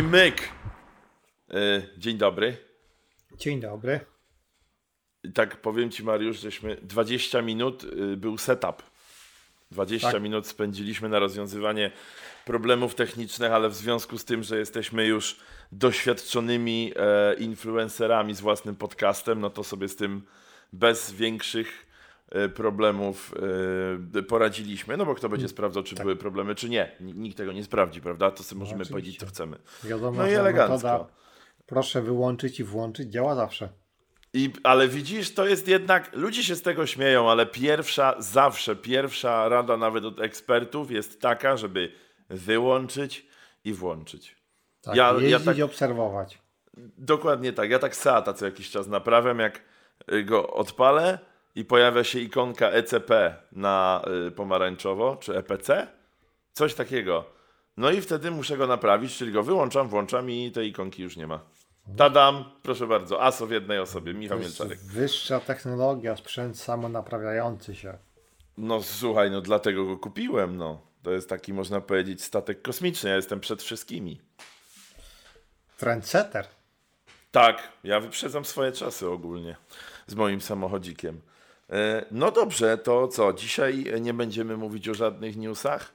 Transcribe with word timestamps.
I 0.00 0.02
myk. 0.02 0.48
E, 1.50 1.82
dzień 1.98 2.18
dobry. 2.18 2.56
Dzień 3.38 3.60
dobry. 3.60 4.00
I 5.24 5.32
tak 5.32 5.56
powiem 5.56 5.90
Ci, 5.90 6.04
Mariusz, 6.04 6.40
żeśmy 6.40 6.76
20 6.82 7.42
minut 7.42 7.84
y, 7.84 8.16
był 8.16 8.38
setup. 8.38 8.82
20 9.70 10.12
tak. 10.12 10.22
minut 10.22 10.46
spędziliśmy 10.46 11.08
na 11.08 11.18
rozwiązywanie 11.18 11.90
problemów 12.44 12.94
technicznych, 12.94 13.52
ale 13.52 13.68
w 13.68 13.74
związku 13.74 14.18
z 14.18 14.24
tym, 14.24 14.42
że 14.42 14.58
jesteśmy 14.58 15.06
już 15.06 15.36
doświadczonymi 15.72 16.92
e, 16.96 17.34
influencerami 17.34 18.34
z 18.34 18.40
własnym 18.40 18.76
podcastem, 18.76 19.40
no 19.40 19.50
to 19.50 19.64
sobie 19.64 19.88
z 19.88 19.96
tym 19.96 20.22
bez 20.72 21.12
większych 21.12 21.86
problemów 22.54 23.34
e, 24.14 24.22
poradziliśmy. 24.22 24.96
No 24.96 25.06
bo 25.06 25.14
kto 25.14 25.28
będzie 25.28 25.44
mm, 25.44 25.50
sprawdzał, 25.50 25.82
czy 25.82 25.94
tak. 25.94 26.04
były 26.04 26.16
problemy, 26.16 26.54
czy 26.54 26.68
nie. 26.68 26.96
Nikt 27.00 27.36
tego 27.36 27.52
nie 27.52 27.64
sprawdzi, 27.64 28.00
prawda? 28.00 28.30
To 28.30 28.42
sobie 28.42 28.58
no, 28.58 28.64
możemy 28.64 28.86
powiedzieć, 28.86 29.18
co 29.18 29.26
chcemy. 29.26 29.58
Wiadomo, 29.84 30.18
no 30.18 30.28
i 30.28 30.32
elegancko. 30.32 30.88
Metoda, 30.88 31.06
proszę 31.66 32.02
wyłączyć 32.02 32.60
i 32.60 32.64
włączyć, 32.64 33.08
działa 33.08 33.34
zawsze. 33.34 33.68
I, 34.34 34.52
ale 34.62 34.88
widzisz, 34.88 35.34
to 35.34 35.46
jest 35.46 35.68
jednak, 35.68 36.10
ludzie 36.16 36.44
się 36.44 36.54
z 36.54 36.62
tego 36.62 36.86
śmieją, 36.86 37.30
ale 37.30 37.46
pierwsza, 37.46 38.14
zawsze 38.18 38.76
pierwsza 38.76 39.48
rada 39.48 39.76
nawet 39.76 40.04
od 40.04 40.20
ekspertów 40.20 40.90
jest 40.90 41.20
taka, 41.20 41.56
żeby 41.56 41.92
wyłączyć 42.28 43.26
i 43.64 43.72
włączyć. 43.72 44.36
Tak, 44.82 44.96
ja, 44.96 45.12
jeździć 45.12 45.30
ja 45.30 45.40
tak, 45.40 45.58
i 45.58 45.62
obserwować. 45.62 46.38
Dokładnie 46.98 47.52
tak. 47.52 47.70
Ja 47.70 47.78
tak 47.78 47.96
Seata 47.96 48.32
co 48.32 48.44
jakiś 48.44 48.70
czas 48.70 48.86
naprawiam, 48.86 49.38
jak 49.38 49.64
go 50.24 50.50
odpalę 50.50 51.18
i 51.54 51.64
pojawia 51.64 52.04
się 52.04 52.18
ikonka 52.18 52.70
ECP 52.70 53.36
na 53.52 54.02
y, 54.28 54.30
pomarańczowo, 54.30 55.16
czy 55.16 55.36
EPC, 55.36 55.86
coś 56.52 56.74
takiego. 56.74 57.24
No 57.76 57.90
i 57.90 58.00
wtedy 58.00 58.30
muszę 58.30 58.56
go 58.56 58.66
naprawić, 58.66 59.16
czyli 59.16 59.32
go 59.32 59.42
wyłączam, 59.42 59.88
włączam 59.88 60.30
i 60.30 60.50
tej 60.52 60.68
ikonki 60.68 61.02
już 61.02 61.16
nie 61.16 61.26
ma. 61.26 61.40
Tadam, 61.96 62.44
proszę 62.62 62.86
bardzo, 62.86 63.22
ASO 63.22 63.46
w 63.46 63.50
jednej 63.50 63.78
osobie, 63.78 64.14
Michał 64.14 64.38
Mielczarek. 64.38 64.78
Wyższa 64.78 65.40
technologia, 65.40 66.16
sprzęt 66.16 66.58
samonaprawiający 66.58 67.74
się. 67.74 67.98
No 68.56 68.82
słuchaj, 68.82 69.30
no 69.30 69.40
dlatego 69.40 69.86
go 69.86 69.96
kupiłem, 69.96 70.56
no. 70.56 70.80
To 71.02 71.10
jest 71.10 71.28
taki, 71.28 71.52
można 71.52 71.80
powiedzieć, 71.80 72.24
statek 72.24 72.62
kosmiczny. 72.62 73.10
Ja 73.10 73.16
jestem 73.16 73.40
przed 73.40 73.62
wszystkimi. 73.62 74.20
Trendsetter. 75.78 76.46
Tak, 77.30 77.72
ja 77.84 78.00
wyprzedzam 78.00 78.44
swoje 78.44 78.72
czasy 78.72 79.08
ogólnie 79.08 79.56
z 80.06 80.14
moim 80.14 80.40
samochodzikiem. 80.40 81.20
E, 81.70 82.04
no 82.10 82.30
dobrze, 82.30 82.78
to 82.78 83.08
co? 83.08 83.32
Dzisiaj 83.32 83.84
nie 84.00 84.14
będziemy 84.14 84.56
mówić 84.56 84.88
o 84.88 84.94
żadnych 84.94 85.36
newsach. 85.36 85.94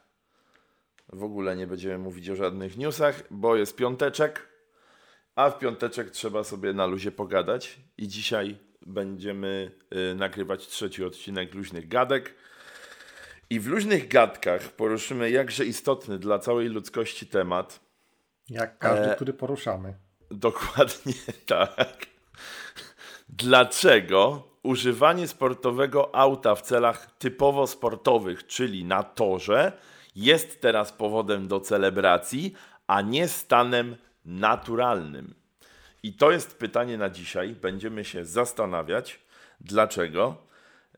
W 1.13 1.23
ogóle 1.23 1.55
nie 1.55 1.67
będziemy 1.67 1.97
mówić 1.97 2.29
o 2.29 2.35
żadnych 2.35 2.77
newsach, 2.77 3.23
bo 3.31 3.55
jest 3.55 3.75
piąteczek, 3.75 4.47
a 5.35 5.49
w 5.49 5.59
piąteczek 5.59 6.11
trzeba 6.11 6.43
sobie 6.43 6.73
na 6.73 6.85
luzie 6.85 7.11
pogadać. 7.11 7.79
I 7.97 8.07
dzisiaj 8.07 8.57
będziemy 8.85 9.71
e, 9.89 10.15
nagrywać 10.15 10.67
trzeci 10.67 11.03
odcinek 11.03 11.53
Luźnych 11.53 11.87
Gadek. 11.87 12.35
I 13.49 13.59
w 13.59 13.67
luźnych 13.67 14.07
gadkach 14.07 14.61
poruszymy 14.61 15.31
jakże 15.31 15.65
istotny 15.65 16.19
dla 16.19 16.39
całej 16.39 16.67
ludzkości 16.67 17.27
temat. 17.27 17.79
Jak 18.49 18.77
każdy, 18.77 19.11
e... 19.11 19.15
który 19.15 19.33
poruszamy. 19.33 19.95
Dokładnie 20.31 21.13
tak. 21.45 22.05
Dlaczego 23.29 24.47
używanie 24.65 25.27
sportowego 25.27 26.15
auta 26.15 26.55
w 26.55 26.61
celach 26.61 27.11
typowo 27.17 27.67
sportowych, 27.67 28.47
czyli 28.47 28.85
na 28.85 29.03
torze, 29.03 29.71
jest 30.15 30.61
teraz 30.61 30.91
powodem 30.91 31.47
do 31.47 31.59
celebracji, 31.59 32.53
a 32.87 33.01
nie 33.01 33.27
stanem 33.27 33.95
naturalnym? 34.25 35.35
I 36.03 36.13
to 36.13 36.31
jest 36.31 36.57
pytanie 36.57 36.97
na 36.97 37.09
dzisiaj. 37.09 37.55
Będziemy 37.61 38.05
się 38.05 38.25
zastanawiać, 38.25 39.19
dlaczego. 39.61 40.35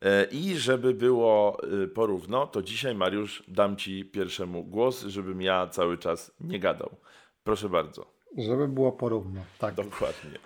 E, 0.02 0.24
I 0.24 0.56
żeby 0.56 0.94
było 0.94 1.58
e, 1.84 1.86
porówno, 1.86 2.46
to 2.46 2.62
dzisiaj 2.62 2.94
Mariusz 2.94 3.42
dam 3.48 3.76
Ci 3.76 4.04
pierwszemu 4.04 4.64
głos, 4.64 5.04
żebym 5.04 5.42
ja 5.42 5.66
cały 5.66 5.98
czas 5.98 6.32
nie 6.40 6.60
gadał. 6.60 6.96
Proszę 7.44 7.68
bardzo. 7.68 8.06
Żeby 8.38 8.68
było 8.68 8.92
porówno, 8.92 9.40
tak. 9.58 9.74
Dokładnie. 9.74 10.38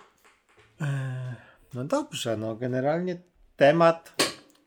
E, 0.81 1.52
no 1.73 1.83
dobrze, 1.83 2.37
no 2.37 2.55
generalnie 2.55 3.21
temat 3.55 4.13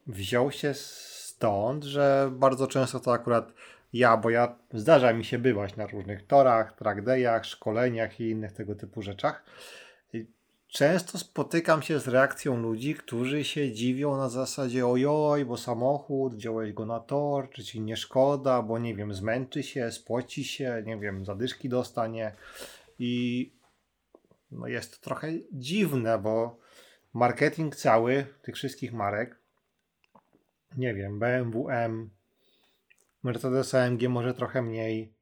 wziął 0.07 0.53
się 0.53 0.75
stąd, 0.75 1.85
że 1.85 2.31
bardzo 2.33 2.67
często 2.67 3.01
to 3.01 3.13
akurat 3.13 3.53
ja, 3.93 4.17
bo 4.17 4.31
ja 4.31 4.59
zdarza 4.75 5.13
mi 5.13 5.25
się 5.25 5.39
bywać 5.39 5.77
na 5.77 5.87
różnych 5.87 6.27
torach, 6.27 6.77
trackdayach, 6.77 7.47
szkoleniach 7.47 8.21
i 8.21 8.31
innych 8.31 8.53
tego 8.53 8.75
typu 8.75 9.03
rzeczach. 9.03 9.45
Często 10.69 11.19
spotykam 11.19 11.83
się 11.83 12.01
z 12.01 12.09
reakcją 12.09 12.57
ludzi, 12.57 12.95
którzy 12.95 13.45
się 13.45 13.73
dziwią 13.73 14.17
na 14.17 14.29
zasadzie 14.29 14.87
ojoj, 14.87 15.45
bo 15.45 15.57
samochód, 15.57 16.35
wziąłeś 16.35 16.73
go 16.73 16.87
na 16.87 17.01
tor, 17.01 17.51
czy 17.51 17.65
ci 17.65 17.81
nie 17.81 17.97
szkoda, 17.97 18.63
bo 18.63 18.79
nie 18.79 18.95
wiem, 18.95 19.15
zmęczy 19.15 19.63
się, 19.63 19.93
spoci 19.93 20.45
się, 20.45 20.83
nie 20.87 20.99
wiem, 20.99 21.25
zadyszki 21.25 21.69
dostanie. 21.69 22.33
I 22.99 23.53
no 24.51 24.67
jest 24.67 24.99
to 24.99 25.05
trochę 25.05 25.29
dziwne, 25.53 26.19
bo 26.19 26.59
marketing 27.17 27.77
cały 27.77 28.27
tych 28.43 28.55
wszystkich 28.55 28.93
marek, 28.93 29.39
nie 30.77 30.95
wiem, 30.95 31.19
BMW 31.19 31.69
M, 31.71 32.11
Mercedes 33.23 33.75
AMG 33.75 34.09
może 34.09 34.35
trochę 34.35 34.63
mniej, 34.63 35.15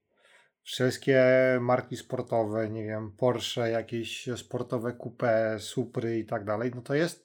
wszystkie 0.63 1.25
marki 1.61 1.97
sportowe, 1.97 2.71
nie 2.71 2.85
wiem, 2.85 3.13
Porsche, 3.13 3.71
jakieś 3.71 4.29
sportowe 4.37 4.93
coupe, 4.93 5.57
Supry 5.61 6.19
i 6.19 6.25
tak 6.25 6.45
dalej, 6.45 6.71
no 6.75 6.83
to 6.83 6.95
jest 6.95 7.25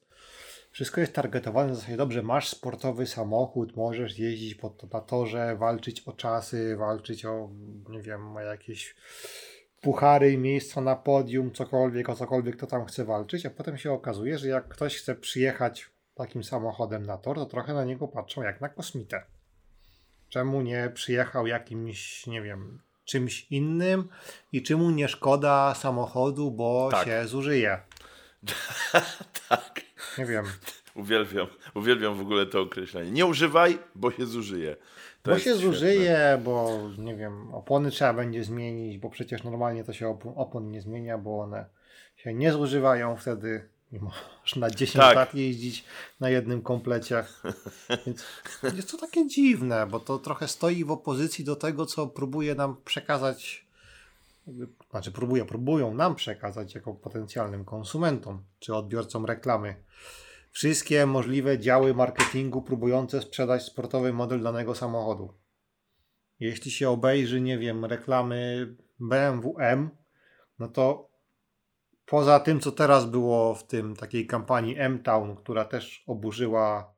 wszystko 0.72 1.02
jest 1.02 1.14
targetowane 1.14 1.72
w 1.72 1.76
zasadzie 1.76 1.98
dobrze, 1.98 2.24
masz 2.24 2.50
sportowy 2.50 3.08
samochód, 3.08 3.76
możesz 3.76 4.20
jeździć 4.20 4.56
po 4.56 4.76
na 4.94 5.02
torze, 5.02 5.56
walczyć 5.56 6.02
o 6.02 6.14
czasy, 6.14 6.78
walczyć 6.78 7.26
o, 7.26 7.50
nie 7.90 8.02
wiem, 8.02 8.36
o 8.36 8.42
jakieś 8.42 8.96
puchary, 9.82 10.38
miejsca 10.38 10.82
na 10.82 10.96
podium, 10.96 11.52
cokolwiek, 11.52 12.10
o 12.10 12.16
cokolwiek 12.16 12.56
to 12.56 12.68
tam 12.68 12.86
chce 12.86 13.06
walczyć, 13.06 13.46
a 13.46 13.50
potem 13.50 13.78
się 13.78 13.92
okazuje, 13.92 14.38
że 14.38 14.48
jak 14.48 14.68
ktoś 14.68 14.98
chce 14.98 15.16
przyjechać 15.16 15.90
takim 16.16 16.44
samochodem 16.44 17.06
na 17.06 17.18
tor, 17.18 17.36
to 17.36 17.46
trochę 17.46 17.74
na 17.74 17.84
niego 17.84 18.08
patrzą 18.08 18.42
jak 18.42 18.62
na 18.62 18.70
kosmitę. 18.70 19.24
Czemu 20.30 20.62
nie 20.62 20.92
przyjechał 20.94 21.48
jakimś, 21.48 22.28
nie 22.28 22.42
wiem, 22.42 22.82
czymś 23.06 23.48
innym 23.52 24.10
i 24.52 24.64
czemu 24.64 24.92
nie 24.92 25.08
szkoda 25.08 25.76
samochodu, 25.76 26.52
bo 26.52 26.90
tak. 26.92 27.06
się 27.06 27.28
zużyje. 27.28 27.80
tak. 29.50 29.82
Nie 30.18 30.26
wiem. 30.26 30.46
Uwielbiam, 31.00 31.48
uwielbiam 31.76 32.16
w 32.16 32.22
ogóle 32.22 32.46
to 32.46 32.62
określenie. 32.62 33.12
Nie 33.12 33.26
używaj, 33.26 33.80
bo 33.96 34.12
się 34.12 34.26
zużyje. 34.26 34.76
To 35.22 35.32
bo 35.32 35.38
się 35.38 35.42
świetne. 35.42 35.62
zużyje, 35.62 36.42
bo 36.44 36.80
nie 36.98 37.16
wiem, 37.16 37.54
opony 37.54 37.92
trzeba 37.92 38.14
będzie 38.14 38.44
zmienić, 38.44 38.98
bo 38.98 39.10
przecież 39.10 39.44
normalnie 39.44 39.84
to 39.84 39.94
się 39.94 40.08
opon, 40.08 40.34
opon 40.36 40.72
nie 40.72 40.82
zmienia, 40.82 41.18
bo 41.18 41.40
one 41.40 41.66
się 42.16 42.34
nie 42.34 42.52
zużywają 42.52 43.16
wtedy 43.16 43.70
i 43.92 44.00
możesz 44.00 44.56
na 44.56 44.70
10 44.70 44.94
tak. 44.94 45.16
lat 45.16 45.36
jeździć 45.36 45.86
na 46.20 46.30
jednym 46.30 46.62
komplecie. 46.62 47.24
Więc 48.06 48.26
jest 48.76 48.92
to 48.92 48.98
takie 48.98 49.28
dziwne, 49.28 49.88
bo 49.88 50.00
to 50.00 50.20
trochę 50.20 50.48
stoi 50.48 50.86
w 50.86 50.92
opozycji 50.92 51.46
do 51.46 51.56
tego, 51.56 51.86
co 51.86 52.08
próbuje 52.08 52.56
nam 52.56 52.76
przekazać, 52.86 53.66
znaczy 54.92 55.12
próbuje, 55.12 55.46
próbują 55.46 55.94
nam 55.94 56.16
przekazać 56.16 56.76
jako 56.76 56.94
potencjalnym 56.94 57.66
konsumentom 57.66 58.44
czy 58.60 58.76
odbiorcom 58.76 59.26
reklamy. 59.26 59.76
Wszystkie 60.60 61.06
możliwe 61.06 61.60
działy 61.60 61.94
marketingu 61.94 62.62
próbujące 62.62 63.22
sprzedać 63.22 63.64
sportowy 63.64 64.14
model 64.14 64.42
danego 64.42 64.76
samochodu. 64.76 65.34
Jeśli 66.40 66.72
się 66.72 66.90
obejrzy, 66.90 67.42
nie 67.42 67.58
wiem, 67.58 67.86
reklamy 67.86 68.68
BMW 69.00 69.56
M, 69.60 69.90
no 70.60 70.68
to 70.68 71.10
Poza 72.06 72.40
tym, 72.40 72.60
co 72.60 72.72
teraz 72.72 73.06
było 73.06 73.56
w 73.56 73.68
tym 73.68 73.96
takiej 73.96 74.28
kampanii 74.28 74.76
M-Town, 74.78 75.36
która 75.36 75.66
też 75.66 76.04
oburzyła 76.08 76.96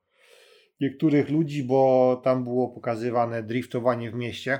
niektórych 0.79 1.29
ludzi, 1.29 1.63
bo 1.63 2.21
tam 2.23 2.43
było 2.43 2.69
pokazywane 2.69 3.43
driftowanie 3.43 4.11
w 4.11 4.15
mieście. 4.15 4.59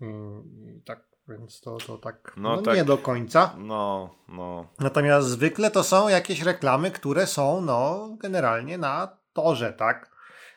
Mm, 0.00 0.82
tak, 0.84 1.11
więc 1.28 1.60
to, 1.60 1.76
to 1.76 1.98
tak, 1.98 2.32
no, 2.36 2.56
no 2.56 2.62
tak, 2.62 2.76
nie 2.76 2.84
do 2.84 2.98
końca. 2.98 3.54
No, 3.58 4.14
no. 4.28 4.66
Natomiast 4.80 5.28
zwykle 5.28 5.70
to 5.70 5.84
są 5.84 6.08
jakieś 6.08 6.42
reklamy, 6.42 6.90
które 6.90 7.26
są 7.26 7.60
no 7.60 8.08
generalnie 8.20 8.78
na 8.78 9.16
torze, 9.32 9.72
tak? 9.72 10.10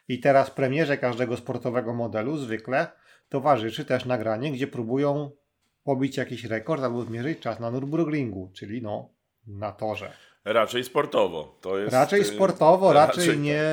I 0.08 0.20
teraz 0.20 0.52
premierze 0.52 0.98
każdego 0.98 1.38
sportowego 1.38 1.94
modelu 1.94 2.38
zwykle 2.38 2.92
towarzyszy 3.30 3.86
też 3.86 4.06
nagranie, 4.06 4.52
gdzie 4.52 4.68
próbują 4.68 5.32
pobić 5.84 6.18
jakiś 6.18 6.44
rekord 6.44 6.84
albo 6.84 7.02
zmierzyć 7.02 7.40
czas 7.40 7.60
na 7.60 7.72
Nürburgringu, 7.72 8.52
czyli 8.54 8.82
no 8.82 9.10
na 9.48 9.72
torze. 9.72 10.14
Raczej 10.46 10.84
sportowo. 10.84 11.58
To 11.62 11.78
jest, 11.78 11.94
raczej 11.94 12.22
y, 12.22 12.26
sportowo, 12.26 12.94
raczej, 12.94 13.28
raczej 13.28 13.40
nie, 13.40 13.64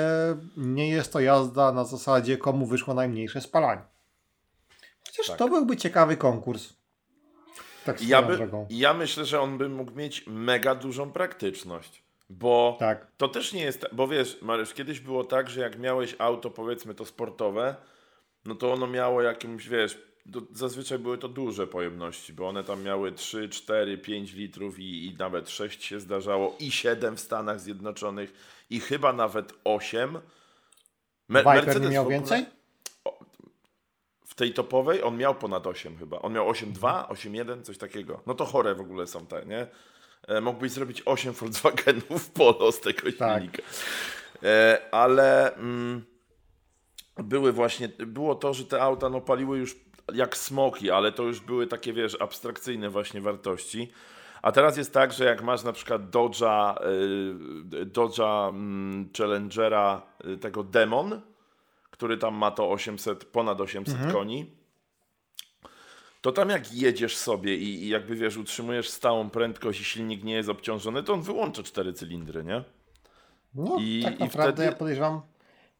nie 0.56 0.88
jest 0.88 1.12
to 1.12 1.20
jazda 1.20 1.72
na 1.72 1.84
zasadzie 1.84 2.36
komu 2.36 2.66
wyszło 2.66 2.94
najmniejsze 2.94 3.40
spalanie. 3.40 3.82
Chociaż 5.06 5.26
tak. 5.26 5.38
to 5.38 5.48
byłby 5.48 5.76
ciekawy 5.76 6.16
konkurs. 6.16 6.81
Tak 7.84 8.02
ja, 8.02 8.22
by, 8.22 8.36
drogą. 8.36 8.66
ja 8.70 8.94
myślę, 8.94 9.24
że 9.24 9.40
on 9.40 9.58
by 9.58 9.68
mógł 9.68 9.92
mieć 9.92 10.24
mega 10.26 10.74
dużą 10.74 11.12
praktyczność. 11.12 12.02
Bo 12.30 12.76
Tak. 12.80 13.06
to 13.16 13.28
też 13.28 13.52
nie 13.52 13.62
jest. 13.62 13.86
Bo 13.92 14.08
wiesz, 14.08 14.38
Mariusz, 14.42 14.74
kiedyś 14.74 15.00
było 15.00 15.24
tak, 15.24 15.50
że 15.50 15.60
jak 15.60 15.78
miałeś 15.78 16.14
auto, 16.18 16.50
powiedzmy 16.50 16.94
to 16.94 17.04
sportowe, 17.04 17.76
no 18.44 18.54
to 18.54 18.72
ono 18.72 18.86
miało 18.86 19.22
jakimś, 19.22 19.68
wiesz, 19.68 19.98
do, 20.26 20.40
zazwyczaj 20.52 20.98
były 20.98 21.18
to 21.18 21.28
duże 21.28 21.66
pojemności, 21.66 22.32
bo 22.32 22.48
one 22.48 22.64
tam 22.64 22.82
miały 22.82 23.12
3, 23.12 23.48
4, 23.48 23.98
5 23.98 24.32
litrów 24.32 24.78
i, 24.78 25.06
i 25.06 25.16
nawet 25.18 25.50
6 25.50 25.84
się 25.84 26.00
zdarzało, 26.00 26.56
i 26.58 26.70
7 26.70 27.16
w 27.16 27.20
Stanach 27.20 27.60
Zjednoczonych, 27.60 28.32
i 28.70 28.80
chyba 28.80 29.12
nawet 29.12 29.52
8. 29.64 30.18
Me- 31.28 31.40
Viper 31.44 31.80
nie 31.80 31.88
miał 31.88 32.02
ogóle- 32.02 32.16
więcej? 32.18 32.46
W 34.32 34.34
tej 34.34 34.52
topowej 34.52 35.02
on 35.02 35.16
miał 35.16 35.34
ponad 35.34 35.66
8 35.66 35.96
chyba. 35.98 36.18
On 36.18 36.32
miał 36.32 36.50
8,2, 36.50 37.06
8,1, 37.08 37.62
coś 37.62 37.78
takiego. 37.78 38.20
No 38.26 38.34
to 38.34 38.44
chore 38.44 38.74
w 38.74 38.80
ogóle 38.80 39.06
są 39.06 39.26
te, 39.26 39.46
nie? 39.46 39.66
E, 40.28 40.40
mógłbyś 40.40 40.72
zrobić 40.72 41.02
8 41.04 41.32
Volkswagenów 41.32 42.30
Polo 42.30 42.72
z 42.72 42.80
tego 42.80 43.00
Tak. 43.18 43.40
silnika. 43.40 43.62
E, 44.42 44.78
ale 44.90 45.54
mm, 45.56 46.04
były 47.16 47.52
właśnie, 47.52 47.88
było 47.88 48.34
to, 48.34 48.54
że 48.54 48.64
te 48.64 48.82
auta 48.82 49.08
no, 49.08 49.20
paliły 49.20 49.58
już 49.58 49.76
jak 50.14 50.36
smoki, 50.36 50.90
ale 50.90 51.12
to 51.12 51.22
już 51.22 51.40
były 51.40 51.66
takie, 51.66 51.92
wiesz, 51.92 52.16
abstrakcyjne 52.20 52.90
właśnie 52.90 53.20
wartości. 53.20 53.92
A 54.42 54.52
teraz 54.52 54.76
jest 54.76 54.92
tak, 54.92 55.12
że 55.12 55.24
jak 55.24 55.42
masz 55.42 55.62
na 55.62 55.72
przykład 55.72 56.10
Dodge'a, 56.10 56.76
y, 57.82 57.86
Dodge'a 57.86 58.48
mm, 58.48 59.08
Challengera, 59.18 60.02
y, 60.26 60.38
tego 60.38 60.62
Demon, 60.64 61.20
który 62.02 62.16
tam 62.18 62.34
ma 62.34 62.50
to 62.50 62.70
800, 62.70 63.24
ponad 63.24 63.60
800 63.60 64.12
koni, 64.12 64.50
to 66.20 66.32
tam 66.32 66.48
jak 66.48 66.72
jedziesz 66.72 67.16
sobie 67.16 67.56
i, 67.56 67.84
i 67.84 67.88
jakby 67.88 68.16
wiesz, 68.16 68.36
utrzymujesz 68.36 68.88
stałą 68.90 69.30
prędkość 69.30 69.80
i 69.80 69.84
silnik 69.84 70.24
nie 70.24 70.34
jest 70.34 70.48
obciążony, 70.48 71.02
to 71.02 71.12
on 71.12 71.22
wyłącza 71.22 71.62
cztery 71.62 71.92
cylindry, 71.92 72.44
nie? 72.44 72.64
No, 73.54 73.76
I- 73.80 74.02
tak 74.04 74.18
naprawdę 74.18 74.52
wtedy- 74.52 74.64
ja 74.64 74.72
podejrzewam, 74.72 75.20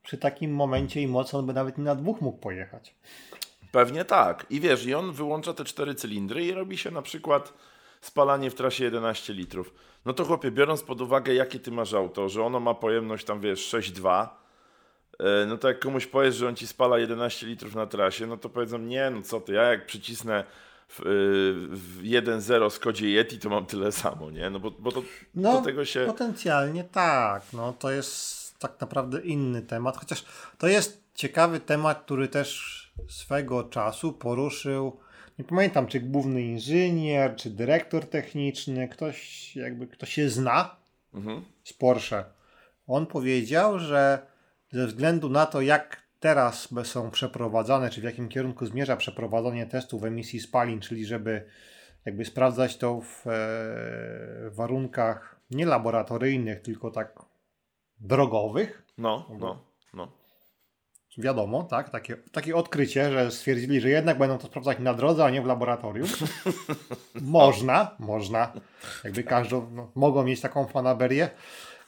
przy 0.02 0.18
takim 0.18 0.54
momencie 0.54 1.00
i 1.02 1.08
mocy 1.08 1.36
on 1.36 1.46
by 1.46 1.52
nawet 1.52 1.78
nie 1.78 1.84
na 1.84 1.94
dwóch 1.94 2.20
mógł 2.20 2.38
pojechać. 2.38 2.94
Pewnie 3.72 4.04
tak. 4.04 4.46
I 4.50 4.60
wiesz, 4.60 4.86
i 4.86 4.94
on 4.94 5.12
wyłącza 5.12 5.52
te 5.54 5.64
cztery 5.64 5.94
cylindry 5.94 6.44
i 6.46 6.52
robi 6.52 6.78
się 6.78 6.90
na 6.90 7.02
przykład 7.02 7.52
spalanie 8.00 8.50
w 8.50 8.54
trasie 8.54 8.84
11 8.84 9.32
litrów. 9.32 9.74
No 10.04 10.12
to 10.12 10.24
chłopie, 10.24 10.50
biorąc 10.50 10.82
pod 10.82 11.00
uwagę, 11.00 11.34
jakie 11.34 11.58
ty 11.60 11.70
masz 11.70 11.94
auto, 11.94 12.28
że 12.28 12.44
ono 12.44 12.60
ma 12.60 12.74
pojemność 12.74 13.24
tam, 13.26 13.40
wiesz, 13.40 13.60
6,2, 13.74 14.22
e, 14.24 14.41
no 15.46 15.56
to 15.58 15.68
jak 15.68 15.78
komuś 15.80 16.06
powiesz, 16.06 16.34
że 16.34 16.48
on 16.48 16.56
ci 16.56 16.66
spala 16.66 16.98
11 16.98 17.46
litrów 17.46 17.74
na 17.74 17.86
trasie, 17.86 18.26
no 18.26 18.36
to 18.36 18.48
powiedzą, 18.48 18.78
nie, 18.78 19.10
no 19.10 19.22
co 19.22 19.40
ty, 19.40 19.52
ja 19.52 19.62
jak 19.62 19.86
przycisnę 19.86 20.44
w, 20.88 21.00
y, 21.00 21.04
w 21.76 22.02
1.0 22.02 22.70
Skodzie 22.70 23.06
Yeti, 23.08 23.38
to 23.38 23.48
mam 23.50 23.66
tyle 23.66 23.92
samo, 23.92 24.30
nie? 24.30 24.50
No 24.50 24.60
bo, 24.60 24.70
bo 24.70 24.92
to 24.92 25.02
No, 25.34 25.52
do 25.52 25.64
tego 25.64 25.84
się... 25.84 26.04
potencjalnie 26.06 26.84
tak. 26.84 27.42
No, 27.52 27.72
to 27.72 27.90
jest 27.90 28.42
tak 28.58 28.80
naprawdę 28.80 29.20
inny 29.20 29.62
temat, 29.62 29.96
chociaż 29.96 30.24
to 30.58 30.66
jest 30.66 31.02
ciekawy 31.14 31.60
temat, 31.60 32.02
który 32.04 32.28
też 32.28 32.72
swego 33.08 33.64
czasu 33.64 34.12
poruszył, 34.12 35.00
nie 35.38 35.44
pamiętam, 35.44 35.86
czy 35.86 36.00
główny 36.00 36.42
inżynier, 36.42 37.36
czy 37.36 37.50
dyrektor 37.50 38.04
techniczny, 38.06 38.88
ktoś 38.88 39.56
jakby, 39.56 39.86
kto 39.86 40.06
się 40.06 40.28
zna 40.28 40.76
Mhm. 41.14 41.42
z 41.64 41.72
Porsche. 41.72 42.24
On 42.86 43.06
powiedział, 43.06 43.78
że 43.78 44.26
ze 44.72 44.86
względu 44.86 45.28
na 45.28 45.46
to, 45.46 45.60
jak 45.60 46.02
teraz 46.20 46.68
są 46.84 47.10
przeprowadzane, 47.10 47.90
czy 47.90 48.00
w 48.00 48.04
jakim 48.04 48.28
kierunku 48.28 48.66
zmierza 48.66 48.96
przeprowadzanie 48.96 49.66
testów 49.66 50.04
emisji 50.04 50.40
spalin, 50.40 50.80
czyli 50.80 51.06
żeby 51.06 51.46
jakby 52.04 52.24
sprawdzać 52.24 52.76
to 52.76 53.00
w 53.00 53.26
e, 53.26 54.50
warunkach 54.50 55.40
nie 55.50 55.66
laboratoryjnych, 55.66 56.62
tylko 56.62 56.90
tak 56.90 57.18
drogowych, 58.00 58.82
No, 58.98 59.26
no, 59.38 59.64
no. 59.94 60.12
wiadomo, 61.18 61.62
tak, 61.62 61.90
takie, 61.90 62.16
takie 62.16 62.56
odkrycie, 62.56 63.12
że 63.12 63.30
stwierdzili, 63.30 63.80
że 63.80 63.88
jednak 63.88 64.18
będą 64.18 64.38
to 64.38 64.46
sprawdzać 64.46 64.78
na 64.78 64.94
drodze, 64.94 65.24
a 65.24 65.30
nie 65.30 65.42
w 65.42 65.46
laboratorium. 65.46 66.08
można, 67.20 67.96
można. 67.98 68.52
Jakby 69.04 69.24
każdą, 69.24 69.70
no, 69.70 69.90
mogą 69.94 70.24
mieć 70.24 70.40
taką 70.40 70.66
fanaberię. 70.66 71.30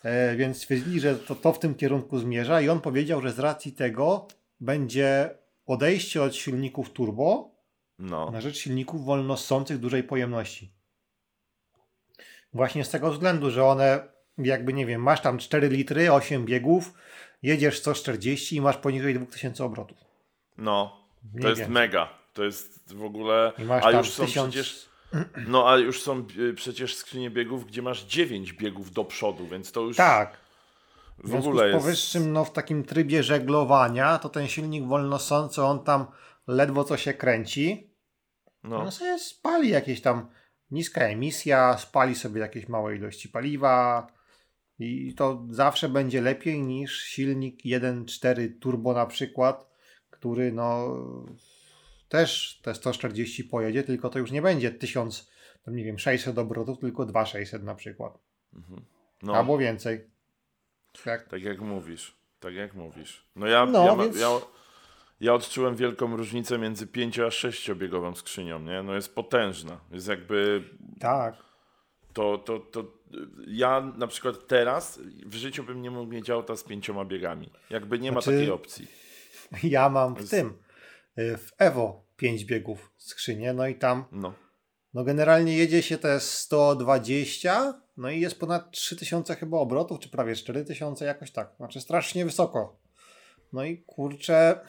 E, 0.04 0.36
więc 0.36 0.56
stwierdzili, 0.56 1.00
że 1.00 1.16
to, 1.16 1.34
to 1.34 1.52
w 1.52 1.58
tym 1.58 1.74
kierunku 1.74 2.18
zmierza 2.18 2.60
i 2.60 2.68
on 2.68 2.80
powiedział, 2.80 3.22
że 3.22 3.32
z 3.32 3.38
racji 3.38 3.72
tego 3.72 4.28
będzie 4.60 5.30
odejście 5.66 6.22
od 6.22 6.36
silników 6.36 6.90
turbo 6.90 7.54
No, 7.98 8.30
na 8.30 8.40
rzecz 8.40 8.56
silników 8.56 9.04
wolnossących 9.04 9.78
dużej 9.78 10.02
pojemności. 10.02 10.72
Właśnie 12.52 12.84
z 12.84 12.90
tego 12.90 13.10
względu, 13.12 13.50
że 13.50 13.64
one 13.64 14.08
jakby, 14.38 14.72
nie 14.72 14.86
wiem, 14.86 15.02
masz 15.02 15.20
tam 15.20 15.38
4 15.38 15.68
litry, 15.68 16.12
8 16.12 16.44
biegów, 16.46 16.92
jedziesz 17.42 17.78
140 17.78 18.56
i 18.56 18.60
masz 18.60 18.76
poniżej 18.76 19.14
2000 19.14 19.64
obrotów. 19.64 19.98
no. 20.58 21.04
Nie 21.34 21.40
To 21.42 21.48
jest 21.48 21.60
wiem. 21.60 21.72
mega. 21.72 22.08
To 22.32 22.44
jest 22.44 22.94
w 22.94 23.04
ogóle... 23.04 23.52
I 23.58 23.64
masz 23.64 23.84
A 23.84 23.90
już 23.90 24.10
są 24.10 24.24
1000... 24.24 24.54
przecież... 24.54 24.88
No, 25.46 25.70
a 25.70 25.76
już 25.76 26.02
są 26.02 26.26
y, 26.38 26.54
przecież 26.54 26.96
skrzynie 26.96 27.30
biegów, 27.30 27.66
gdzie 27.66 27.82
masz 27.82 28.04
9 28.04 28.52
biegów 28.52 28.92
do 28.92 29.04
przodu, 29.04 29.46
więc 29.46 29.72
to 29.72 29.80
już 29.80 29.96
Tak. 29.96 30.36
W 31.18 31.30
w 31.30 31.34
ogóle 31.34 31.64
z 31.64 31.72
jest... 31.72 31.84
powyższym, 31.84 32.32
no 32.32 32.44
w 32.44 32.52
takim 32.52 32.84
trybie 32.84 33.22
żeglowania, 33.22 34.18
to 34.18 34.28
ten 34.28 34.48
silnik 34.48 34.84
wolnosący, 34.84 35.62
on 35.62 35.84
tam 35.84 36.06
ledwo 36.46 36.84
co 36.84 36.96
się 36.96 37.14
kręci. 37.14 37.90
No, 38.62 38.80
On 38.80 38.92
sobie 38.92 39.18
spali 39.18 39.68
jakieś 39.68 40.00
tam 40.00 40.28
niska 40.70 41.00
emisja, 41.00 41.78
spali 41.78 42.14
sobie 42.14 42.40
jakieś 42.40 42.68
małe 42.68 42.96
ilości 42.96 43.28
paliwa 43.28 44.06
i 44.78 45.14
to 45.14 45.46
zawsze 45.50 45.88
będzie 45.88 46.20
lepiej 46.20 46.62
niż 46.62 47.02
silnik 47.02 47.64
1.4 47.64 48.48
turbo 48.60 48.92
na 48.92 49.06
przykład, 49.06 49.66
który 50.10 50.52
no 50.52 50.96
też 52.08 52.60
te 52.62 52.74
140 52.74 53.44
pojedzie, 53.44 53.82
tylko 53.82 54.10
to 54.10 54.18
już 54.18 54.30
nie 54.30 54.42
będzie 54.42 54.70
1000, 54.70 55.30
tam 55.64 55.76
nie 55.76 55.84
wiem, 55.84 55.98
600 55.98 56.38
obrotów, 56.38 56.78
tylko 56.78 57.06
2600 57.06 57.62
na 57.64 57.74
przykład. 57.74 58.18
no 59.22 59.34
Albo 59.36 59.58
więcej. 59.58 60.10
Tak. 61.04 61.28
tak 61.28 61.42
jak 61.42 61.60
mówisz. 61.60 62.16
Tak 62.40 62.54
jak 62.54 62.74
mówisz. 62.74 63.26
No 63.36 63.46
ja, 63.46 63.66
No, 63.66 63.84
ja, 63.86 63.96
więc- 63.96 64.20
ja, 64.20 64.28
ja 65.20 65.34
odczułem 65.34 65.76
wielką 65.76 66.16
różnicę 66.16 66.58
między 66.58 66.86
5 66.86 67.18
a 67.18 67.28
6-biegową 67.28 68.14
skrzynią, 68.14 68.58
nie? 68.60 68.82
No 68.82 68.94
jest 68.94 69.14
potężna. 69.14 69.80
Jest 69.90 70.08
jakby 70.08 70.62
Tak. 71.00 71.34
to, 72.12 72.38
to, 72.38 72.58
to 72.58 72.84
ja 73.46 73.80
na 73.96 74.06
przykład 74.06 74.46
teraz 74.46 75.00
w 75.26 75.34
życiu 75.34 75.64
bym 75.64 75.82
nie 75.82 75.90
mógł 75.90 76.12
mieć 76.12 76.30
auta 76.30 76.56
z 76.56 76.64
pięcioma 76.64 77.04
biegami. 77.04 77.50
Jakby 77.70 77.98
nie 77.98 78.12
ma 78.12 78.20
Znaczy- 78.20 78.38
takiej 78.38 78.50
opcji. 78.52 78.86
Ja 79.62 79.88
mam 79.88 80.14
w 80.14 80.18
jest- 80.18 80.30
tym, 80.30 80.54
w 81.16 81.48
Evo 81.58 82.04
5 82.16 82.44
biegów 82.44 82.92
skrzynię, 82.96 83.52
no 83.52 83.66
i 83.66 83.74
tam, 83.74 84.04
No. 84.12 84.34
no 84.94 85.04
generalnie 85.04 85.56
jedzie 85.56 85.82
się 85.82 85.98
te 85.98 86.20
120, 86.20 87.80
no 87.96 88.10
i 88.10 88.20
jest 88.20 88.40
ponad 88.40 88.70
3000 88.70 89.34
chyba 89.36 89.58
obrotów, 89.58 89.98
czy 90.00 90.08
prawie 90.08 90.34
4000, 90.36 91.04
jakoś 91.04 91.30
tak. 91.30 91.52
Znaczy 91.56 91.80
strasznie 91.80 92.24
wysoko. 92.24 92.80
No 93.52 93.64
i 93.64 93.78
kurczę, 93.78 94.60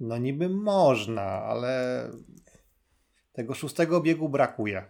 no 0.00 0.18
niby 0.18 0.48
można, 0.48 1.22
ale 1.22 2.04
tego 3.32 3.54
szóstego 3.54 4.00
biegu 4.00 4.28
brakuje. 4.28 4.84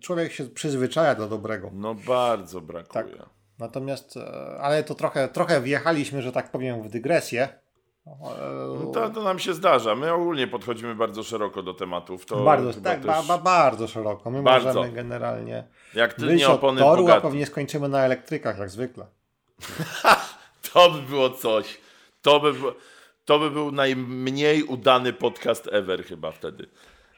Człowiek 0.00 0.32
się 0.32 0.44
przyzwyczaja 0.48 1.14
do 1.14 1.28
dobrego. 1.28 1.70
No 1.74 1.94
bardzo 1.94 2.60
brakuje. 2.60 3.16
Tak. 3.16 3.28
Natomiast, 3.58 4.16
e, 4.16 4.58
ale 4.60 4.84
to 4.84 4.94
trochę, 4.94 5.28
trochę 5.28 5.60
wjechaliśmy, 5.60 6.22
że 6.22 6.32
tak 6.32 6.50
powiem, 6.50 6.82
w 6.82 6.88
dygresję. 6.88 7.48
No 8.84 8.90
to, 8.92 9.10
to 9.10 9.22
nam 9.22 9.38
się 9.38 9.54
zdarza. 9.54 9.94
My 9.94 10.12
ogólnie 10.12 10.46
podchodzimy 10.46 10.94
bardzo 10.94 11.22
szeroko 11.22 11.62
do 11.62 11.74
tematów. 11.74 12.26
To 12.26 12.44
bardzo, 12.44 12.80
tak, 12.80 12.98
też, 12.98 13.06
ba, 13.06 13.22
ba, 13.22 13.38
bardzo 13.38 13.88
szeroko. 13.88 14.30
My 14.30 14.42
Bardzo. 14.42 14.74
możemy 14.74 14.92
generalnie 14.92 15.64
Jak 15.94 16.10
wyjść 16.10 16.28
tylnie 16.28 16.48
od 16.48 16.54
opony 16.54 16.80
toru, 16.80 17.08
a 17.08 17.20
pewnie 17.20 17.46
skończymy 17.46 17.88
na 17.88 18.00
elektrykach, 18.04 18.58
jak 18.58 18.70
zwykle. 18.70 19.06
To 20.72 20.90
by 20.90 21.02
było 21.02 21.30
coś. 21.30 21.80
To 22.22 22.40
by, 22.40 22.52
to 23.24 23.38
by 23.38 23.50
był 23.50 23.72
najmniej 23.72 24.62
udany 24.62 25.12
podcast 25.12 25.68
ever 25.72 26.04
chyba 26.04 26.32
wtedy. 26.32 26.68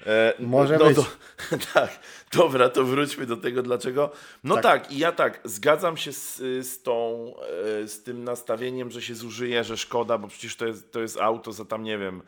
E, 0.06 0.34
Może 0.38 0.78
no, 0.78 0.84
być. 0.84 0.96
To, 0.96 1.06
tak, 1.74 1.98
dobra, 2.32 2.68
to 2.68 2.84
wróćmy 2.84 3.26
do 3.26 3.36
tego 3.36 3.62
dlaczego. 3.62 4.10
No 4.44 4.54
tak, 4.54 4.62
Tak. 4.62 4.92
i 4.92 4.98
ja 4.98 5.12
tak, 5.12 5.40
zgadzam 5.44 5.96
się 5.96 6.12
z, 6.12 6.36
z 6.66 6.82
tą, 6.82 7.32
e, 7.82 7.88
z 7.88 8.02
tym 8.02 8.24
nastawieniem, 8.24 8.90
że 8.90 9.02
się 9.02 9.14
zużyje, 9.14 9.64
że 9.64 9.76
szkoda, 9.76 10.18
bo 10.18 10.28
przecież 10.28 10.56
to 10.56 10.66
jest, 10.66 10.92
to 10.92 11.00
jest 11.00 11.20
auto 11.20 11.52
za 11.52 11.64
tam, 11.64 11.82
nie 11.82 11.98
wiem, 11.98 12.22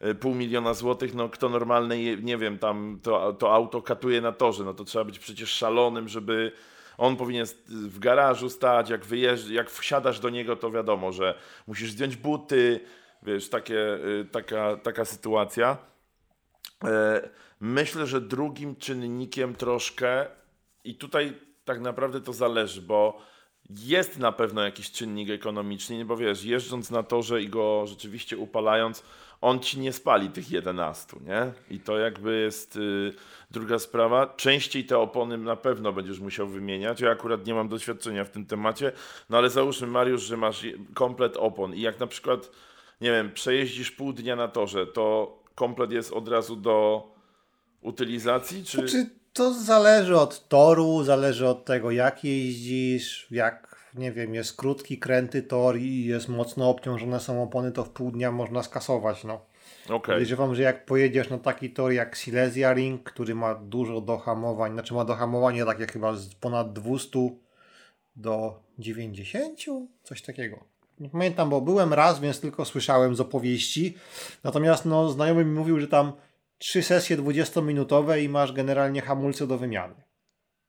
e, 0.00 0.14
pół 0.14 0.34
miliona 0.34 0.74
złotych, 0.74 1.14
no 1.14 1.28
kto 1.28 1.48
normalny, 1.48 2.16
nie 2.16 2.38
wiem, 2.38 2.58
tam 2.58 3.00
to, 3.02 3.32
to 3.32 3.54
auto 3.54 3.82
katuje 3.82 4.20
na 4.20 4.32
torze, 4.32 4.64
no 4.64 4.74
to 4.74 4.84
trzeba 4.84 5.04
być 5.04 5.18
przecież 5.18 5.50
szalonym, 5.50 6.08
żeby 6.08 6.52
on 6.98 7.16
powinien 7.16 7.46
w 7.68 7.98
garażu 7.98 8.50
stać, 8.50 8.90
jak 8.90 9.04
wyjeżdż, 9.04 9.50
jak 9.50 9.70
wsiadasz 9.70 10.20
do 10.20 10.30
niego, 10.30 10.56
to 10.56 10.70
wiadomo, 10.70 11.12
że 11.12 11.38
musisz 11.66 11.90
zdjąć 11.90 12.16
buty, 12.16 12.80
wiesz, 13.22 13.48
takie, 13.48 13.94
y, 13.94 14.26
taka, 14.32 14.76
taka 14.76 15.04
sytuacja. 15.04 15.76
E, 16.84 17.28
myślę, 17.60 18.06
że 18.06 18.20
drugim 18.20 18.76
czynnikiem 18.76 19.54
troszkę, 19.54 20.26
i 20.84 20.94
tutaj 20.94 21.32
tak 21.64 21.80
naprawdę 21.80 22.20
to 22.20 22.32
zależy, 22.32 22.82
bo 22.82 23.18
jest 23.70 24.18
na 24.18 24.32
pewno 24.32 24.62
jakiś 24.62 24.90
czynnik 24.90 25.30
ekonomiczny, 25.30 26.04
bo 26.04 26.16
wiesz, 26.16 26.44
jeżdżąc 26.44 26.90
na 26.90 27.02
torze 27.02 27.42
i 27.42 27.48
go 27.48 27.86
rzeczywiście 27.86 28.38
upalając, 28.38 29.02
on 29.40 29.60
ci 29.60 29.80
nie 29.80 29.92
spali 29.92 30.30
tych 30.30 30.50
11, 30.50 31.16
nie? 31.20 31.52
I 31.70 31.80
to 31.80 31.98
jakby 31.98 32.40
jest 32.40 32.76
y, 32.76 33.12
druga 33.50 33.78
sprawa. 33.78 34.34
Częściej 34.36 34.84
te 34.84 34.98
opony 34.98 35.38
na 35.38 35.56
pewno 35.56 35.92
będziesz 35.92 36.20
musiał 36.20 36.46
wymieniać. 36.46 37.00
Ja 37.00 37.10
akurat 37.10 37.46
nie 37.46 37.54
mam 37.54 37.68
doświadczenia 37.68 38.24
w 38.24 38.30
tym 38.30 38.46
temacie, 38.46 38.92
no 39.30 39.38
ale 39.38 39.50
załóżmy, 39.50 39.86
Mariusz, 39.86 40.22
że 40.22 40.36
masz 40.36 40.66
komplet 40.94 41.36
opon 41.36 41.74
i 41.74 41.80
jak 41.80 42.00
na 42.00 42.06
przykład, 42.06 42.50
nie 43.00 43.10
wiem, 43.10 43.32
przejeździsz 43.32 43.90
pół 43.90 44.12
dnia 44.12 44.36
na 44.36 44.48
torze, 44.48 44.86
to 44.86 45.45
komplet 45.56 45.92
jest 45.92 46.12
od 46.12 46.28
razu 46.28 46.56
do 46.56 47.08
utylizacji, 47.80 48.64
czy... 48.64 48.78
Znaczy, 48.78 49.10
to 49.32 49.54
zależy 49.54 50.18
od 50.18 50.48
toru, 50.48 51.04
zależy 51.04 51.48
od 51.48 51.64
tego, 51.64 51.90
jak 51.90 52.24
jeździsz, 52.24 53.26
jak, 53.30 53.90
nie 53.94 54.12
wiem, 54.12 54.34
jest 54.34 54.56
krótki, 54.56 54.98
kręty 54.98 55.42
tor 55.42 55.78
i 55.78 56.04
jest 56.04 56.28
mocno 56.28 56.70
obciążone 56.70 57.20
są 57.20 57.42
opony, 57.42 57.72
to 57.72 57.84
w 57.84 57.90
pół 57.90 58.10
dnia 58.10 58.32
można 58.32 58.62
skasować, 58.62 59.24
no. 59.24 59.40
Okay. 59.84 60.14
Podejrzewam, 60.14 60.54
że 60.54 60.62
jak 60.62 60.86
pojedziesz 60.86 61.30
na 61.30 61.38
taki 61.38 61.70
tor 61.70 61.92
jak 61.92 62.16
Silesia 62.16 62.72
Ring, 62.72 63.02
który 63.02 63.34
ma 63.34 63.54
dużo 63.54 64.00
dohamowań, 64.00 64.72
znaczy 64.72 64.94
ma 64.94 65.04
dohamowanie 65.04 65.64
takie 65.64 65.86
chyba 65.86 66.14
z 66.14 66.34
ponad 66.34 66.72
200 66.72 67.18
do 68.16 68.62
90, 68.78 69.60
coś 70.02 70.22
takiego. 70.22 70.75
Nie 71.00 71.10
pamiętam, 71.10 71.50
bo 71.50 71.60
byłem 71.60 71.92
raz, 71.92 72.20
więc 72.20 72.40
tylko 72.40 72.64
słyszałem 72.64 73.16
z 73.16 73.20
opowieści. 73.20 73.94
Natomiast 74.44 74.84
no, 74.84 75.10
znajomy 75.10 75.44
mi 75.44 75.52
mówił, 75.52 75.80
że 75.80 75.88
tam 75.88 76.12
trzy 76.58 76.82
sesje 76.82 77.16
20-minutowe 77.16 78.22
i 78.22 78.28
masz 78.28 78.52
generalnie 78.52 79.02
hamulce 79.02 79.46
do 79.46 79.58
wymiany. 79.58 79.94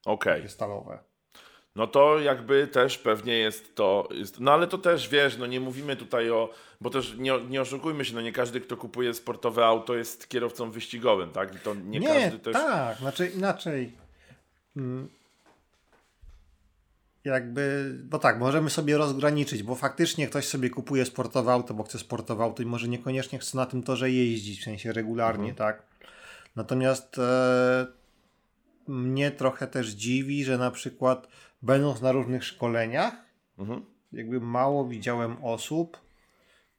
Okej. 0.06 0.40
Okay. 0.40 0.50
Stalowe. 0.50 1.00
No 1.76 1.88
to 1.88 2.20
jakby 2.20 2.68
też 2.68 2.98
pewnie 2.98 3.34
jest 3.34 3.76
to. 3.76 4.08
Jest, 4.12 4.40
no 4.40 4.54
ale 4.54 4.68
to 4.68 4.78
też 4.78 5.10
wiesz, 5.10 5.38
no 5.38 5.46
nie 5.46 5.60
mówimy 5.60 5.96
tutaj 5.96 6.30
o. 6.30 6.50
Bo 6.82 6.90
też 6.90 7.16
nie, 7.18 7.34
nie 7.50 7.62
oszukujmy 7.62 8.06
się, 8.06 8.16
no 8.16 8.22
nie 8.22 8.32
każdy, 8.32 8.62
kto 8.62 8.78
kupuje 8.78 9.14
sportowe 9.14 9.66
auto, 9.66 9.96
jest 9.96 10.30
kierowcą 10.30 10.72
wyścigowym, 10.72 11.32
tak? 11.32 11.56
I 11.56 11.60
to 11.60 11.76
nie, 11.76 12.00
nie 12.00 12.08
każdy 12.08 12.40
też. 12.40 12.54
Tak, 12.54 12.98
znaczy 12.98 13.28
inaczej. 13.28 13.92
Hmm 14.74 15.17
jakby, 17.28 17.96
bo 18.04 18.20
tak, 18.20 18.40
możemy 18.40 18.70
sobie 18.70 18.98
rozgraniczyć, 18.98 19.64
bo 19.64 19.76
faktycznie 19.76 20.28
ktoś 20.28 20.48
sobie 20.48 20.70
kupuje 20.70 21.06
sportowe 21.06 21.52
auto, 21.52 21.74
bo 21.74 21.84
chce 21.84 22.00
sportowe 22.00 22.44
auto 22.44 22.64
i 22.64 22.66
może 22.66 22.88
niekoniecznie 22.88 23.40
chce 23.40 23.58
na 23.58 23.66
tym 23.66 23.84
torze 23.84 24.12
jeździć, 24.12 24.62
w 24.62 24.64
sensie 24.64 24.94
regularnie, 24.94 25.50
mhm. 25.50 25.56
tak. 25.56 25.84
Natomiast 26.56 27.20
e, 27.20 27.88
mnie 28.88 29.32
trochę 29.32 29.68
też 29.68 29.88
dziwi, 29.88 30.46
że 30.46 30.58
na 30.58 30.72
przykład 30.72 31.28
będąc 31.62 32.02
na 32.02 32.12
różnych 32.12 32.44
szkoleniach, 32.44 33.14
mhm. 33.58 33.86
jakby 34.12 34.40
mało 34.40 34.88
widziałem 34.88 35.44
osób, 35.44 35.98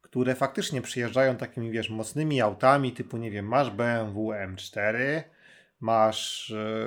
które 0.00 0.34
faktycznie 0.34 0.82
przyjeżdżają 0.82 1.36
takimi, 1.36 1.70
wiesz, 1.70 1.90
mocnymi 1.90 2.40
autami, 2.40 2.92
typu, 2.92 3.16
nie 3.16 3.30
wiem, 3.30 3.46
masz 3.46 3.70
BMW 3.70 4.30
M4, 4.30 5.22
masz 5.80 6.50
e, 6.50 6.86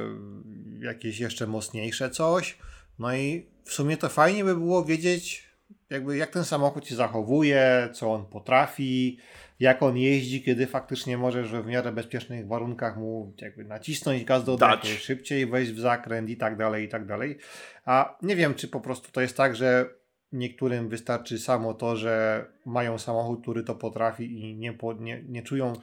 jakieś 0.80 1.20
jeszcze 1.20 1.48
mocniejsze 1.48 2.10
coś, 2.10 2.58
no 3.02 3.16
i 3.16 3.46
w 3.64 3.74
sumie 3.74 3.98
to 3.98 4.10
fajnie 4.10 4.44
by 4.44 4.56
było 4.56 4.86
wiedzieć, 4.86 5.50
jakby 5.90 6.18
jak 6.18 6.30
ten 6.30 6.44
samochód 6.44 6.88
się 6.88 6.96
zachowuje, 6.96 7.90
co 7.94 8.14
on 8.14 8.26
potrafi, 8.26 9.18
jak 9.60 9.84
on 9.84 9.98
jeździ, 9.98 10.44
kiedy 10.44 10.68
faktycznie 10.68 11.18
możesz 11.18 11.52
w 11.52 11.66
miarę 11.66 11.92
bezpiecznych 11.92 12.48
warunkach 12.48 12.98
mu 12.98 13.34
jakby 13.42 13.64
nacisnąć 13.64 14.24
gaz 14.24 14.44
do 14.44 14.54
oddechy, 14.54 14.88
szybciej 14.88 15.46
wejść 15.46 15.72
w 15.72 15.80
zakręt 15.80 16.30
i 16.30 16.38
tak 16.38 16.58
dalej, 16.58 16.86
i 16.86 16.90
tak 16.90 17.06
dalej. 17.06 17.38
A 17.86 18.18
nie 18.22 18.36
wiem, 18.36 18.56
czy 18.56 18.68
po 18.68 18.82
prostu 18.82 19.12
to 19.12 19.22
jest 19.22 19.38
tak, 19.38 19.56
że 19.56 19.90
niektórym 20.32 20.90
wystarczy 20.90 21.40
samo 21.40 21.74
to, 21.74 21.96
że 21.96 22.46
mają 22.66 22.98
samochód, 22.98 23.42
który 23.42 23.64
to 23.64 23.76
potrafi 23.76 24.40
i 24.40 24.56
nie, 24.56 24.78
nie, 25.00 25.24
nie 25.24 25.44
czują 25.44 25.74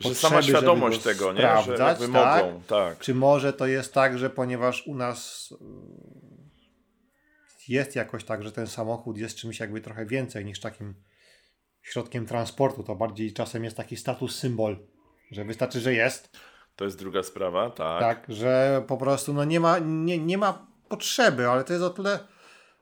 że 0.00 0.14
sama 0.14 0.42
świadomość 0.42 1.02
tego, 1.02 1.32
nie? 1.32 1.40
że 1.40 1.76
jakby 1.76 2.08
tak? 2.08 2.42
mogą, 2.42 2.62
tak. 2.66 2.98
Czy 2.98 3.14
może 3.14 3.52
to 3.52 3.66
jest 3.66 3.94
tak, 3.94 4.18
że 4.18 4.30
ponieważ 4.30 4.86
u 4.86 4.94
nas 4.94 5.48
jest 7.68 7.96
jakoś 7.96 8.24
tak, 8.24 8.42
że 8.42 8.52
ten 8.52 8.66
samochód 8.66 9.18
jest 9.18 9.36
czymś 9.36 9.60
jakby 9.60 9.80
trochę 9.80 10.06
więcej 10.06 10.44
niż 10.44 10.60
takim 10.60 10.94
środkiem 11.82 12.26
transportu. 12.26 12.82
To 12.82 12.96
bardziej 12.96 13.32
czasem 13.32 13.64
jest 13.64 13.76
taki 13.76 13.96
status 13.96 14.38
symbol, 14.38 14.76
że 15.30 15.44
wystarczy, 15.44 15.80
że 15.80 15.94
jest. 15.94 16.36
To 16.76 16.84
jest 16.84 16.98
druga 16.98 17.22
sprawa, 17.22 17.70
tak. 17.70 18.00
Tak, 18.00 18.26
że 18.28 18.82
po 18.86 18.96
prostu 18.96 19.34
no 19.34 19.44
nie 19.44 19.60
ma, 19.60 19.78
nie, 19.78 20.18
nie 20.18 20.38
ma 20.38 20.66
potrzeby, 20.88 21.48
ale 21.48 21.64
to 21.64 21.72
jest 21.72 21.84
o 21.84 21.90
tyle 21.90 22.18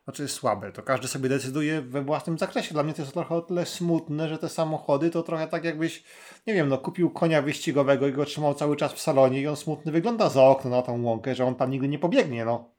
znaczy 0.05 0.29
słabe. 0.29 0.73
To 0.73 0.83
każdy 0.83 1.09
sobie 1.09 1.29
decyduje 1.29 1.81
we 1.81 2.03
własnym 2.03 2.39
zakresie. 2.39 2.75
Dla 2.75 2.83
mnie 2.83 2.95
to 2.95 3.03
jest 3.03 3.15
trochę 3.15 3.35
o 3.35 3.43
tyle 3.43 3.67
smutne, 3.67 4.29
że 4.29 4.39
te 4.39 4.49
samochody 4.49 5.11
to 5.11 5.23
trochę 5.23 5.49
tak 5.49 5.65
jakbyś, 5.65 6.05
nie 6.47 6.55
wiem, 6.55 6.69
no 6.69 6.79
kupił 6.79 7.11
konia 7.11 7.43
wyścigowego 7.43 8.09
i 8.09 8.13
go 8.13 8.25
trzymał 8.25 8.55
cały 8.55 8.77
czas 8.77 8.93
w 8.93 9.01
salonie 9.01 9.41
i 9.41 9.47
on 9.47 9.57
smutny 9.57 9.93
wygląda 9.93 10.29
za 10.29 10.43
okno 10.43 10.71
na 10.71 10.83
tą 10.83 11.03
łąkę, 11.03 11.35
że 11.35 11.45
on 11.45 11.55
tam 11.55 11.71
nigdy 11.71 11.89
nie 11.89 11.99
pobiegnie, 11.99 12.45
no. 12.45 12.71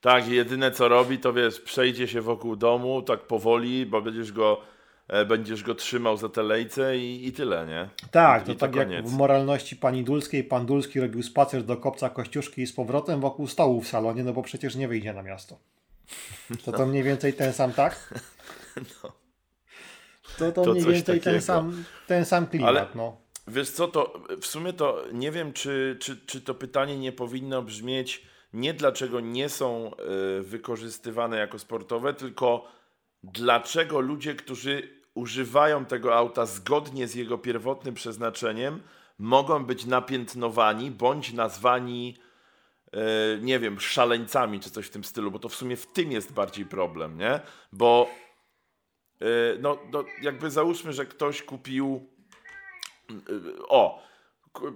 Tak, 0.00 0.28
jedyne 0.28 0.70
co 0.70 0.88
robi, 0.88 1.18
to 1.18 1.32
wiesz, 1.32 1.60
przejdzie 1.60 2.08
się 2.08 2.20
wokół 2.20 2.56
domu 2.56 3.02
tak 3.02 3.20
powoli, 3.20 3.86
bo 3.86 4.02
będziesz 4.02 4.32
go, 4.32 4.60
e, 5.08 5.24
będziesz 5.24 5.62
go 5.62 5.74
trzymał 5.74 6.16
za 6.16 6.28
te 6.28 6.42
lejce 6.42 6.98
i, 6.98 7.26
i 7.26 7.32
tyle, 7.32 7.66
nie? 7.66 7.88
Tak, 8.10 8.48
I, 8.48 8.52
to 8.52 8.58
tak 8.58 8.72
to 8.72 8.78
jak 8.78 9.06
w 9.06 9.16
moralności 9.16 9.76
pani 9.76 10.04
Dulskiej, 10.04 10.44
pan 10.44 10.66
Dulski 10.66 11.00
robił 11.00 11.22
spacer 11.22 11.62
do 11.62 11.76
kopca 11.76 12.10
Kościuszki 12.10 12.62
i 12.62 12.66
z 12.66 12.72
powrotem 12.72 13.20
wokół 13.20 13.46
stołu 13.46 13.80
w 13.80 13.88
salonie, 13.88 14.24
no 14.24 14.32
bo 14.32 14.42
przecież 14.42 14.76
nie 14.76 14.88
wyjdzie 14.88 15.12
na 15.12 15.22
miasto. 15.22 15.58
To 16.64 16.72
to 16.72 16.86
mniej 16.86 17.02
więcej 17.02 17.34
ten 17.34 17.52
sam, 17.52 17.72
tak? 17.72 17.96
No. 18.76 19.12
To 20.38 20.52
to, 20.52 20.64
to 20.64 20.72
mniej 20.72 20.84
więcej 20.84 21.20
ten 21.20 21.42
sam, 21.42 21.84
ten 22.06 22.24
sam 22.24 22.46
klimat, 22.46 22.68
Ale... 22.68 22.86
no. 22.94 23.16
Wiesz 23.48 23.70
co, 23.70 23.88
to 23.88 24.22
w 24.40 24.46
sumie 24.46 24.72
to 24.72 25.04
nie 25.12 25.32
wiem, 25.32 25.52
czy, 25.52 25.96
czy, 26.00 26.16
czy 26.26 26.40
to 26.40 26.54
pytanie 26.54 26.96
nie 26.98 27.12
powinno 27.12 27.62
brzmieć 27.62 28.26
nie 28.56 28.74
dlaczego 28.74 29.20
nie 29.20 29.48
są 29.48 29.90
y, 30.38 30.42
wykorzystywane 30.42 31.36
jako 31.36 31.58
sportowe, 31.58 32.14
tylko 32.14 32.68
dlaczego 33.22 34.00
ludzie, 34.00 34.34
którzy 34.34 34.88
używają 35.14 35.84
tego 35.84 36.16
auta 36.16 36.46
zgodnie 36.46 37.08
z 37.08 37.14
jego 37.14 37.38
pierwotnym 37.38 37.94
przeznaczeniem, 37.94 38.82
mogą 39.18 39.64
być 39.64 39.84
napiętnowani 39.84 40.90
bądź 40.90 41.32
nazwani, 41.32 42.16
nie 43.42 43.58
wiem, 43.58 43.80
szaleńcami 43.80 44.60
czy 44.60 44.70
coś 44.70 44.86
w 44.86 44.90
tym 44.90 45.04
stylu, 45.04 45.30
bo 45.30 45.38
to 45.38 45.48
w 45.48 45.54
sumie 45.54 45.76
w 45.76 45.86
tym 45.86 46.12
jest 46.12 46.32
bardziej 46.32 46.66
problem, 46.66 47.18
nie? 47.18 47.40
Bo 47.72 48.08
y, 49.22 49.26
no, 49.60 49.78
no 49.92 50.04
jakby 50.22 50.50
załóżmy, 50.50 50.92
że 50.92 51.06
ktoś 51.06 51.42
kupił. 51.42 52.06
O, 53.68 54.02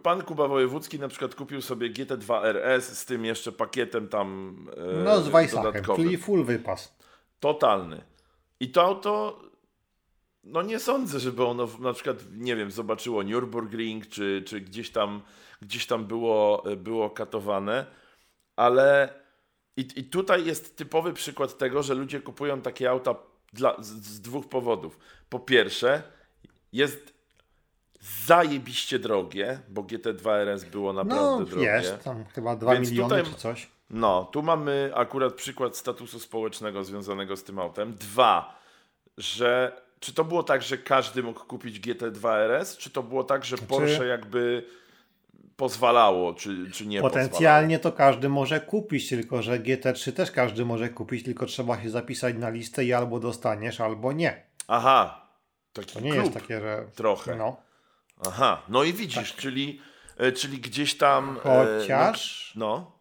pan 0.02 0.22
Kuba 0.22 0.48
Wojewódzki 0.48 0.98
na 0.98 1.08
przykład 1.08 1.34
kupił 1.34 1.62
sobie 1.62 1.90
GT2 1.90 2.44
RS 2.44 2.98
z 2.98 3.04
tym 3.04 3.24
jeszcze 3.24 3.52
pakietem 3.52 4.08
tam 4.08 4.56
e, 4.76 5.04
No 5.04 5.20
z 5.20 5.28
Weissachem, 5.28 5.84
czyli 5.96 6.16
full 6.16 6.44
wypas. 6.44 6.94
Totalny. 7.40 8.02
I 8.60 8.70
to 8.70 8.82
auto, 8.82 9.40
no 10.44 10.62
nie 10.62 10.78
sądzę, 10.78 11.20
żeby 11.20 11.44
ono 11.44 11.68
na 11.80 11.92
przykład, 11.92 12.16
nie 12.32 12.56
wiem, 12.56 12.70
zobaczyło 12.70 13.22
Nürburgring, 13.22 14.08
czy, 14.08 14.42
czy 14.46 14.60
gdzieś 14.60 14.90
tam, 14.90 15.22
gdzieś 15.62 15.86
tam 15.86 16.04
było, 16.04 16.64
było 16.76 17.10
katowane, 17.10 17.86
ale 18.60 19.08
i, 19.76 19.88
i 19.96 20.04
tutaj 20.04 20.44
jest 20.44 20.76
typowy 20.76 21.12
przykład 21.12 21.58
tego, 21.58 21.82
że 21.82 21.94
ludzie 21.94 22.20
kupują 22.20 22.60
takie 22.60 22.90
auta 22.90 23.14
dla, 23.52 23.76
z, 23.78 23.86
z 23.86 24.20
dwóch 24.20 24.48
powodów. 24.48 24.98
Po 25.28 25.38
pierwsze, 25.38 26.02
jest 26.72 27.14
zajebiście 28.26 28.98
drogie, 28.98 29.60
bo 29.68 29.82
GT2 29.82 30.30
RS 30.30 30.64
było 30.64 30.92
naprawdę 30.92 31.40
no, 31.40 31.44
drogie. 31.44 31.66
jest, 31.66 32.04
tam 32.04 32.24
chyba 32.24 32.56
2 32.56 32.74
Więc 32.74 32.90
miliony 32.90 33.16
tutaj, 33.16 33.32
czy 33.34 33.40
coś. 33.40 33.68
No, 33.90 34.28
tu 34.32 34.42
mamy 34.42 34.90
akurat 34.94 35.34
przykład 35.34 35.76
statusu 35.76 36.20
społecznego 36.20 36.84
związanego 36.84 37.36
z 37.36 37.44
tym 37.44 37.58
autem. 37.58 37.94
Dwa, 37.94 38.60
że 39.18 39.80
czy 40.00 40.14
to 40.14 40.24
było 40.24 40.42
tak, 40.42 40.62
że 40.62 40.78
każdy 40.78 41.22
mógł 41.22 41.44
kupić 41.44 41.80
GT2 41.80 42.34
RS, 42.34 42.76
czy 42.76 42.90
to 42.90 43.02
było 43.02 43.24
tak, 43.24 43.44
że 43.44 43.56
znaczy, 43.56 43.68
Porsche 43.68 44.06
jakby 44.06 44.64
pozwalało, 45.60 46.34
czy, 46.34 46.70
czy 46.70 46.86
nie 46.86 47.00
Potencjalnie 47.00 47.78
pozwalało? 47.78 47.96
to 47.96 48.12
każdy 48.12 48.28
może 48.28 48.60
kupić, 48.60 49.08
tylko 49.08 49.42
że 49.42 49.60
GT3 49.60 50.12
też 50.12 50.30
każdy 50.30 50.64
może 50.64 50.88
kupić, 50.88 51.24
tylko 51.24 51.46
trzeba 51.46 51.82
się 51.82 51.90
zapisać 51.90 52.34
na 52.36 52.50
listę 52.50 52.84
i 52.84 52.92
albo 52.92 53.20
dostaniesz, 53.20 53.80
albo 53.80 54.12
nie. 54.12 54.42
Aha. 54.68 55.26
Taki 55.72 55.94
to 55.94 56.00
nie 56.00 56.10
jest 56.10 56.34
takie, 56.34 56.60
że... 56.60 56.86
Trochę. 56.94 57.36
No. 57.36 57.56
Aha, 58.26 58.62
no 58.68 58.84
i 58.84 58.92
widzisz, 58.92 59.32
tak. 59.32 59.40
czyli, 59.40 59.80
e, 60.16 60.32
czyli 60.32 60.58
gdzieś 60.58 60.96
tam. 60.96 61.36
E, 61.36 61.40
Chociaż. 61.40 62.52
no. 62.56 62.92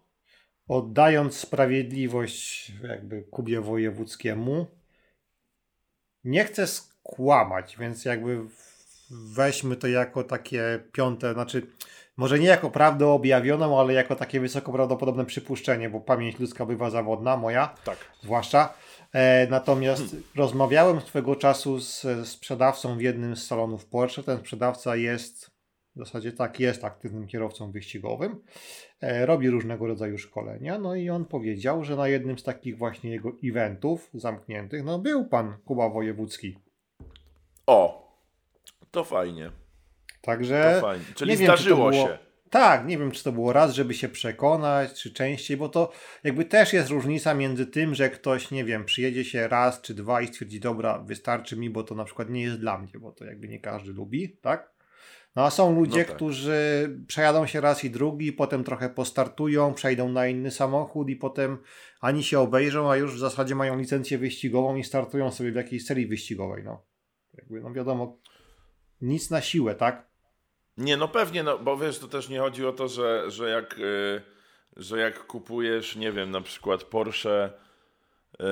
Oddając 0.67 1.37
sprawiedliwość 1.37 2.71
jakby 2.83 3.21
Kubie 3.21 3.61
Wojewódzkiemu, 3.61 4.67
nie 6.23 6.43
chcę 6.45 6.67
skłamać, 6.67 7.77
więc 7.77 8.05
jakby 8.05 8.39
weźmy 9.11 9.75
to 9.75 9.87
jako 9.87 10.23
takie 10.23 10.83
piąte, 10.91 11.33
znaczy 11.33 11.67
może 12.19 12.39
nie 12.39 12.47
jako 12.47 12.69
prawdę 12.69 13.07
objawioną, 13.07 13.79
ale 13.79 13.93
jako 13.93 14.15
takie 14.15 14.39
wysoko 14.39 14.71
prawdopodobne 14.71 15.25
przypuszczenie, 15.25 15.89
bo 15.89 15.99
pamięć 15.99 16.39
ludzka 16.39 16.65
bywa 16.65 16.89
zawodna, 16.89 17.37
moja 17.37 17.75
Tak. 17.85 17.97
zwłaszcza. 18.21 18.73
E, 19.13 19.47
natomiast 19.47 20.15
rozmawiałem 20.35 21.01
swego 21.01 21.35
czasu 21.35 21.79
z 21.79 22.05
sprzedawcą 22.23 22.97
w 22.97 23.01
jednym 23.01 23.35
z 23.35 23.47
salonów 23.47 23.85
Porsche. 23.85 24.23
Ten 24.23 24.37
sprzedawca 24.37 24.95
jest, 24.95 25.51
w 25.95 25.99
zasadzie 25.99 26.31
tak, 26.31 26.59
jest 26.59 26.83
aktywnym 26.83 27.27
kierowcą 27.27 27.71
wyścigowym. 27.71 28.41
E, 29.01 29.25
robi 29.25 29.49
różnego 29.49 29.87
rodzaju 29.87 30.17
szkolenia. 30.17 30.79
No 30.79 30.95
i 30.95 31.09
on 31.09 31.25
powiedział, 31.25 31.83
że 31.83 31.95
na 31.95 32.07
jednym 32.07 32.39
z 32.39 32.43
takich 32.43 32.77
właśnie 32.77 33.11
jego 33.11 33.31
eventów 33.43 34.09
zamkniętych, 34.13 34.83
no 34.83 34.99
był 34.99 35.25
pan 35.25 35.57
Kuba 35.65 35.89
Wojewódzki. 35.89 36.57
O, 37.67 38.09
to 38.91 39.03
fajnie. 39.03 39.51
Także. 40.29 40.81
Czyli 41.15 41.31
nie 41.31 41.37
wiem, 41.37 41.45
czy 41.47 41.51
to 41.51 41.57
zdarzyło 41.57 41.89
było- 41.91 42.07
się. 42.07 42.17
Tak, 42.49 42.87
nie 42.87 42.97
wiem, 42.97 43.11
czy 43.11 43.23
to 43.23 43.31
było 43.31 43.53
raz, 43.53 43.73
żeby 43.73 43.93
się 43.93 44.09
przekonać, 44.09 44.93
czy 44.93 45.13
częściej, 45.13 45.57
bo 45.57 45.69
to 45.69 45.91
jakby 46.23 46.45
też 46.45 46.73
jest 46.73 46.89
różnica 46.89 47.33
między 47.33 47.65
tym, 47.65 47.95
że 47.95 48.09
ktoś, 48.09 48.51
nie 48.51 48.65
wiem, 48.65 48.85
przyjedzie 48.85 49.25
się 49.25 49.47
raz 49.47 49.81
czy 49.81 49.93
dwa 49.93 50.21
i 50.21 50.27
stwierdzi, 50.27 50.59
dobra, 50.59 50.99
wystarczy 50.99 51.57
mi, 51.57 51.69
bo 51.69 51.83
to 51.83 51.95
na 51.95 52.05
przykład 52.05 52.29
nie 52.29 52.41
jest 52.41 52.59
dla 52.59 52.77
mnie, 52.77 52.91
bo 52.99 53.11
to 53.11 53.25
jakby 53.25 53.47
nie 53.47 53.59
każdy 53.59 53.91
lubi, 53.93 54.37
tak? 54.41 54.71
No 55.35 55.45
a 55.45 55.49
są 55.49 55.75
ludzie, 55.75 55.99
No 55.99 56.05
tak. 56.05 56.15
którzy 56.15 56.89
przejadą 57.07 57.45
się 57.45 57.61
raz 57.61 57.83
i 57.83 57.89
drugi, 57.89 58.33
potem 58.33 58.63
trochę 58.63 58.89
postartują, 58.89 59.73
przejdą 59.73 60.09
na 60.09 60.27
inny 60.27 60.51
samochód 60.51 61.09
i 61.09 61.15
potem 61.15 61.57
ani 62.01 62.23
się 62.23 62.39
obejrzą, 62.39 62.91
a 62.91 62.95
już 62.97 63.15
w 63.15 63.19
zasadzie 63.19 63.55
mają 63.55 63.77
licencję 63.77 64.17
wyścigową 64.17 64.75
i 64.75 64.83
startują 64.83 65.31
sobie 65.31 65.51
w 65.51 65.55
jakiejś 65.55 65.85
serii 65.85 66.07
wyścigowej, 66.07 66.63
no. 66.63 66.83
Jakby, 67.33 67.61
no 67.61 67.73
wiadomo, 67.73 68.17
nic 69.01 69.29
na 69.29 69.41
siłę, 69.41 69.75
tak? 69.75 70.08
Nie, 70.79 70.97
no 70.97 71.07
pewnie, 71.07 71.43
no, 71.43 71.57
bo 71.57 71.77
wiesz, 71.77 71.99
to 71.99 72.07
też 72.07 72.29
nie 72.29 72.39
chodzi 72.39 72.65
o 72.65 72.71
to, 72.71 72.87
że, 72.87 73.31
że, 73.31 73.49
jak, 73.49 73.79
y, 73.79 74.21
że 74.77 74.99
jak 74.99 75.25
kupujesz, 75.25 75.95
nie 75.95 76.11
wiem, 76.11 76.31
na 76.31 76.41
przykład 76.41 76.83
Porsche 76.83 77.49
y, 78.41 78.43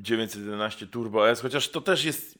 911 0.00 0.86
Turbo 0.86 1.30
S, 1.30 1.40
chociaż 1.40 1.68
to 1.68 1.80
też 1.80 2.04
jest. 2.04 2.38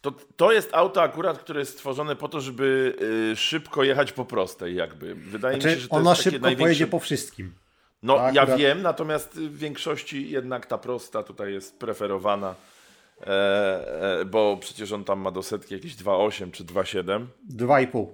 To, 0.00 0.12
to 0.36 0.52
jest 0.52 0.74
auto 0.74 1.02
akurat, 1.02 1.38
które 1.38 1.60
jest 1.60 1.72
stworzone 1.72 2.16
po 2.16 2.28
to, 2.28 2.40
żeby 2.40 2.96
y, 3.32 3.36
szybko 3.36 3.84
jechać 3.84 4.12
po 4.12 4.24
prostej, 4.24 4.74
jakby. 4.74 5.14
Wydaje 5.14 5.56
mi 5.56 5.62
Znaczy, 5.62 5.76
się, 5.76 5.82
że 5.82 5.88
to 5.88 5.96
ona 5.96 6.10
jest 6.10 6.20
takie 6.22 6.30
szybko 6.30 6.46
największe... 6.46 6.64
pojedzie 6.64 6.86
po 6.86 6.98
wszystkim. 7.00 7.54
No, 8.02 8.16
Tak, 8.16 8.34
ja 8.34 8.42
akurat- 8.42 8.58
wiem, 8.58 8.82
natomiast 8.82 9.34
w 9.34 9.58
większości 9.58 10.30
jednak 10.30 10.66
ta 10.66 10.78
prosta 10.78 11.22
tutaj 11.22 11.52
jest 11.52 11.78
preferowana, 11.78 12.54
bo 14.26 14.56
przecież 14.56 14.92
on 14.92 15.04
tam 15.04 15.20
ma 15.20 15.30
do 15.30 15.42
setki 15.42 15.74
jakieś 15.74 15.96
2,8 15.96 16.50
czy 16.50 16.64
2,7. 16.64 17.26
2,5. 17.56 18.06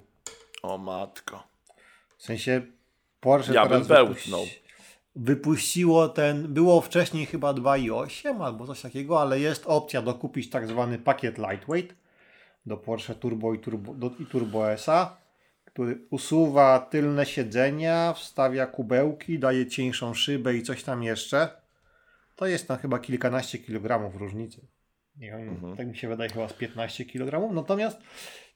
O 0.62 0.78
matko. 0.78 1.44
W 2.18 2.22
sensie 2.22 2.62
Porsche 3.20 3.54
Ja 3.54 3.66
teraz 3.66 3.88
bym 3.88 4.14
wypuściło 5.16 6.08
ten, 6.08 6.54
było 6.54 6.80
wcześniej 6.80 7.26
chyba 7.26 7.54
2,8 7.54 8.44
albo 8.44 8.66
coś 8.66 8.80
takiego, 8.80 9.20
ale 9.20 9.40
jest 9.40 9.66
opcja 9.66 10.02
dokupić 10.02 10.50
tak 10.50 10.68
zwany 10.68 10.98
pakiet 10.98 11.38
lightweight 11.38 11.94
do 12.66 12.76
Porsche 12.76 13.14
Turbo 13.14 13.54
i 13.54 13.58
Turbo, 13.58 13.94
do, 13.94 14.10
i 14.20 14.26
Turbo 14.26 14.72
S-a, 14.72 15.16
który 15.64 16.06
usuwa 16.10 16.78
tylne 16.78 17.26
siedzenia, 17.26 18.12
wstawia 18.12 18.66
kubełki, 18.66 19.38
daje 19.38 19.66
cieńszą 19.66 20.14
szybę 20.14 20.54
i 20.54 20.62
coś 20.62 20.82
tam 20.82 21.02
jeszcze. 21.02 21.48
To 22.36 22.46
jest 22.46 22.68
tam 22.68 22.78
chyba 22.78 22.98
kilkanaście 22.98 23.58
kilogramów 23.58 24.16
różnicy. 24.16 24.66
Nie 25.20 25.30
wiem, 25.30 25.48
Mhm. 25.48 25.76
Tak 25.76 25.86
mi 25.86 25.96
się 25.96 26.08
wydaje 26.08 26.30
chyba 26.30 26.48
z 26.48 26.52
15 26.52 27.04
kg. 27.04 27.54
Natomiast 27.54 27.98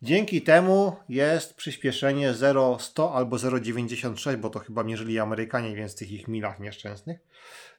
dzięki 0.03 0.43
temu 0.43 0.97
jest 1.09 1.55
przyspieszenie 1.55 2.35
0,100 2.35 3.15
albo 3.15 3.37
0,96, 3.37 4.37
bo 4.37 4.51
to 4.51 4.59
chyba 4.59 4.83
mierzyli 4.85 5.19
Amerykanie, 5.19 5.77
więc 5.77 5.93
w 5.93 5.99
tych 5.99 6.11
ich 6.13 6.29
milach 6.29 6.61
nieszczęsnych. 6.61 7.19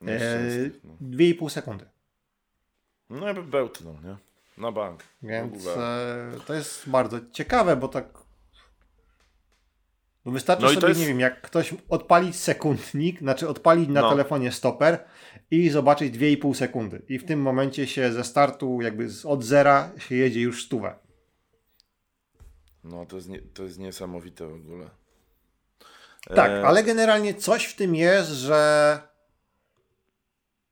E, 0.02 0.06
Nieszczęsnych, 0.06 0.84
no. 0.84 0.98
2,5 1.02 1.50
sekundy. 1.50 1.86
No 3.10 3.28
ja 3.28 3.34
bym 3.34 3.50
bełtnął, 3.50 3.94
nie? 4.04 4.16
Na 4.58 4.72
bank. 4.72 5.04
Więc 5.22 5.68
e, 5.68 6.32
to 6.48 6.54
jest 6.54 6.90
bardzo 6.90 7.18
ciekawe, 7.32 7.76
bo 7.76 7.88
tak. 7.88 8.06
Wystarczy 10.26 10.64
No 10.64 10.70
sobie, 10.70 10.88
jest- 10.88 11.00
nie 11.00 11.08
wiem, 11.08 11.20
jak 11.20 11.42
ktoś 11.42 11.74
odpalić 11.90 12.36
sekundnik, 12.36 13.20
znaczy 13.20 13.50
odpalić 13.50 13.90
na 13.90 14.02
No. 14.02 14.10
telefonie 14.10 14.52
stoper 14.52 15.00
i 15.52 15.70
zobaczyć 15.70 16.14
2,5 16.14 16.56
sekundy. 16.56 17.02
I 17.10 17.20
w 17.20 17.26
tym 17.26 17.42
momencie 17.42 17.88
się 17.88 18.14
ze 18.14 18.24
startu, 18.24 18.82
jakby 18.82 19.08
od 19.24 19.44
zera 19.44 19.92
się 19.98 20.16
jedzie 20.16 20.42
już 20.42 20.66
stówę. 20.66 20.96
No 22.84 23.06
to 23.06 23.16
jest, 23.16 23.30
nie, 23.30 23.42
to 23.42 23.64
jest 23.64 23.80
niesamowite 23.80 24.48
w 24.48 24.54
ogóle. 24.54 24.90
Tak, 26.36 26.52
E, 26.52 26.66
ale 26.66 26.84
generalnie 26.84 27.34
coś 27.34 27.66
w 27.66 27.76
tym 27.76 27.96
jest, 27.96 28.30
że 28.30 29.00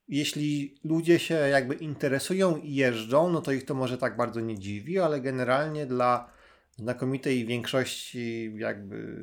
jeśli 0.07 0.79
ludzie 0.83 1.19
się 1.19 1.35
jakby 1.35 1.75
interesują 1.75 2.57
i 2.57 2.73
jeżdżą, 2.75 3.29
no 3.29 3.41
to 3.41 3.51
ich 3.51 3.65
to 3.65 3.73
może 3.73 3.97
tak 3.97 4.17
bardzo 4.17 4.39
nie 4.39 4.59
dziwi, 4.59 4.99
ale 4.99 5.21
generalnie 5.21 5.85
dla 5.85 6.29
znakomitej 6.77 7.45
większości 7.45 8.53
jakby, 8.57 9.17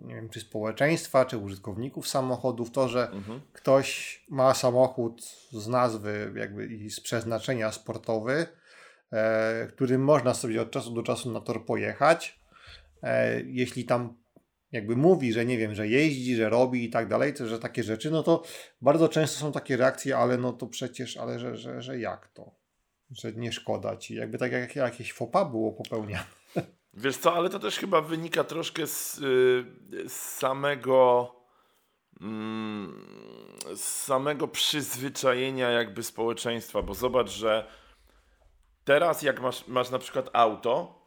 nie 0.00 0.14
wiem, 0.14 0.28
czy 0.28 0.40
społeczeństwa, 0.40 1.24
czy 1.24 1.38
użytkowników 1.38 2.08
samochodów, 2.08 2.70
to, 2.70 2.88
że 2.88 3.10
Mhm. 3.10 3.40
ktoś 3.52 4.20
ma 4.28 4.54
samochód 4.54 5.22
z 5.52 5.68
nazwy 5.68 6.32
jakby 6.36 6.66
i 6.66 6.90
z 6.90 7.00
przeznaczenia 7.00 7.72
sportowy, 7.72 8.46
e, 9.12 9.66
którym 9.66 10.04
można 10.04 10.34
sobie 10.34 10.62
od 10.62 10.70
czasu 10.70 10.94
do 10.94 11.02
czasu 11.02 11.32
na 11.32 11.40
tor 11.40 11.64
pojechać, 11.66 12.40
e, 13.02 13.40
jeśli 13.40 13.84
tam 13.84 14.20
jakby 14.72 14.96
mówi, 14.96 15.32
że 15.32 15.44
nie 15.46 15.58
wiem, 15.58 15.74
że 15.74 15.88
jeździ, 15.88 16.36
że 16.36 16.48
robi 16.48 16.84
i 16.84 16.90
tak 16.90 17.08
dalej, 17.08 17.34
że 17.46 17.58
takie 17.58 17.82
rzeczy, 17.82 18.10
no 18.10 18.22
to 18.22 18.42
bardzo 18.80 19.08
często 19.08 19.40
są 19.40 19.52
takie 19.52 19.76
reakcje, 19.76 20.16
ale 20.16 20.36
no 20.38 20.52
to 20.52 20.66
przecież, 20.66 21.16
ale 21.16 21.38
że, 21.38 21.56
że, 21.56 21.82
że 21.82 21.98
jak 21.98 22.28
to? 22.28 22.54
Że 23.10 23.32
nie 23.32 23.52
szkoda 23.52 23.96
ci. 23.96 24.14
Jakby 24.14 24.38
tak 24.38 24.52
jak 24.52 24.76
jakieś 24.76 25.12
fopa 25.12 25.44
było 25.44 25.72
popełniane. 25.72 26.39
Wiesz 26.94 27.16
co, 27.16 27.34
ale 27.34 27.50
to 27.50 27.58
też 27.58 27.78
chyba 27.78 28.00
wynika 28.00 28.44
troszkę 28.44 28.86
z, 28.86 29.18
y, 29.18 30.08
z 30.08 30.12
samego 30.12 31.30
mm, 32.20 33.04
z 33.74 33.84
samego 33.84 34.48
przyzwyczajenia 34.48 35.70
jakby 35.70 36.02
społeczeństwa, 36.02 36.82
bo 36.82 36.94
zobacz, 36.94 37.30
że 37.30 37.66
teraz 38.84 39.22
jak 39.22 39.40
masz, 39.40 39.68
masz 39.68 39.90
na 39.90 39.98
przykład 39.98 40.30
auto 40.32 41.04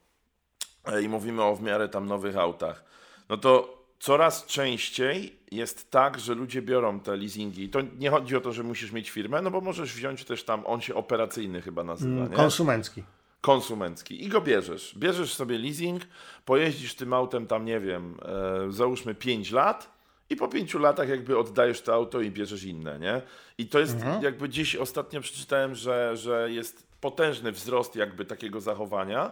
e, 0.86 1.02
i 1.02 1.10
mówimy 1.10 1.43
o 1.43 1.56
w 1.56 1.62
miarę 1.62 1.89
tam 1.89 2.06
nowych 2.06 2.38
autach, 2.38 2.84
no 3.30 3.38
to 3.38 3.84
coraz 4.00 4.46
częściej 4.46 5.39
jest 5.52 5.91
tak, 5.91 6.19
że 6.19 6.36
ludzie 6.36 6.62
biorą 6.62 7.00
te 7.00 7.17
leasingi. 7.17 7.69
To 7.69 7.80
nie 7.82 8.10
chodzi 8.10 8.36
o 8.36 8.41
to, 8.41 8.54
że 8.54 8.63
musisz 8.63 8.91
mieć 8.91 9.10
firmę, 9.10 9.41
no 9.41 9.52
bo 9.52 9.62
możesz 9.62 9.93
wziąć 9.93 10.26
też 10.26 10.43
tam, 10.43 10.63
on 10.65 10.82
się 10.82 10.96
operacyjny 10.96 11.62
chyba 11.62 11.84
nazywa, 11.84 12.28
nie? 12.28 12.36
Konsumencki. 12.36 13.04
Konsumencki 13.43 14.23
i 14.23 14.27
go 14.27 14.41
bierzesz. 14.41 14.93
Bierzesz 14.97 15.34
sobie 15.34 15.58
leasing, 15.58 16.01
pojeździsz 16.45 16.95
tym 16.95 17.13
autem 17.13 17.47
tam, 17.47 17.65
nie 17.65 17.79
wiem, 17.79 18.17
e, 18.25 18.71
załóżmy 18.71 19.15
5 19.15 19.51
lat 19.51 19.89
i 20.29 20.36
po 20.36 20.47
5 20.47 20.73
latach 20.73 21.10
jakby 21.10 21.38
oddajesz 21.38 21.82
to 21.82 21.93
auto 21.93 22.21
i 22.21 22.32
bierzesz 22.32 22.63
inne, 22.63 22.99
nie? 22.99 23.21
I 23.58 23.67
to 23.67 23.79
jest 23.79 23.97
jakby 24.21 24.49
dziś 24.49 24.75
ostatnio 24.75 25.21
przeczytałem, 25.21 25.75
że, 25.75 26.17
że 26.17 26.51
jest 26.51 26.88
potężny 27.01 27.51
wzrost 27.51 27.95
jakby 27.95 28.25
takiego 28.25 28.62
zachowania. 28.62 29.32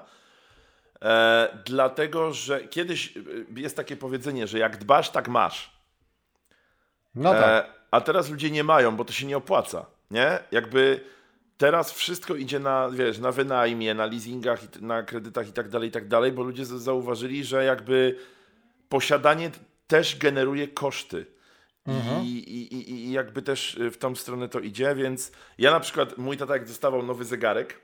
E, 1.02 1.58
dlatego, 1.66 2.34
że 2.34 2.62
kiedyś 2.62 3.18
e, 3.18 3.22
jest 3.56 3.76
takie 3.76 3.98
powiedzenie, 3.98 4.48
że 4.48 4.60
jak 4.60 4.78
dbasz, 4.78 5.10
tak 5.10 5.28
masz. 5.28 5.72
No 7.16 7.32
tak. 7.32 7.44
E, 7.44 7.66
a 7.92 8.02
teraz 8.02 8.30
ludzie 8.30 8.52
nie 8.52 8.64
mają, 8.64 8.96
bo 8.96 9.06
to 9.06 9.14
się 9.14 9.26
nie 9.26 9.38
opłaca, 9.38 9.86
nie? 10.12 10.40
Jakby 10.52 11.04
teraz 11.62 11.92
wszystko 11.92 12.36
idzie 12.36 12.60
na, 12.60 12.90
wiesz, 12.90 13.20
na 13.20 13.32
wynajmie, 13.32 13.94
na 13.94 14.06
leasingach, 14.06 14.82
na 14.82 15.04
kredytach 15.04 15.48
i 15.48 15.54
tak 15.54 15.70
dalej, 15.70 15.90
i 15.90 15.92
tak 15.92 16.08
dalej, 16.08 16.32
bo 16.32 16.44
ludzie 16.44 16.66
zauważyli, 16.66 17.44
że 17.44 17.64
jakby 17.66 18.16
posiadanie 18.90 19.52
też 19.88 20.18
generuje 20.18 20.68
koszty. 20.68 21.26
I, 22.24 22.28
i, 22.28 22.76
i, 22.76 22.92
I 22.92 23.12
jakby 23.12 23.42
też 23.42 23.76
y, 23.76 23.92
w 23.92 23.98
tą 23.98 24.16
stronę 24.16 24.50
to 24.50 24.60
idzie, 24.60 24.96
więc 24.96 25.32
ja 25.58 25.72
na 25.72 25.80
przykład, 25.80 26.18
mój 26.18 26.38
tata 26.38 26.54
jak 26.54 26.68
dostawał 26.68 27.04
nowy 27.04 27.26
zegarek, 27.26 27.80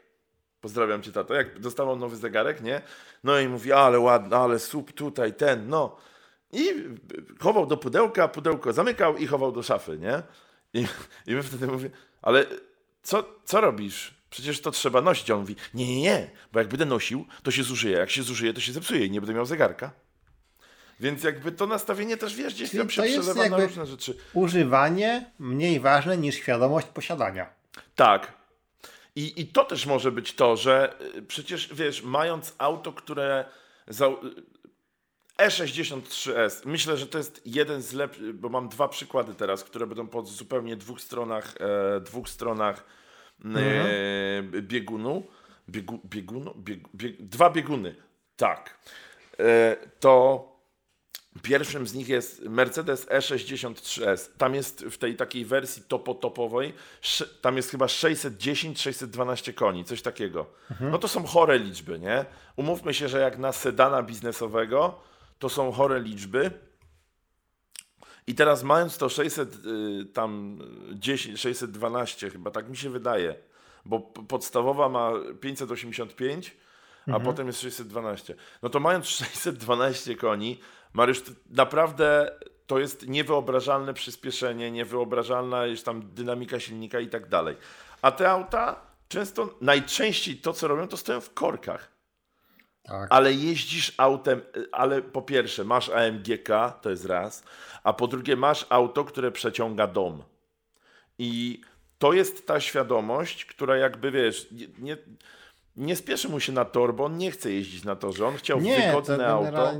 pozdrawiam 0.62 1.02
cię 1.02 1.12
tato, 1.12 1.34
jak 1.34 1.60
dostawał 1.60 1.96
nowy 1.96 2.16
zegarek, 2.16 2.62
nie? 2.62 2.82
No 3.24 3.40
i 3.40 3.48
mówi, 3.48 3.72
ale 3.72 4.00
ładny, 4.00 4.36
ale 4.36 4.60
sup 4.60 4.92
tutaj, 4.92 5.34
ten, 5.34 5.70
no. 5.70 5.98
I 6.52 6.70
chował 7.40 7.66
do 7.66 7.78
pudełka, 7.78 8.28
pudełko 8.28 8.74
zamykał 8.74 9.18
i 9.18 9.28
chował 9.28 9.52
do 9.52 9.64
szafy, 9.64 9.98
nie? 9.98 10.24
I, 10.74 10.88
i 11.28 11.36
my 11.36 11.44
wtedy 11.44 11.68
mówię, 11.68 11.90
ale 12.22 12.46
co, 13.04 13.24
co 13.46 13.62
robisz? 13.62 14.14
Przecież 14.30 14.62
to 14.62 14.72
trzeba 14.72 15.02
nosić. 15.02 15.32
A 15.32 15.34
on 15.34 15.40
mówi, 15.40 15.56
nie, 15.74 15.88
nie, 15.88 16.02
nie, 16.02 16.30
bo 16.54 16.60
jak 16.60 16.68
będę 16.68 16.86
nosił, 16.86 17.26
to 17.44 17.52
się 17.52 17.64
zużyje. 17.64 17.98
Jak 17.98 18.10
się 18.10 18.24
zużyje, 18.24 18.54
to 18.54 18.62
się 18.62 18.74
zepsuje 18.74 19.06
i 19.06 19.12
nie 19.12 19.22
będę 19.22 19.34
miał 19.34 19.46
zegarka. 19.46 19.92
Więc 21.00 21.24
jakby 21.24 21.52
to 21.52 21.68
nastawienie 21.68 22.18
też, 22.18 22.36
wiesz, 22.36 22.54
gdzieś 22.54 22.70
Czyli 22.70 22.80
tam 22.80 22.90
się 22.90 23.02
przelewa 23.02 23.50
na 23.50 23.58
różne 23.58 23.86
rzeczy. 23.86 24.18
Używanie 24.34 25.32
mniej 25.40 25.80
ważne 25.80 26.18
niż 26.18 26.36
świadomość 26.36 26.88
posiadania. 26.88 27.50
Tak. 27.96 28.34
I, 29.16 29.42
I 29.42 29.48
to 29.48 29.64
też 29.64 29.86
może 29.86 30.12
być 30.12 30.34
to, 30.34 30.58
że 30.58 30.96
y, 31.16 31.22
przecież 31.22 31.70
wiesz, 31.74 32.04
mając 32.04 32.56
auto, 32.58 32.94
które. 32.94 33.46
Za, 35.40 35.46
E63S, 35.46 36.66
myślę, 36.66 36.98
że 36.98 37.08
to 37.08 37.18
jest 37.18 37.42
jeden 37.46 37.82
z 37.82 37.94
lepszych, 37.94 38.34
bo 38.34 38.50
mam 38.50 38.70
dwa 38.70 38.88
przykłady 38.88 39.34
teraz, 39.34 39.64
które 39.64 39.88
będą 39.88 40.08
po 40.08 40.22
zupełnie 40.22 40.76
dwóch 40.76 41.02
stronach, 41.02 41.56
e, 41.60 42.00
dwóch 42.00 42.30
stronach 42.30 42.86
e, 43.46 44.44
biegunu. 44.62 45.24
Biegu, 45.70 46.00
biegunu? 46.06 46.54
Bieg, 46.58 46.80
bieg, 46.96 47.22
dwa 47.22 47.50
bieguny, 47.50 47.96
tak. 48.38 48.78
E, 49.40 49.78
to 50.00 50.58
Pierwszym 51.42 51.88
z 51.88 51.94
nich 51.94 52.10
jest 52.10 52.42
Mercedes 52.42 53.08
E63S. 53.08 54.30
Tam 54.38 54.56
jest 54.56 54.86
w 54.86 54.98
tej 54.98 55.16
takiej 55.16 55.46
wersji 55.46 55.84
topo-topowej, 55.88 56.74
tam 57.42 57.58
jest 57.58 57.72
chyba 57.72 57.86
610-612 57.86 59.54
koni, 59.54 59.86
coś 59.86 60.02
takiego. 60.02 60.46
Mhm. 60.72 60.92
No 60.92 60.98
to 60.98 61.08
są 61.08 61.24
chore 61.24 61.60
liczby, 61.60 62.00
nie? 62.00 62.26
Umówmy 62.56 62.94
się, 62.94 63.10
że 63.10 63.20
jak 63.20 63.38
na 63.38 63.52
sedana 63.52 64.04
biznesowego, 64.04 65.00
to 65.40 65.50
są 65.50 65.72
chore 65.72 66.00
liczby. 66.00 66.52
I 68.28 68.36
teraz 68.36 68.64
mając 68.64 68.98
to 68.98 69.10
600, 69.10 69.56
y, 69.56 70.06
tam 70.06 70.60
10, 70.94 71.40
612 71.40 72.30
chyba, 72.30 72.52
tak 72.52 72.70
mi 72.70 72.78
się 72.78 72.90
wydaje, 72.90 73.36
bo 73.86 74.00
podstawowa 74.00 74.90
ma 74.90 75.12
585, 75.42 76.58
a 77.06 77.10
mhm. 77.10 77.26
potem 77.26 77.48
jest 77.48 77.62
612. 77.62 78.36
No 78.62 78.70
to 78.70 78.80
mając 78.80 79.08
612 79.18 80.16
koni, 80.16 80.60
Mariusz, 80.94 81.22
naprawdę 81.50 82.32
to 82.68 82.80
jest 82.80 83.08
niewyobrażalne 83.08 83.94
przyspieszenie, 83.94 84.72
niewyobrażalna 84.72 85.66
jest 85.66 85.86
tam 85.86 86.14
dynamika 86.14 86.60
silnika 86.60 87.00
i 87.00 87.08
tak 87.08 87.30
dalej. 87.30 87.56
A 88.02 88.12
te 88.12 88.32
auta 88.32 88.82
często, 89.08 89.58
najczęściej 89.62 90.38
to 90.38 90.54
co 90.54 90.68
robią, 90.68 90.88
to 90.88 90.98
stoją 90.98 91.22
w 91.22 91.34
korkach. 91.34 91.97
Tak. 92.88 93.08
Ale 93.10 93.34
jeździsz 93.34 93.94
autem, 93.98 94.42
ale 94.72 95.02
po 95.02 95.22
pierwsze 95.22 95.64
masz 95.64 95.90
AMGK, 95.90 96.50
to 96.82 96.90
jest 96.90 97.06
raz, 97.06 97.44
a 97.84 97.94
po 97.94 98.08
drugie 98.08 98.36
masz 98.36 98.66
auto, 98.70 99.06
które 99.06 99.32
przeciąga 99.32 99.88
dom. 99.88 100.24
I 101.20 101.62
to 101.98 102.14
jest 102.14 102.48
ta 102.48 102.60
świadomość, 102.60 103.46
która 103.46 103.78
jakby 103.78 104.12
wiesz, 104.12 104.48
nie, 104.80 104.98
nie 105.76 105.96
spieszy 105.96 106.30
mu 106.30 106.40
się 106.40 106.52
na 106.52 106.66
tor, 106.66 106.96
bo 106.96 107.06
on 107.06 107.18
nie 107.18 107.32
chce 107.32 107.52
jeździć 107.52 107.84
na 107.84 107.96
torze. 107.96 108.28
On 108.28 108.36
chciał 108.36 108.60
nie, 108.60 108.88
wygodne 108.88 109.28
auto 109.28 109.74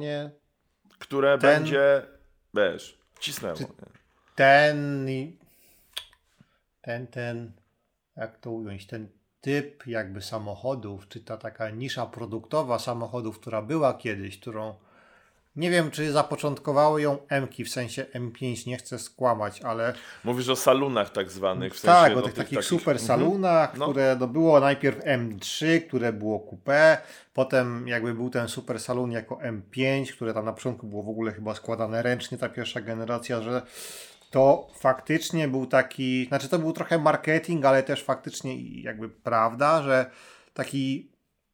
które 1.00 1.38
ten, 1.38 1.60
będzie, 1.60 2.02
wiesz, 2.54 2.98
cisnęło. 3.20 3.58
Ten, 4.36 5.08
ten, 6.82 7.08
ten, 7.08 7.52
jak 8.16 8.38
to 8.38 8.52
ująć, 8.52 8.88
ten 8.88 9.08
typ 9.48 9.88
jakby 9.88 10.22
samochodów, 10.22 11.08
czy 11.08 11.20
ta 11.20 11.38
taka 11.38 11.70
nisza 11.70 12.06
produktowa 12.06 12.80
samochodów, 12.80 13.40
która 13.40 13.62
była 13.62 13.94
kiedyś, 13.94 14.40
którą 14.40 14.74
nie 15.56 15.72
wiem, 15.72 15.92
czy 15.92 16.12
zapoczątkowały 16.12 17.02
ją 17.02 17.18
M-ki, 17.30 17.66
w 17.66 17.70
sensie 17.70 18.06
M5, 18.14 18.68
nie 18.68 18.78
chcę 18.78 19.00
skłamać, 19.00 19.62
ale... 19.62 19.94
Mówisz 20.24 20.50
o 20.50 20.56
salunach 20.56 21.10
tak 21.10 21.32
zwanych. 21.32 21.76
W 21.76 21.82
tak, 21.82 22.06
sensie, 22.06 22.20
o 22.20 22.22
tych, 22.22 22.34
tych 22.34 22.44
takich, 22.44 22.58
takich 22.58 22.70
super 22.70 23.00
salunach, 23.00 23.70
mhm. 23.70 23.92
które 23.92 24.18
no. 24.20 24.28
było 24.28 24.60
najpierw 24.60 25.00
M3, 25.00 25.82
które 25.88 26.14
było 26.14 26.48
coupé, 26.52 26.98
potem 27.34 27.88
jakby 27.88 28.14
był 28.14 28.30
ten 28.30 28.48
super 28.48 28.80
salon 28.80 29.12
jako 29.12 29.36
M5, 29.36 30.12
które 30.12 30.34
tam 30.34 30.46
na 30.46 30.54
początku 30.54 30.88
było 30.88 31.04
w 31.04 31.10
ogóle 31.10 31.32
chyba 31.32 31.56
składane 31.56 32.02
ręcznie, 32.02 32.38
ta 32.38 32.50
pierwsza 32.50 32.82
generacja, 32.82 33.42
że 33.42 33.62
to 34.38 34.68
faktycznie 34.74 35.48
był 35.48 35.66
taki, 35.66 36.26
znaczy 36.26 36.50
to 36.50 36.60
był 36.60 36.74
trochę 36.74 36.98
marketing, 36.98 37.66
ale 37.66 37.84
też 37.84 38.04
faktycznie 38.04 38.82
jakby 38.82 39.10
prawda, 39.10 39.84
że 39.84 40.12
taki 40.54 41.12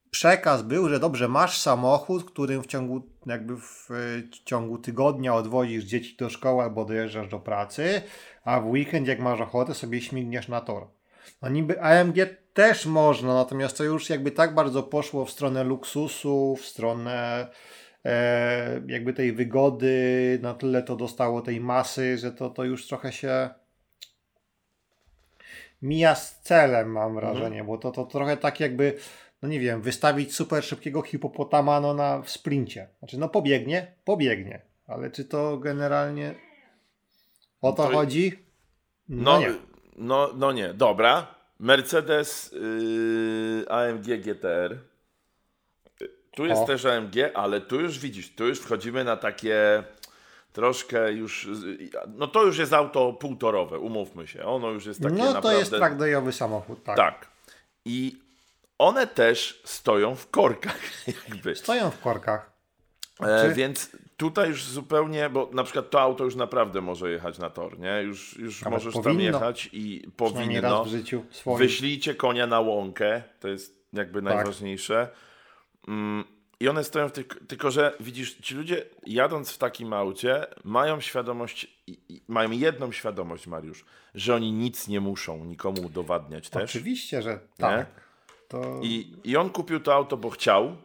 przekaz 0.10 0.62
był, 0.62 0.90
że 0.90 1.00
dobrze, 1.00 1.28
masz 1.28 1.62
samochód, 1.62 2.24
którym 2.24 2.64
w 2.64 2.68
ciągu, 2.68 3.02
jakby 3.26 3.58
w, 3.58 3.90
w 3.90 4.44
ciągu 4.46 4.78
tygodnia 4.78 5.36
odwozisz 5.36 5.84
dzieci 5.84 6.16
do 6.18 6.30
szkoły 6.30 6.64
albo 6.64 6.86
dojeżdżasz 6.86 7.28
do 7.28 7.40
pracy, 7.40 8.02
a 8.46 8.60
w 8.60 8.68
weekend, 8.68 9.08
jak 9.08 9.20
masz 9.20 9.42
ochotę, 9.42 9.74
sobie 9.74 10.02
śmigniesz 10.02 10.48
na 10.48 10.62
tor. 10.62 10.88
No 11.42 11.50
niby 11.50 11.82
AMG 11.82 12.16
też 12.54 12.86
można, 12.86 13.34
natomiast 13.34 13.78
to 13.78 13.84
już 13.84 14.10
jakby 14.10 14.32
tak 14.32 14.56
bardzo 14.56 14.84
poszło 14.84 15.26
w 15.26 15.32
stronę 15.32 15.64
luksusu, 15.64 16.56
w 16.56 16.66
stronę 16.66 17.12
e, 17.12 17.48
jakby 18.88 19.14
tej 19.14 19.34
wygody, 19.34 20.40
na 20.42 20.54
tyle 20.54 20.84
to 20.84 20.96
dostało 20.96 21.42
tej 21.42 21.62
masy, 21.62 22.18
że 22.18 22.32
to, 22.32 22.50
to 22.50 22.64
już 22.64 22.88
trochę 22.88 23.12
się 23.12 23.50
mija 25.82 26.16
z 26.16 26.42
celem, 26.42 26.92
mam 26.92 27.16
wrażenie, 27.16 27.60
mhm. 27.60 27.66
bo 27.66 27.78
to, 27.78 27.92
to 27.92 28.06
trochę 28.06 28.38
tak 28.38 28.60
jakby 28.60 28.98
no 29.42 29.50
nie 29.50 29.60
wiem, 29.60 29.82
wystawić 29.82 30.36
super 30.36 30.64
szybkiego 30.64 31.02
hipopotama 31.02 31.80
no 31.80 31.94
na 31.94 32.22
w 32.22 32.30
sprincie. 32.30 32.88
Znaczy, 33.00 33.18
no 33.18 33.30
pobiegnie, 33.30 33.88
pobiegnie, 34.06 34.62
ale 34.88 35.12
czy 35.12 35.26
to 35.26 35.58
generalnie 35.58 36.36
o 37.62 37.72
to, 37.72 37.84
to 37.84 37.90
chodzi? 37.90 38.32
No, 39.10 39.32
no, 39.32 39.40
nie. 39.40 39.54
No, 39.96 40.30
no 40.36 40.52
nie, 40.52 40.74
dobra. 40.74 41.28
Mercedes 41.60 42.52
yy, 42.52 43.66
AMG 43.70 44.06
GTR. 44.06 44.93
Tu 46.36 46.46
jest 46.46 46.62
o. 46.62 46.66
też 46.66 46.86
AMG, 46.86 47.16
ale 47.34 47.62
tu 47.62 47.82
już 47.82 48.00
widzisz, 48.00 48.36
tu 48.36 48.48
już 48.48 48.60
wchodzimy 48.60 49.04
na 49.04 49.18
takie 49.18 49.84
troszkę 50.54 51.12
już, 51.12 51.48
no 52.08 52.28
to 52.28 52.44
już 52.44 52.58
jest 52.58 52.74
auto 52.74 53.14
półtorowe, 53.14 53.80
umówmy 53.80 54.28
się. 54.28 54.46
Ono 54.46 54.70
już 54.70 54.86
jest 54.86 55.02
takie 55.02 55.16
No 55.16 55.26
to 55.26 55.34
naprawdę... 55.34 55.60
jest 55.60 55.72
trackdayowy 55.72 56.34
samochód, 56.34 56.84
tak. 56.84 56.98
Tak. 56.98 57.28
I 57.86 58.20
one 58.78 59.08
też 59.08 59.62
stoją 59.66 60.16
w 60.16 60.30
korkach. 60.30 60.80
Jakby. 61.30 61.56
Stoją 61.56 61.92
w 61.92 62.00
korkach. 62.00 62.54
E, 63.20 63.54
więc 63.54 63.92
tutaj 64.18 64.50
już 64.50 64.64
zupełnie, 64.64 65.30
bo 65.30 65.50
na 65.54 65.64
przykład 65.64 65.90
to 65.90 66.02
auto 66.02 66.24
już 66.24 66.36
naprawdę 66.36 66.82
może 66.82 67.12
jechać 67.12 67.40
na 67.40 67.50
tor, 67.50 67.80
nie? 67.80 68.02
Już, 68.02 68.38
już 68.38 68.66
możesz 68.66 68.94
powinno. 68.94 69.32
tam 69.32 69.42
jechać 69.42 69.70
i 69.74 70.12
powinno. 70.18 70.62
Raz 70.62 70.88
w 70.88 70.92
życiu 70.92 71.24
swoim. 71.30 71.58
Wyślijcie 71.58 72.16
konia 72.16 72.48
na 72.48 72.60
łąkę, 72.60 73.24
to 73.40 73.48
jest 73.48 73.84
jakby 73.94 74.22
tak. 74.22 74.36
najważniejsze. 74.36 75.08
Mm, 75.88 76.24
I 76.60 76.68
one 76.68 76.84
stoją 76.84 77.10
w 77.10 77.12
tych, 77.12 77.28
tylko 77.48 77.72
że 77.72 77.98
widzisz, 78.00 78.36
ci 78.36 78.56
ludzie 78.56 78.86
jadąc 79.06 79.52
w 79.52 79.58
takim 79.58 79.94
aucie 79.94 80.46
mają 80.64 81.02
świadomość, 81.02 81.84
mają 82.28 82.52
jedną 82.52 82.92
świadomość, 82.92 83.48
Mariusz, 83.48 83.86
że 84.16 84.36
oni 84.36 84.52
nic 84.52 84.88
nie 84.88 85.02
muszą 85.02 85.46
nikomu 85.46 85.82
udowadniać 85.82 86.50
też. 86.50 86.64
Oczywiście, 86.64 87.22
że 87.22 87.40
tak. 87.58 87.88
To... 88.48 88.80
I, 88.84 89.16
I 89.24 89.38
on 89.38 89.50
kupił 89.50 89.80
to 89.80 89.94
auto, 89.94 90.18
bo 90.18 90.30
chciał, 90.30 90.78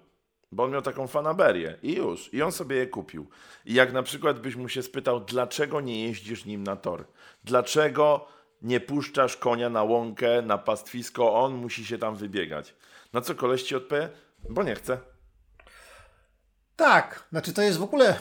bo 0.53 0.65
on 0.65 0.71
miał 0.71 0.83
taką 0.83 1.07
fanaberię 1.07 1.79
i 1.83 1.95
już. 1.95 2.35
I 2.35 2.43
on 2.43 2.53
sobie 2.53 2.77
je 2.77 2.87
kupił. 2.87 3.29
I 3.67 3.75
jak 3.75 3.93
na 3.93 4.03
przykład 4.03 4.41
byś 4.41 4.57
mu 4.57 4.69
się 4.69 4.83
spytał, 4.83 5.21
dlaczego 5.21 5.81
nie 5.81 6.05
jeździsz 6.05 6.45
nim 6.45 6.65
na 6.65 6.77
tor? 6.77 7.05
Dlaczego 7.45 8.29
nie 8.63 8.81
puszczasz 8.81 9.37
konia 9.37 9.71
na 9.71 9.83
łąkę, 9.83 10.43
na 10.43 10.59
pastwisko, 10.59 11.35
on 11.35 11.55
musi 11.55 11.85
się 11.85 11.99
tam 11.99 12.17
wybiegać? 12.17 12.75
Na 13.13 13.21
co 13.21 13.35
koleś 13.35 13.63
ci 13.63 13.77
odpowie? 13.77 14.09
Bo 14.51 14.63
nie 14.63 14.75
chce. 14.75 14.99
Tak, 16.77 17.27
znaczy 17.31 17.53
to 17.53 17.63
jest 17.63 17.79
w 17.79 17.83
ogóle, 17.83 18.19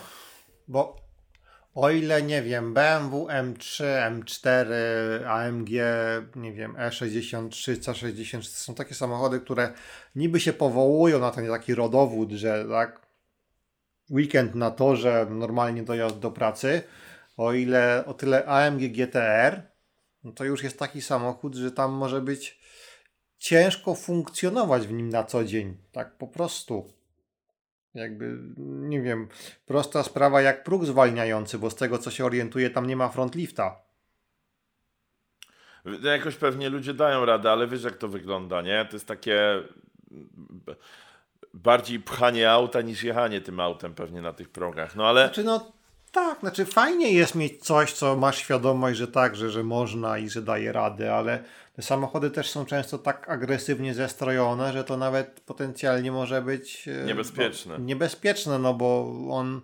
bo 0.67 0.95
o 1.75 1.89
ile 1.89 2.21
nie 2.21 2.41
wiem, 2.41 2.73
BMW 2.73 3.27
M3, 3.27 3.83
M4, 4.11 4.65
AMG, 5.27 5.69
nie 6.35 6.53
wiem, 6.53 6.73
E63, 6.73 7.75
C63 7.75 8.41
są 8.41 8.75
takie 8.75 8.95
samochody, 8.95 9.39
które 9.39 9.73
niby 10.15 10.39
się 10.39 10.53
powołują 10.53 11.19
na 11.19 11.31
ten 11.31 11.47
taki 11.47 11.75
rodowód, 11.75 12.31
że 12.31 12.65
tak 12.69 13.07
weekend 14.09 14.55
na 14.55 14.71
torze, 14.71 15.27
normalnie 15.29 15.83
dojazd 15.83 16.19
do 16.19 16.31
pracy. 16.31 16.81
O 17.37 17.53
ile 17.53 18.03
o 18.05 18.13
tyle 18.13 18.45
AMG 18.45 18.81
GTR, 18.81 19.61
no 20.23 20.31
to 20.31 20.43
już 20.43 20.63
jest 20.63 20.79
taki 20.79 21.01
samochód, 21.01 21.55
że 21.55 21.71
tam 21.71 21.91
może 21.91 22.21
być 22.21 22.59
ciężko 23.37 23.95
funkcjonować 23.95 24.87
w 24.87 24.93
nim 24.93 25.09
na 25.09 25.23
co 25.23 25.43
dzień. 25.43 25.77
Tak 25.91 26.17
po 26.17 26.27
prostu. 26.27 26.93
Jakby, 27.93 28.37
nie 28.57 29.01
wiem, 29.01 29.27
prosta 29.65 30.03
sprawa 30.03 30.41
jak 30.41 30.63
próg 30.63 30.85
zwalniający, 30.85 31.59
bo 31.59 31.69
z 31.69 31.75
tego 31.75 31.97
co 31.97 32.11
się 32.11 32.25
orientuje, 32.25 32.69
tam 32.69 32.87
nie 32.87 32.95
ma 32.95 33.09
frontlifta. 33.09 33.79
Jakoś 36.03 36.35
pewnie 36.35 36.69
ludzie 36.69 36.93
dają 36.93 37.25
radę, 37.25 37.51
ale 37.51 37.67
wiesz 37.67 37.83
jak 37.83 37.97
to 37.97 38.07
wygląda, 38.07 38.61
nie? 38.61 38.85
To 38.85 38.95
jest 38.95 39.07
takie 39.07 39.63
bardziej 41.53 41.99
pchanie 41.99 42.51
auta 42.51 42.81
niż 42.81 43.03
jechanie 43.03 43.41
tym 43.41 43.59
autem 43.59 43.93
pewnie 43.93 44.21
na 44.21 44.33
tych 44.33 44.49
progach. 44.49 44.95
No 44.95 45.07
ale. 45.07 45.25
Znaczy, 45.25 45.43
no 45.43 45.71
tak, 46.11 46.39
znaczy 46.39 46.65
fajnie 46.65 47.11
jest 47.11 47.35
mieć 47.35 47.63
coś, 47.63 47.93
co 47.93 48.15
masz 48.15 48.37
świadomość, 48.37 48.97
że 48.97 49.07
tak, 49.07 49.35
że, 49.35 49.49
że 49.49 49.63
można 49.63 50.17
i 50.17 50.29
że 50.29 50.41
daje 50.41 50.71
radę, 50.71 51.15
ale 51.15 51.43
te 51.77 51.83
samochody 51.83 52.31
też 52.31 52.49
są 52.49 52.65
często 52.65 52.97
tak 52.97 53.29
agresywnie 53.29 53.93
zestrojone, 53.93 54.73
że 54.73 54.83
to 54.83 54.97
nawet 54.97 55.39
potencjalnie 55.39 56.11
może 56.11 56.41
być 56.41 56.87
e, 56.87 57.05
niebezpieczne. 57.05 57.77
Bo, 57.77 57.83
niebezpieczne, 57.83 58.59
no 58.59 58.73
bo 58.73 59.13
on 59.29 59.61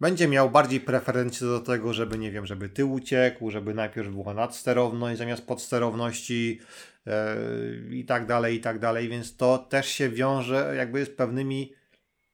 będzie 0.00 0.28
miał 0.28 0.50
bardziej 0.50 0.80
preferencje 0.80 1.46
do 1.46 1.60
tego, 1.60 1.92
żeby, 1.92 2.18
nie 2.18 2.30
wiem, 2.30 2.46
żeby 2.46 2.68
ty 2.68 2.84
uciekł, 2.84 3.50
żeby 3.50 3.74
najpierw 3.74 4.08
była 4.08 4.34
nadsterowność 4.34 5.18
zamiast 5.18 5.46
podsterowności 5.46 6.60
yy, 7.06 7.96
i 7.96 8.04
tak 8.04 8.26
dalej, 8.26 8.56
i 8.56 8.60
tak 8.60 8.78
dalej, 8.78 9.08
więc 9.08 9.36
to 9.36 9.58
też 9.58 9.88
się 9.88 10.08
wiąże 10.08 10.74
jakby 10.76 11.04
z 11.04 11.10
pewnymi 11.10 11.72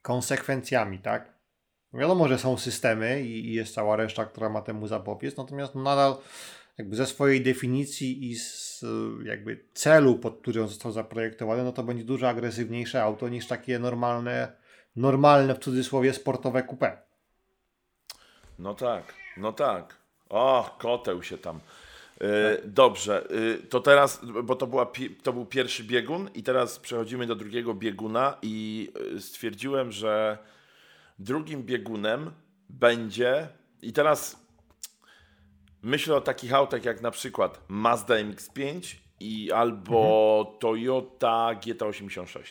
konsekwencjami, 0.03 0.99
tak? 0.99 1.39
Wiadomo, 1.95 2.29
że 2.29 2.39
są 2.39 2.59
systemy 2.59 3.23
i, 3.23 3.49
i 3.49 3.53
jest 3.53 3.75
cała 3.75 3.97
reszta, 3.97 4.25
która 4.25 4.49
ma 4.49 4.63
temu 4.63 4.87
zapobiec, 4.87 5.37
natomiast 5.37 5.75
nadal 5.75 6.17
jakby 6.79 6.97
ze 6.97 7.07
swojej 7.07 7.43
definicji 7.43 8.31
i 8.31 8.37
z 8.37 8.68
jakby 9.25 9.65
celu, 9.75 10.19
pod 10.19 10.41
który 10.41 10.63
on 10.63 10.69
został 10.69 10.93
zaprojektowany, 10.93 11.65
no 11.65 11.73
to 11.73 11.83
będzie 11.83 12.05
dużo 12.05 12.29
agresywniejsze 12.29 13.03
auto 13.03 13.29
niż 13.29 13.47
takie 13.47 13.79
normalne, 13.79 14.53
normalne 14.97 15.55
w 15.55 15.59
cudzysłowie 15.59 16.13
sportowe 16.13 16.63
coupé. 16.63 16.97
No 18.59 18.75
tak, 18.75 19.15
no 19.37 19.53
tak. 19.53 19.97
O, 20.29 20.77
koteł 20.79 21.23
się 21.23 21.39
tam. 21.39 21.61
Yy, 22.21 22.63
dobrze, 22.65 23.27
yy, 23.31 23.59
to 23.69 23.81
teraz, 23.81 24.21
bo 24.45 24.57
to, 24.57 24.67
była, 24.67 24.93
to 25.23 25.33
był 25.33 25.47
pierwszy 25.47 25.85
biegun 25.85 26.31
i 26.35 26.43
teraz 26.43 26.79
przechodzimy 26.79 27.27
do 27.27 27.35
drugiego 27.35 27.75
bieguna 27.75 28.39
i 28.43 28.89
y, 29.17 29.21
stwierdziłem, 29.21 29.93
że 29.93 30.39
drugim 31.19 31.63
biegunem 31.63 32.31
będzie 32.69 33.49
i 33.83 33.93
teraz 33.93 34.48
myślę 35.83 36.17
o 36.17 36.21
takich 36.21 36.55
autach 36.55 36.85
jak 36.85 37.01
na 37.01 37.11
przykład 37.11 37.61
Mazda 37.69 38.15
MX-5 38.15 38.97
i 39.21 39.53
albo 39.53 40.39
mhm. 40.41 40.59
Toyota 40.59 41.51
GT86. 41.55 42.43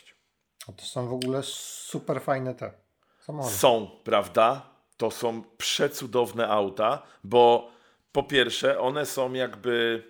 A 0.68 0.72
to 0.72 0.84
są 0.84 1.08
w 1.08 1.12
ogóle 1.12 1.42
super 1.42 2.22
fajne 2.22 2.54
te 2.54 2.72
samochody. 3.20 3.54
Są, 3.54 3.90
prawda? 4.04 4.70
To 4.96 5.10
są 5.10 5.42
przecudowne 5.58 6.48
auta, 6.48 7.02
bo 7.24 7.70
po 8.12 8.22
pierwsze 8.22 8.80
one 8.80 9.06
są 9.06 9.32
jakby 9.32 10.02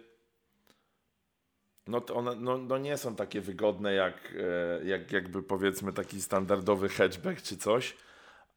no, 1.87 2.02
one 2.14 2.35
no, 2.35 2.59
no 2.59 2.78
nie 2.78 2.96
są 2.96 3.16
takie 3.16 3.40
wygodne 3.40 3.94
jak, 3.94 4.35
e, 4.81 4.85
jak 4.85 5.12
jakby 5.12 5.42
powiedzmy 5.42 5.92
taki 5.92 6.22
standardowy 6.22 6.88
hatchback 6.88 7.42
czy 7.42 7.57
coś, 7.57 7.96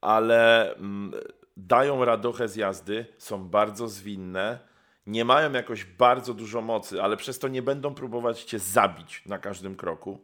ale 0.02 0.74
mm, 0.76 1.12
dają 1.58 2.06
radochę 2.06 2.48
z 2.48 2.56
jazdy, 2.56 3.06
są 3.18 3.50
bardzo 3.50 3.88
zwinne, 3.88 4.60
nie 5.08 5.26
mają 5.26 5.52
jakoś 5.52 5.86
bardzo 5.86 6.34
dużo 6.34 6.62
mocy, 6.62 7.02
ale 7.02 7.18
przez 7.18 7.40
to 7.40 7.48
nie 7.48 7.62
będą 7.62 7.94
próbować 7.94 8.44
cię 8.44 8.60
zabić 8.60 9.22
na 9.26 9.40
każdym 9.40 9.76
kroku. 9.76 10.20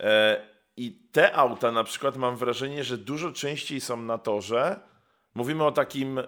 E, 0.00 0.42
I 0.76 0.92
te 1.12 1.36
auta 1.36 1.72
na 1.72 1.84
przykład 1.84 2.16
mam 2.16 2.36
wrażenie, 2.36 2.84
że 2.84 2.98
dużo 2.98 3.32
częściej 3.32 3.80
są 3.80 3.96
na 3.96 4.18
torze. 4.18 4.80
Mówimy 5.34 5.64
o 5.64 5.72
takim 5.72 6.18
e, 6.18 6.24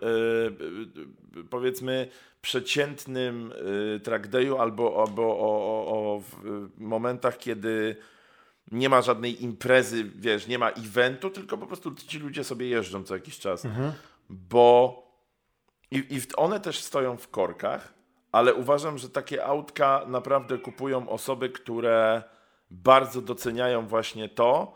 powiedzmy 1.50 2.08
przeciętnym 2.42 3.52
e, 3.96 4.00
track 4.00 4.26
dayu 4.26 4.58
albo, 4.58 5.04
albo 5.06 5.22
o, 5.22 5.86
o, 5.86 6.16
o 6.16 6.22
momentach, 6.78 7.38
kiedy 7.38 7.96
nie 8.72 8.88
ma 8.88 9.02
żadnej 9.02 9.44
imprezy, 9.44 10.04
wiesz, 10.04 10.46
nie 10.46 10.58
ma 10.58 10.70
eventu, 10.70 11.30
tylko 11.30 11.58
po 11.58 11.66
prostu 11.66 11.94
ci 11.94 12.18
ludzie 12.18 12.44
sobie 12.44 12.68
jeżdżą 12.68 13.04
co 13.04 13.14
jakiś 13.14 13.38
czas. 13.38 13.64
Mhm. 13.64 13.92
Bo 14.30 15.04
i, 15.90 15.96
i 15.96 16.20
one 16.36 16.60
też 16.60 16.78
stoją 16.78 17.16
w 17.16 17.28
korkach, 17.28 17.94
ale 18.32 18.54
uważam, 18.54 18.98
że 18.98 19.08
takie 19.08 19.44
autka 19.44 20.04
naprawdę 20.06 20.58
kupują 20.58 21.08
osoby, 21.08 21.50
które 21.50 22.22
bardzo 22.70 23.22
doceniają 23.22 23.86
właśnie 23.86 24.28
to, 24.28 24.74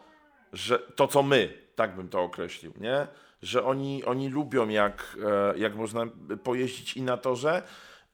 że 0.53 0.79
to 0.79 1.09
co 1.09 1.23
my, 1.23 1.53
tak 1.75 1.97
bym 1.97 2.09
to 2.09 2.23
określił, 2.23 2.73
nie? 2.81 3.07
Że 3.43 3.65
oni, 3.65 4.05
oni 4.05 4.29
lubią 4.29 4.69
jak, 4.69 5.17
e, 5.55 5.59
jak 5.59 5.77
można 5.77 6.07
pojeździć 6.43 6.97
i 6.97 7.03
na 7.03 7.17
torze, 7.17 7.63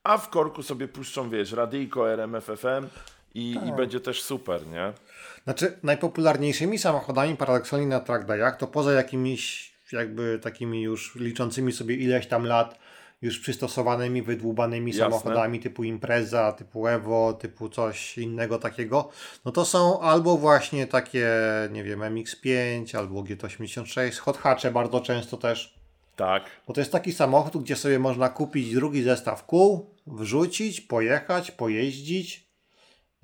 a 0.03 0.17
w 0.17 0.29
korku 0.29 0.63
sobie 0.63 0.87
puszczą, 0.87 1.29
wiesz, 1.29 1.51
radyjko 1.51 2.11
RMFFM 2.11 2.87
i, 3.33 3.55
tak. 3.55 3.67
i 3.67 3.73
będzie 3.73 3.99
też 3.99 4.23
super, 4.23 4.67
nie? 4.67 4.93
Znaczy, 5.45 5.79
najpopularniejszymi 5.83 6.77
samochodami 6.77 7.35
paradoksalnie 7.35 7.87
na 7.87 7.99
track 7.99 8.25
dayach 8.25 8.57
to 8.57 8.67
poza 8.67 8.91
jakimiś 8.91 9.73
jakby 9.91 10.39
takimi 10.43 10.81
już 10.81 11.15
liczącymi 11.15 11.71
sobie 11.71 11.95
ileś 11.95 12.27
tam 12.27 12.45
lat 12.45 12.79
już 13.21 13.39
przystosowanymi, 13.39 14.21
wydłubanymi 14.21 14.91
Jasne. 14.91 15.03
samochodami 15.03 15.59
typu 15.59 15.83
Impreza, 15.83 16.51
typu 16.51 16.87
Evo, 16.87 17.33
typu 17.33 17.69
coś 17.69 18.17
innego 18.17 18.59
takiego, 18.59 19.09
no 19.45 19.51
to 19.51 19.65
są 19.65 19.99
albo 19.99 20.37
właśnie 20.37 20.87
takie, 20.87 21.29
nie 21.71 21.83
wiem, 21.83 21.99
MX-5, 21.99 22.97
albo 22.97 23.21
GT86, 23.21 24.17
hot 24.17 24.37
hatche 24.37 24.71
bardzo 24.71 25.01
często 25.01 25.37
też. 25.37 25.75
Tak. 26.15 26.43
Bo 26.67 26.73
to 26.73 26.81
jest 26.81 26.91
taki 26.91 27.13
samochód, 27.13 27.63
gdzie 27.63 27.75
sobie 27.75 27.99
można 27.99 28.29
kupić 28.29 28.73
drugi 28.73 29.03
zestaw 29.03 29.45
kół, 29.45 29.89
wrzucić, 30.07 30.81
pojechać, 30.81 31.51
pojeździć, 31.51 32.44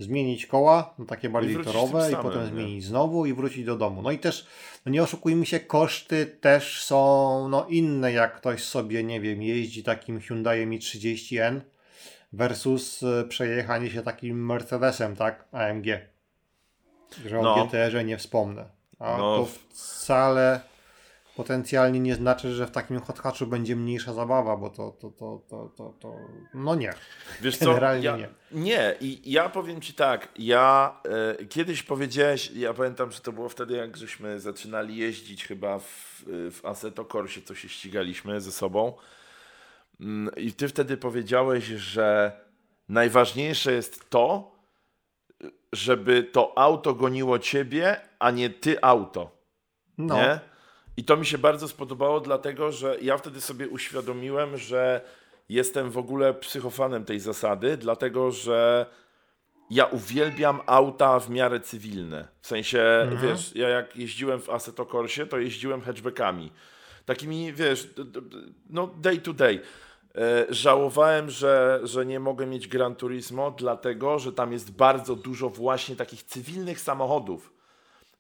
zmienić 0.02 0.46
koła 0.46 0.94
na 0.98 1.06
takie 1.06 1.30
bardziej 1.30 1.62
I 1.62 1.64
torowe 1.64 2.12
i 2.12 2.16
potem 2.16 2.42
nie? 2.42 2.48
zmienić 2.48 2.84
znowu 2.84 3.26
i 3.26 3.34
wrócić 3.34 3.66
do 3.66 3.76
domu. 3.76 4.02
No 4.02 4.12
i 4.12 4.20
też, 4.20 4.48
no 4.86 4.92
nie 4.92 5.04
oszukujmy 5.04 5.46
się, 5.46 5.60
koszty 5.60 6.26
też 6.26 6.84
są 6.84 7.48
no 7.50 7.66
inne, 7.70 8.12
jak 8.12 8.36
ktoś 8.36 8.64
sobie, 8.64 9.04
nie 9.04 9.22
wiem, 9.22 9.42
jeździ 9.42 9.84
takim 9.84 10.20
Hyundaiem 10.20 10.72
i30N 10.72 11.62
versus 12.34 13.04
e, 13.04 13.24
przejechanie 13.24 13.90
się 13.90 14.02
takim 14.02 14.46
Mercedesem, 14.46 15.16
tak, 15.16 15.46
AMG. 15.52 15.86
Że 17.26 17.42
no. 17.42 17.56
o 17.56 17.66
GTR-ze 17.66 18.04
nie 18.04 18.18
wspomnę. 18.18 18.66
A 19.00 19.18
no. 19.18 19.38
to 19.38 19.48
wcale 19.70 20.71
potencjalnie 21.36 22.00
nie 22.00 22.16
znaczy, 22.16 22.54
że 22.54 22.68
w 22.68 22.72
takim 22.72 23.00
hot 23.00 23.44
będzie 23.44 23.76
mniejsza 23.76 24.14
zabawa, 24.14 24.58
bo 24.58 24.70
to, 24.70 24.92
to, 24.92 25.12
to, 25.12 25.42
to, 25.50 25.72
to, 25.78 25.94
to 26.00 26.16
no 26.54 26.76
nie. 26.76 26.94
Wiesz 27.42 27.60
Generalnie 27.60 28.10
co? 28.10 28.18
Ja, 28.18 28.18
nie. 28.18 28.30
Nie, 28.52 28.96
i 29.02 29.32
ja 29.32 29.50
powiem 29.50 29.82
Ci 29.82 29.94
tak, 29.94 30.28
ja 30.36 30.96
e, 31.40 31.46
kiedyś 31.46 31.84
powiedziałeś, 31.84 32.52
ja 32.52 32.74
pamiętam, 32.74 33.12
że 33.12 33.20
to 33.20 33.32
było 33.32 33.50
wtedy, 33.50 33.76
jak 33.76 33.98
żeśmy 33.98 34.40
zaczynali 34.40 34.98
jeździć 34.98 35.46
chyba 35.46 35.80
w, 35.80 36.24
w 36.28 36.60
Assetto 36.64 37.06
Corsie, 37.06 37.42
co 37.42 37.56
się 37.56 37.70
ścigaliśmy 37.70 38.42
ze 38.42 38.52
sobą 38.52 38.94
mm, 40.00 40.36
i 40.36 40.54
Ty 40.54 40.68
wtedy 40.68 40.98
powiedziałeś, 40.98 41.64
że 41.66 42.32
najważniejsze 42.90 43.74
jest 43.74 44.10
to, 44.10 44.56
żeby 45.74 46.24
to 46.24 46.58
auto 46.58 46.94
goniło 46.94 47.40
Ciebie, 47.40 48.02
a 48.20 48.32
nie 48.32 48.50
Ty 48.50 48.82
auto. 48.82 49.42
No. 49.98 50.16
Nie? 50.16 50.51
I 50.98 51.04
to 51.04 51.18
mi 51.18 51.26
się 51.26 51.38
bardzo 51.38 51.68
spodobało, 51.68 52.20
dlatego 52.20 52.72
że 52.72 52.98
ja 53.02 53.18
wtedy 53.18 53.42
sobie 53.42 53.70
uświadomiłem, 53.70 54.58
że 54.58 55.02
jestem 55.50 55.92
w 55.92 55.98
ogóle 55.98 56.34
psychofanem 56.34 57.06
tej 57.06 57.20
zasady, 57.20 57.78
dlatego 57.78 58.32
że 58.32 58.86
ja 59.70 59.86
uwielbiam 59.86 60.62
auta 60.66 61.20
w 61.20 61.30
miarę 61.30 61.60
cywilne. 61.60 62.28
W 62.42 62.48
sensie, 62.48 62.82
mhm. 62.82 63.22
wiesz, 63.22 63.56
ja 63.56 63.70
jak 63.70 63.96
jeździłem 63.96 64.42
w 64.42 64.50
Assetto 64.50 64.86
Corsie, 64.86 65.26
to 65.26 65.38
jeździłem 65.38 65.82
hatchbackami. 65.82 66.52
Takimi, 67.06 67.54
wiesz, 67.54 67.90
no 68.70 68.88
day 68.88 69.18
to 69.18 69.34
day. 69.34 69.62
E, 70.16 70.46
żałowałem, 70.50 71.30
że, 71.30 71.80
że 71.84 72.06
nie 72.06 72.20
mogę 72.20 72.46
mieć 72.46 72.68
Gran 72.68 72.96
Turismo, 72.96 73.52
dlatego 73.52 74.20
że 74.20 74.34
tam 74.34 74.54
jest 74.54 74.72
bardzo 74.72 75.16
dużo 75.16 75.50
właśnie 75.50 75.96
takich 75.96 76.24
cywilnych 76.24 76.80
samochodów. 76.80 77.54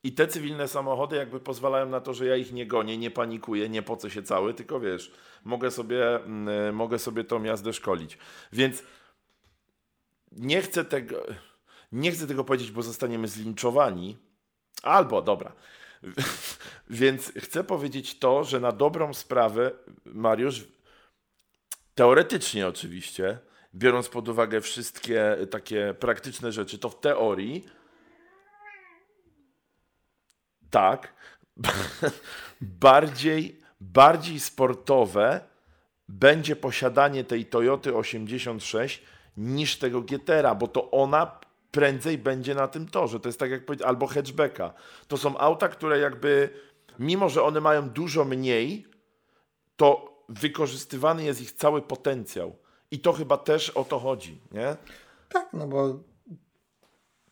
I 0.03 0.11
te 0.11 0.27
cywilne 0.27 0.67
samochody 0.67 1.15
jakby 1.15 1.39
pozwalają 1.39 1.89
na 1.89 2.01
to, 2.01 2.13
że 2.13 2.25
ja 2.25 2.35
ich 2.35 2.51
nie 2.51 2.65
gonię, 2.65 2.97
nie 2.97 3.11
panikuję, 3.11 3.69
nie 3.69 3.81
pocę 3.81 4.09
się 4.09 4.23
cały, 4.23 4.53
tylko 4.53 4.79
wiesz, 4.79 5.11
mogę 5.43 5.71
sobie, 5.71 6.15
mm, 6.15 6.75
mogę 6.75 6.99
sobie 6.99 7.23
tą 7.23 7.43
jazdę 7.43 7.73
szkolić. 7.73 8.17
Więc 8.53 8.83
nie 10.31 10.61
chcę 10.61 10.85
tego, 10.85 11.25
nie 11.91 12.11
chcę 12.11 12.27
tego 12.27 12.43
powiedzieć, 12.43 12.71
bo 12.71 12.83
zostaniemy 12.83 13.27
zlinczowani. 13.27 14.17
Albo, 14.83 15.21
dobra. 15.21 15.51
Więc 16.89 17.31
chcę 17.37 17.63
powiedzieć 17.63 18.19
to, 18.19 18.43
że 18.43 18.59
na 18.59 18.71
dobrą 18.71 19.13
sprawę, 19.13 19.71
Mariusz, 20.05 20.67
teoretycznie 21.95 22.67
oczywiście, 22.67 23.39
biorąc 23.75 24.09
pod 24.09 24.29
uwagę 24.29 24.61
wszystkie 24.61 25.37
takie 25.51 25.95
praktyczne 25.99 26.51
rzeczy, 26.51 26.79
to 26.79 26.89
w 26.89 26.99
teorii 26.99 27.65
tak, 30.71 31.13
bardziej, 32.61 33.61
bardziej 33.81 34.39
sportowe 34.39 35.41
będzie 36.09 36.55
posiadanie 36.55 37.23
tej 37.23 37.45
Toyoty 37.45 37.95
86 37.95 39.03
niż 39.37 39.77
tego 39.77 40.01
GTR, 40.01 40.55
bo 40.59 40.67
to 40.67 40.91
ona 40.91 41.39
prędzej 41.71 42.17
będzie 42.17 42.55
na 42.55 42.67
tym 42.67 42.87
torze. 42.87 43.19
To 43.19 43.29
jest 43.29 43.39
tak 43.39 43.51
jak 43.51 43.65
powiedzieć, 43.65 43.87
albo 43.87 44.07
hatchbacka. 44.07 44.73
To 45.07 45.17
są 45.17 45.37
auta, 45.37 45.67
które 45.67 45.99
jakby, 45.99 46.49
mimo 46.99 47.29
że 47.29 47.43
one 47.43 47.61
mają 47.61 47.89
dużo 47.89 48.25
mniej, 48.25 48.85
to 49.75 50.11
wykorzystywany 50.29 51.23
jest 51.23 51.41
ich 51.41 51.51
cały 51.51 51.81
potencjał. 51.81 52.55
I 52.91 52.99
to 52.99 53.13
chyba 53.13 53.37
też 53.37 53.69
o 53.69 53.83
to 53.83 53.99
chodzi, 53.99 54.41
nie? 54.51 54.75
Tak, 55.29 55.49
no 55.53 55.67
bo 55.67 55.99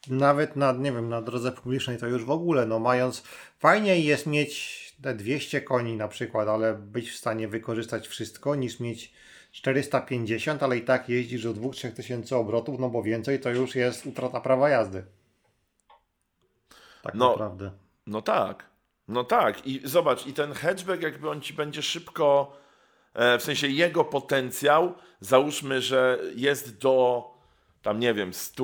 nawet 0.07 0.55
na, 0.55 0.71
nie 0.71 0.91
wiem, 0.91 1.09
na 1.09 1.21
drodze 1.21 1.51
publicznej 1.51 1.97
to 1.97 2.07
już 2.07 2.25
w 2.25 2.31
ogóle, 2.31 2.65
no 2.65 2.79
mając, 2.79 3.23
fajnie 3.59 3.99
jest 3.99 4.27
mieć 4.27 4.79
te 5.03 5.13
200 5.15 5.61
koni 5.61 5.97
na 5.97 6.07
przykład, 6.07 6.47
ale 6.47 6.73
być 6.73 7.11
w 7.11 7.17
stanie 7.17 7.47
wykorzystać 7.47 8.07
wszystko, 8.07 8.55
niż 8.55 8.79
mieć 8.79 9.13
450, 9.51 10.63
ale 10.63 10.77
i 10.77 10.81
tak 10.81 11.09
jeździsz 11.09 11.43
do 11.43 11.53
2-3 11.53 11.91
tysięcy 11.91 12.35
obrotów, 12.35 12.79
no 12.79 12.89
bo 12.89 13.03
więcej 13.03 13.39
to 13.39 13.49
już 13.49 13.75
jest 13.75 14.05
utrata 14.05 14.41
prawa 14.41 14.69
jazdy. 14.69 15.05
Tak 17.01 17.15
No. 17.15 17.29
naprawdę. 17.29 17.71
No 18.07 18.21
tak. 18.21 18.69
No 19.07 19.23
tak. 19.23 19.67
I 19.67 19.81
zobacz, 19.83 20.27
i 20.27 20.33
ten 20.33 20.53
hatchback 20.53 21.01
jakby 21.01 21.29
on 21.29 21.41
ci 21.41 21.53
będzie 21.53 21.81
szybko, 21.81 22.57
e, 23.13 23.37
w 23.37 23.43
sensie 23.43 23.67
jego 23.67 24.03
potencjał, 24.03 24.93
załóżmy, 25.19 25.81
że 25.81 26.19
jest 26.35 26.77
do 26.77 27.23
tam 27.81 27.99
nie 27.99 28.13
wiem, 28.13 28.33
100. 28.33 28.63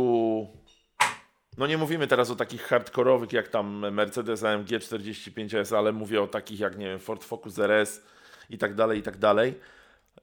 No 1.58 1.68
nie 1.68 1.78
mówimy 1.78 2.08
teraz 2.08 2.32
o 2.32 2.36
takich 2.36 2.62
hardkorowych 2.62 3.34
jak 3.34 3.48
tam 3.48 3.92
Mercedes 3.92 4.44
AMG 4.44 4.68
45S, 4.68 5.78
ale 5.78 5.92
mówię 5.92 6.22
o 6.22 6.28
takich 6.28 6.60
jak 6.60 6.78
nie 6.78 6.86
wiem, 6.86 7.00
Ford 7.00 7.24
Focus 7.24 7.60
RS 7.60 8.02
i 8.50 8.58
tak 8.58 8.76
dalej, 8.76 9.00
i 9.00 9.04
tak 9.04 9.18
dalej. 9.18 9.54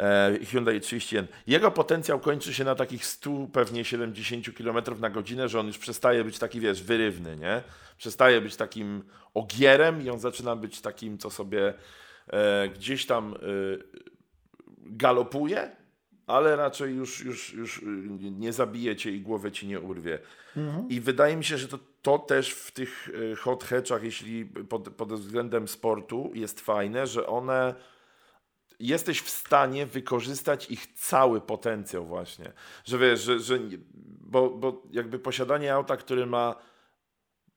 E, 0.01 0.39
Hyundai 0.45 0.81
30N. 0.81 1.25
Jego 1.47 1.71
potencjał 1.71 2.21
kończy 2.21 2.55
się 2.55 2.65
na 2.65 2.75
takich 2.75 3.07
100, 3.07 3.31
pewnie 3.53 3.85
70 3.85 4.47
km 4.57 5.01
na 5.01 5.11
godzinę, 5.11 5.49
że 5.49 5.61
on 5.61 5.67
już 5.67 5.79
przestaje 5.79 6.25
być 6.25 6.39
taki, 6.39 6.61
wiesz, 6.61 6.83
wyrywny, 6.83 7.37
nie? 7.37 7.63
Przestaje 7.99 8.41
być 8.41 8.57
takim 8.57 9.03
ogierem 9.35 10.03
i 10.03 10.11
on 10.11 10.21
zaczyna 10.21 10.57
być 10.57 10.81
takim, 10.81 11.19
co 11.19 11.31
sobie 11.31 11.75
e, 12.27 12.69
gdzieś 12.69 13.07
tam 13.07 13.35
e, 13.35 13.39
galopuje, 14.79 15.71
ale 16.27 16.57
raczej 16.57 16.95
już, 16.95 17.25
już, 17.25 17.53
już 17.53 17.79
y, 17.79 17.85
nie 18.21 18.53
zabije 18.53 18.97
cię 18.97 19.11
i 19.11 19.21
głowę 19.21 19.53
ci 19.53 19.67
nie 19.67 19.81
urwie. 19.81 20.19
I 20.89 21.01
wydaje 21.01 21.37
mi 21.37 21.45
się, 21.45 21.59
że 21.59 21.69
to, 21.69 21.79
to 22.03 22.19
też 22.19 22.51
w 22.51 22.71
tych 22.71 23.09
y, 23.09 23.37
hot 23.37 23.65
hatchach, 23.65 24.03
jeśli 24.03 24.45
pod, 24.45 24.89
pod 24.89 25.13
względem 25.13 25.69
sportu 25.69 26.31
jest 26.35 26.61
fajne, 26.61 27.07
że 27.07 27.27
one 27.27 27.75
jesteś 28.81 29.21
w 29.21 29.31
stanie 29.31 29.87
wykorzystać 29.87 30.71
ich 30.71 30.87
cały 30.95 31.41
potencjał 31.41 32.07
właśnie. 32.07 32.53
Że 32.85 32.99
wiesz, 32.99 33.21
że, 33.21 33.39
że 33.39 33.59
bo, 34.21 34.51
bo 34.51 34.83
jakby 34.91 35.19
posiadanie 35.19 35.75
auta, 35.75 35.97
który 35.97 36.27
ma 36.27 36.55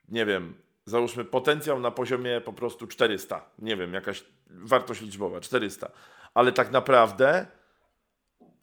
nie 0.10 0.25
wiem, 0.25 0.54
załóżmy 0.86 1.25
potencjał 1.25 1.80
na 1.80 1.91
poziomie 1.91 2.41
po 2.41 2.54
prostu 2.54 2.88
400, 2.88 3.49
nie 3.60 3.78
wiem, 3.78 3.93
jakaś 3.93 4.23
wartość 4.47 5.01
liczbowa 5.01 5.39
400, 5.39 5.91
ale 6.34 6.51
tak 6.51 6.71
naprawdę 6.71 7.47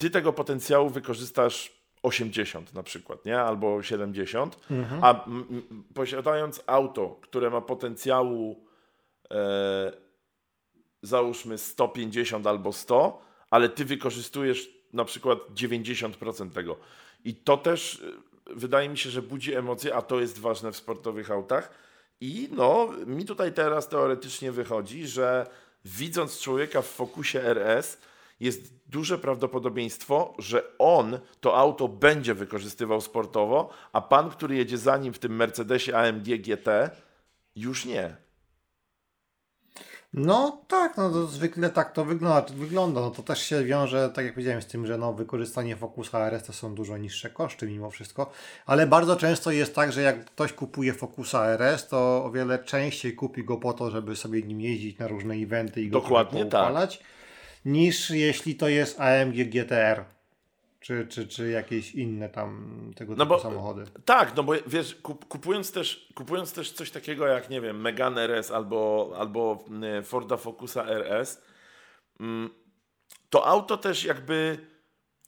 ty 0.03 0.11
tego 0.11 0.33
potencjału 0.33 0.91
wykorzystasz 0.91 1.73
80 2.03 2.75
na 2.75 2.83
przykład, 2.83 3.25
nie? 3.25 3.41
Albo 3.41 3.83
70, 3.83 4.57
a 5.03 5.27
m, 5.27 5.45
m, 5.51 5.85
posiadając 5.95 6.63
auto, 6.67 7.19
które 7.21 7.51
ma 7.51 7.61
potencjału 7.61 8.65
e, 9.31 9.93
załóżmy 11.03 11.59
150 11.59 12.47
albo 12.47 12.73
100, 12.73 13.23
ale 13.51 13.69
ty 13.69 13.85
wykorzystujesz 13.85 14.71
na 14.93 15.05
przykład 15.05 15.39
90% 15.55 16.51
tego. 16.51 16.77
I 17.25 17.35
to 17.35 17.57
też 17.57 17.95
y, 17.95 18.13
wydaje 18.47 18.89
mi 18.89 18.99
się, 18.99 19.11
że 19.11 19.23
budzi 19.23 19.55
emocje, 19.55 19.95
a 19.95 20.03
to 20.03 20.21
jest 20.21 20.39
ważne 20.39 20.73
w 20.73 20.77
sportowych 20.77 21.31
autach. 21.31 21.71
I 22.21 22.49
no, 22.53 22.89
mi 23.07 23.25
tutaj 23.25 23.53
teraz 23.53 23.89
teoretycznie 23.89 24.53
wychodzi, 24.53 25.07
że 25.07 25.47
widząc 25.85 26.41
człowieka 26.41 26.83
w 26.83 26.87
fokusie 26.87 27.43
RS, 27.43 27.99
jest 28.41 28.75
duże 28.87 29.19
prawdopodobieństwo, 29.19 30.35
że 30.39 30.79
on 30.79 31.19
to 31.41 31.57
auto 31.57 31.89
będzie 31.89 32.35
wykorzystywał 32.35 33.01
sportowo, 33.01 33.71
a 33.93 34.01
pan, 34.01 34.31
który 34.31 34.57
jedzie 34.57 34.79
za 34.79 34.97
nim 34.97 35.13
w 35.13 35.19
tym 35.19 35.37
Mercedesie 35.37 35.93
AMG 35.97 36.25
GT, 36.25 36.91
już 37.57 37.85
nie. 37.85 38.17
No 40.15 40.65
tak, 40.69 40.97
no 40.97 41.11
to 41.11 41.27
zwykle 41.27 41.71
tak 41.71 41.93
to 41.93 42.05
wygląda. 42.05 42.47
wygląda. 42.55 43.01
No 43.01 43.11
to 43.11 43.23
też 43.23 43.43
się 43.43 43.65
wiąże, 43.65 44.11
tak 44.15 44.25
jak 44.25 44.35
powiedziałem, 44.35 44.63
z 44.63 44.67
tym, 44.67 44.87
że 44.87 44.99
no, 44.99 45.13
wykorzystanie 45.13 45.77
Focusa 45.77 46.27
RS 46.27 46.45
to 46.45 46.53
są 46.53 46.75
dużo 46.75 46.99
niższe 46.99 47.31
koszty 47.31 47.67
mimo 47.67 47.91
wszystko, 47.91 48.31
ale 48.67 48.87
bardzo 48.87 49.17
często 49.17 49.51
jest 49.51 49.75
tak, 49.75 49.93
że 49.93 50.03
jak 50.03 50.25
ktoś 50.25 50.53
kupuje 50.53 50.93
Focusa 50.93 51.47
RS, 51.47 51.89
to 51.89 52.25
o 52.25 52.31
wiele 52.31 52.59
częściej 52.59 53.15
kupi 53.15 53.45
go 53.45 53.57
po 53.57 53.73
to, 53.73 53.91
żeby 53.91 54.17
sobie 54.17 54.43
nim 54.43 54.61
jeździć 54.61 54.99
na 54.99 55.09
różne 55.09 55.35
eventy 55.35 55.83
i 55.83 55.89
go 55.89 56.01
Dokładnie 56.01 56.47
tak. 56.47 56.89
Niż 57.65 58.11
jeśli 58.11 58.55
to 58.55 58.69
jest 58.69 59.01
AMG 59.01 59.35
GTR. 59.35 60.05
Czy, 60.81 61.07
czy, 61.07 61.29
czy 61.29 61.51
jakieś 61.51 61.95
inne 61.95 62.29
tam 62.29 62.91
tego 62.97 63.13
No 63.17 63.25
typu 63.25 63.29
bo- 63.37 63.41
samochody. 63.43 63.85
Tak, 64.05 64.37
no 64.37 64.43
bo 64.43 64.53
wiesz, 64.67 64.95
kup, 64.95 65.25
kupując, 65.29 65.73
też, 65.73 66.09
kupując 66.15 66.53
też 66.53 66.73
coś 66.73 66.91
takiego 66.91 67.27
jak, 67.27 67.51
nie 67.51 67.61
wiem, 67.61 67.81
Megane 67.81 68.23
RS 68.23 68.51
albo, 68.51 69.13
albo 69.19 69.65
mm, 69.69 70.05
Forda 70.05 70.37
Focusa 70.37 70.85
RS, 70.87 71.43
mm, 72.21 72.51
to 73.31 73.47
auto 73.47 73.77
też 73.77 74.05
jakby, 74.05 74.59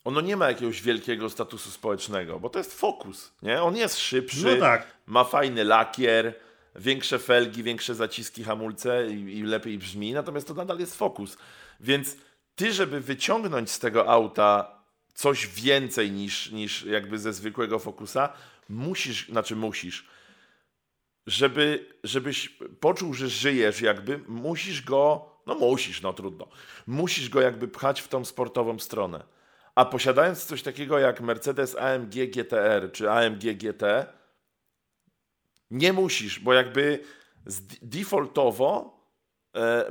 ono 0.04 0.20
nie 0.20 0.36
ma 0.36 0.48
jakiegoś 0.48 0.82
wielkiego 0.82 1.30
statusu 1.30 1.70
społecznego, 1.70 2.40
bo 2.40 2.50
to 2.50 2.58
jest 2.58 2.74
Focus, 2.80 3.32
nie? 3.42 3.62
On 3.62 3.76
jest 3.76 3.98
szybszy, 3.98 4.54
No 4.54 4.60
tak. 4.60 4.86
ma 5.06 5.24
fajny 5.24 5.64
lakier, 5.64 6.34
większe 6.76 7.18
felgi, 7.18 7.62
większe 7.62 7.94
zaciski, 7.94 8.44
hamulce 8.44 9.06
i, 9.10 9.38
i 9.38 9.42
lepiej 9.42 9.78
brzmi, 9.78 10.12
natomiast 10.12 10.48
to 10.48 10.54
nadal 10.54 10.78
jest 10.78 10.96
Focus. 10.96 11.36
Więc 11.80 12.16
ty, 12.54 12.72
żeby 12.72 13.00
wyciągnąć 13.00 13.70
z 13.70 13.78
tego 13.78 14.08
auta 14.08 14.80
coś 15.14 15.46
więcej 15.46 16.10
niż, 16.10 16.50
niż 16.50 16.82
jakby 16.82 17.18
ze 17.18 17.32
zwykłego 17.32 17.78
Focusa, 17.78 18.32
musisz, 18.68 19.28
znaczy 19.28 19.56
musisz, 19.56 20.08
żeby, 21.26 21.94
żebyś 22.04 22.48
poczuł, 22.80 23.14
że 23.14 23.28
żyjesz 23.28 23.80
jakby, 23.80 24.18
musisz 24.28 24.82
go, 24.82 25.30
no 25.46 25.54
musisz, 25.54 26.02
no 26.02 26.12
trudno, 26.12 26.48
musisz 26.86 27.28
go 27.28 27.40
jakby 27.40 27.68
pchać 27.68 28.00
w 28.00 28.08
tą 28.08 28.24
sportową 28.24 28.78
stronę. 28.78 29.24
A 29.74 29.84
posiadając 29.84 30.44
coś 30.44 30.62
takiego 30.62 30.98
jak 30.98 31.20
Mercedes 31.20 31.76
AMG 31.76 32.12
GTR 32.12 32.92
czy 32.92 33.10
AMG 33.10 33.40
GT, 33.40 33.82
nie 35.70 35.92
musisz, 35.92 36.40
bo 36.40 36.52
jakby 36.52 37.04
defaultowo 37.82 38.93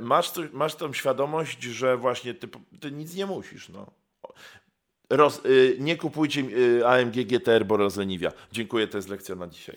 masz, 0.00 0.30
to, 0.30 0.40
masz 0.52 0.74
tą 0.74 0.92
świadomość, 0.92 1.62
że 1.62 1.96
właśnie 1.96 2.34
ty, 2.34 2.48
ty 2.80 2.92
nic 2.92 3.14
nie 3.14 3.26
musisz. 3.26 3.68
No. 3.68 3.90
Roz, 5.10 5.40
y, 5.44 5.76
nie 5.80 5.96
kupujcie 5.96 6.40
y, 6.40 6.86
AMG 6.86 7.14
GTR, 7.14 7.66
bo 7.66 7.76
rozleniwia. 7.76 8.32
Dziękuję, 8.52 8.88
to 8.88 8.98
jest 8.98 9.08
lekcja 9.08 9.34
na 9.34 9.46
dzisiaj 9.46 9.76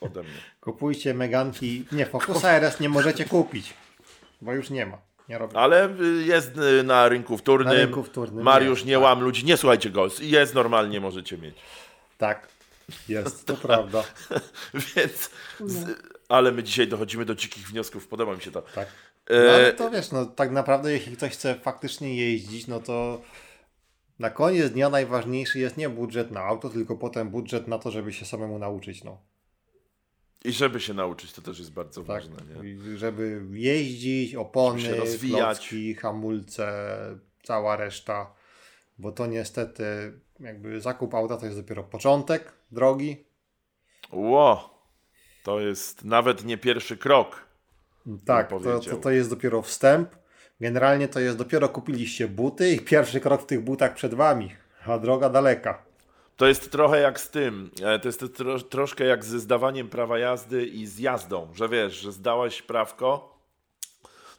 ode 0.00 0.22
mnie. 0.22 0.32
Kupujcie 0.60 1.14
Meganki. 1.14 1.84
Nie, 1.92 2.06
Focusa 2.06 2.50
RS 2.50 2.80
nie 2.80 2.88
możecie 2.88 3.24
kupić, 3.24 3.74
bo 4.40 4.52
już 4.52 4.70
nie 4.70 4.86
ma. 4.86 4.98
Nie. 5.28 5.38
Ale 5.54 5.88
y, 6.00 6.24
jest 6.24 6.50
na 6.84 7.08
rynku 7.08 7.38
wtórnym. 7.38 7.74
Na 7.74 7.80
rynku 7.80 8.02
wtórnym 8.02 8.44
Mariusz, 8.44 8.78
jest, 8.78 8.88
nie 8.88 8.94
tak. 8.94 9.02
łam 9.02 9.20
ludzi, 9.20 9.44
nie 9.44 9.56
słuchajcie 9.56 9.90
go. 9.90 10.08
Jest 10.20 10.54
normalnie, 10.54 11.00
możecie 11.00 11.38
mieć. 11.38 11.54
Tak, 12.18 12.48
jest, 13.08 13.46
to 13.46 13.54
prawda. 13.56 14.04
Więc, 14.96 15.30
z, 15.60 16.02
ale 16.28 16.52
my 16.52 16.62
dzisiaj 16.62 16.88
dochodzimy 16.88 17.24
do 17.24 17.34
dzikich 17.34 17.68
wniosków, 17.68 18.06
podoba 18.06 18.34
mi 18.34 18.40
się 18.40 18.50
to. 18.50 18.62
Tak. 18.62 18.88
E, 19.28 19.44
No, 19.46 19.50
ale 19.52 19.72
to 19.72 19.90
wiesz, 19.90 20.10
no 20.10 20.26
tak 20.26 20.50
naprawdę 20.50 20.92
jeśli 20.92 21.16
ktoś 21.16 21.32
chce 21.32 21.54
faktycznie 21.54 22.16
jeździć, 22.16 22.66
no 22.66 22.80
to 22.80 23.20
na 24.18 24.30
koniec 24.30 24.72
dnia 24.72 24.88
najważniejszy 24.90 25.58
jest 25.58 25.76
nie 25.76 25.88
budżet 25.88 26.30
na 26.30 26.40
auto, 26.40 26.68
tylko 26.70 26.96
potem 26.96 27.30
budżet 27.30 27.68
na 27.68 27.78
to, 27.78 27.90
żeby 27.90 28.12
się 28.12 28.24
samemu 28.24 28.58
nauczyć, 28.58 29.04
no. 29.04 29.22
I 30.44 30.52
żeby 30.52 30.80
się 30.80 30.94
nauczyć, 30.94 31.32
to 31.32 31.42
też 31.42 31.58
jest 31.58 31.72
bardzo 31.72 32.00
Tak, 32.00 32.06
ważne. 32.08 32.36
Nie? 32.62 32.98
Żeby 32.98 33.42
jeździć, 33.52 34.34
opony, 34.34 34.80
Żeby 34.80 34.94
się 34.94 35.00
rozwijać. 35.00 35.58
klocki, 35.58 35.94
hamulce, 35.94 36.68
cała 37.42 37.76
reszta, 37.76 38.34
bo 38.98 39.12
to 39.12 39.26
niestety 39.26 39.84
jakby 40.40 40.80
zakup 40.80 41.14
auta 41.14 41.36
to 41.36 41.46
jest 41.46 41.58
dopiero 41.58 41.84
początek 41.84 42.52
drogi. 42.70 43.24
Ło, 44.12 44.78
to 45.44 45.60
jest 45.60 46.04
nawet 46.04 46.44
nie 46.44 46.58
pierwszy 46.58 46.96
krok. 46.96 47.47
Tak, 48.24 48.48
to, 48.48 48.80
to, 48.80 48.96
to 48.96 49.10
jest 49.10 49.30
dopiero 49.30 49.62
wstęp. 49.62 50.16
Generalnie 50.60 51.08
to 51.08 51.20
jest 51.20 51.36
dopiero 51.36 51.68
kupiliście 51.68 52.28
buty 52.28 52.70
i 52.70 52.80
pierwszy 52.80 53.20
krok 53.20 53.42
w 53.42 53.46
tych 53.46 53.64
butach 53.64 53.94
przed 53.94 54.14
wami, 54.14 54.54
a 54.86 54.98
droga 54.98 55.28
daleka. 55.28 55.82
To 56.36 56.46
jest 56.46 56.72
trochę 56.72 57.00
jak 57.00 57.20
z 57.20 57.30
tym, 57.30 57.70
e, 57.82 57.98
to 57.98 58.08
jest 58.08 58.24
tro, 58.36 58.60
troszkę 58.60 59.04
jak 59.04 59.24
ze 59.24 59.38
zdawaniem 59.38 59.88
prawa 59.88 60.18
jazdy 60.18 60.66
i 60.66 60.86
z 60.86 60.98
jazdą, 60.98 61.48
że 61.54 61.68
wiesz, 61.68 61.94
że 61.94 62.12
zdałaś 62.12 62.62
prawko, 62.62 63.38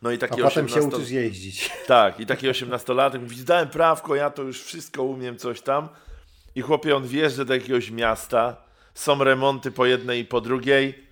no 0.02 0.12
i 0.12 0.16
A 0.16 0.18
taki 0.18 0.42
potem 0.42 0.68
się 0.70 0.76
18 0.76 0.98
uczysz 0.98 1.12
jeździć. 1.12 1.72
Tak, 1.88 2.20
i 2.20 2.26
taki 2.26 2.50
osiemnastolatek 2.50 3.22
mówi, 3.22 3.36
zdałem 3.36 3.70
prawko, 3.70 4.16
ja 4.16 4.30
to 4.30 4.44
już 4.44 4.64
wszystko 4.64 5.04
umiem, 5.04 5.38
coś 5.38 5.62
tam. 5.62 5.90
I 6.56 6.62
chłopie, 6.62 6.96
on 6.96 7.08
wjeżdża 7.08 7.46
do 7.46 7.54
jakiegoś 7.54 7.92
miasta, 7.92 8.58
są 8.94 9.24
remonty 9.24 9.72
po 9.72 9.86
jednej 9.86 10.22
i 10.22 10.26
po 10.26 10.42
drugiej, 10.42 11.08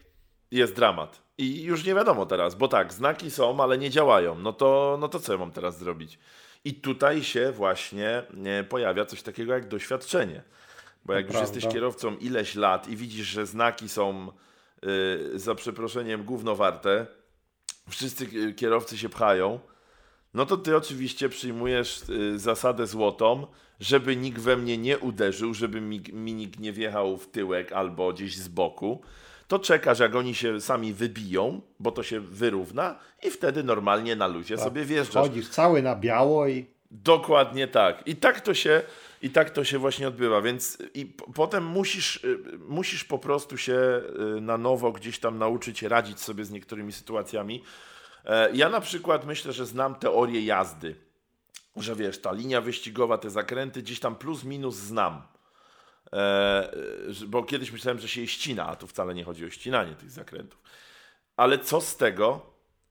jest 0.51 0.75
dramat. 0.75 1.26
I 1.37 1.63
już 1.63 1.85
nie 1.85 1.95
wiadomo 1.95 2.25
teraz, 2.25 2.55
bo 2.55 2.67
tak, 2.67 2.93
znaki 2.93 3.31
są, 3.31 3.63
ale 3.63 3.77
nie 3.77 3.89
działają. 3.89 4.39
No 4.39 4.53
to, 4.53 4.97
no 4.99 5.07
to 5.07 5.19
co 5.19 5.31
ja 5.31 5.39
mam 5.39 5.51
teraz 5.51 5.77
zrobić? 5.77 6.19
I 6.65 6.73
tutaj 6.73 7.23
się 7.23 7.51
właśnie 7.51 8.23
nie, 8.33 8.65
pojawia 8.69 9.05
coś 9.05 9.21
takiego 9.21 9.53
jak 9.53 9.67
doświadczenie. 9.67 10.43
Bo 11.05 11.13
jak 11.13 11.25
już 11.25 11.31
prawda. 11.35 11.53
jesteś 11.53 11.73
kierowcą 11.73 12.17
ileś 12.17 12.55
lat 12.55 12.87
i 12.87 12.95
widzisz, 12.95 13.27
że 13.27 13.45
znaki 13.45 13.89
są 13.89 14.31
y, 14.85 15.39
za 15.39 15.55
przeproszeniem 15.55 16.23
gówno 16.23 16.55
warte, 16.55 17.07
wszyscy 17.89 18.53
kierowcy 18.53 18.97
się 18.97 19.09
pchają, 19.09 19.59
no 20.33 20.45
to 20.45 20.57
ty 20.57 20.77
oczywiście 20.77 21.29
przyjmujesz 21.29 22.09
y, 22.09 22.39
zasadę 22.39 22.87
złotą, 22.87 23.47
żeby 23.79 24.15
nikt 24.15 24.39
we 24.39 24.57
mnie 24.57 24.77
nie 24.77 24.97
uderzył, 24.97 25.53
żeby 25.53 25.81
mi, 25.81 26.01
mi 26.13 26.33
nikt 26.33 26.59
nie 26.59 26.73
wjechał 26.73 27.17
w 27.17 27.27
tyłek 27.27 27.71
albo 27.71 28.13
gdzieś 28.13 28.37
z 28.37 28.47
boku. 28.47 29.01
To 29.47 29.59
czekasz, 29.59 29.99
jak 29.99 30.15
oni 30.15 30.35
się 30.35 30.61
sami 30.61 30.93
wybiją, 30.93 31.61
bo 31.79 31.91
to 31.91 32.03
się 32.03 32.19
wyrówna 32.19 32.95
i 33.23 33.31
wtedy 33.31 33.63
normalnie 33.63 34.15
na 34.15 34.27
luzie 34.27 34.57
sobie 34.57 34.85
wjeżdżasz. 34.85 35.27
Chodzisz 35.27 35.49
cały 35.49 35.81
na 35.81 35.95
biało 35.95 36.47
i 36.47 36.65
Dokładnie 36.91 37.67
tak. 37.67 38.07
I 38.07 38.15
tak 38.15 38.41
to 38.41 38.53
się, 38.53 38.81
i 39.21 39.29
tak 39.29 39.49
to 39.49 39.63
się 39.63 39.77
właśnie 39.77 40.07
odbywa. 40.07 40.41
Więc 40.41 40.77
i 40.93 41.05
potem 41.35 41.65
musisz, 41.65 42.23
y, 42.23 42.39
musisz 42.67 43.03
po 43.03 43.19
prostu 43.19 43.57
się 43.57 44.01
y, 44.37 44.41
na 44.41 44.57
nowo 44.57 44.91
gdzieś 44.91 45.19
tam 45.19 45.37
nauczyć 45.37 45.83
radzić 45.83 46.19
sobie 46.19 46.45
z 46.45 46.51
niektórymi 46.51 46.93
sytuacjami. 46.93 47.63
E, 48.25 48.49
Ja 48.53 48.69
na 48.69 48.81
przykład 48.81 49.25
myślę, 49.25 49.53
że 49.53 49.65
znam 49.65 49.95
teorię 49.95 50.45
jazdy. 50.45 50.95
Że 51.75 51.95
wiesz, 51.95 52.21
ta 52.21 52.31
linia 52.31 52.61
wyścigowa, 52.61 53.17
te 53.17 53.29
zakręty 53.29 53.81
gdzieś 53.81 53.99
tam 53.99 54.15
plus 54.15 54.43
minus 54.43 54.75
znam. 54.75 55.21
E, 56.13 56.71
bo 57.27 57.43
kiedyś 57.43 57.71
myślałem, 57.71 57.99
że 57.99 58.07
się 58.07 58.21
je 58.21 58.27
ścina, 58.27 58.67
a 58.67 58.75
tu 58.75 58.87
wcale 58.87 59.13
nie 59.13 59.23
chodzi 59.23 59.45
o 59.45 59.49
ścinanie 59.49 59.95
tych 59.95 60.11
zakrętów. 60.11 60.61
Ale 61.37 61.59
co 61.59 61.81
z 61.81 61.97
tego, 61.97 62.41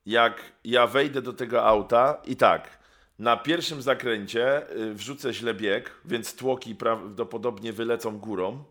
jak 0.06 0.42
ja 0.64 0.86
wejdę 0.86 1.22
do 1.22 1.32
tego 1.32 1.64
auta 1.64 2.22
i 2.24 2.36
tak, 2.36 2.78
na 3.18 3.36
pierwszym 3.36 3.82
zakręcie 3.82 4.70
y, 4.70 4.94
wrzucę 4.94 5.32
źle 5.32 5.54
bieg, 5.54 5.90
więc 6.04 6.34
tłoki 6.34 6.74
prawdopodobnie 6.74 7.72
wylecą 7.72 8.18
górą. 8.18 8.64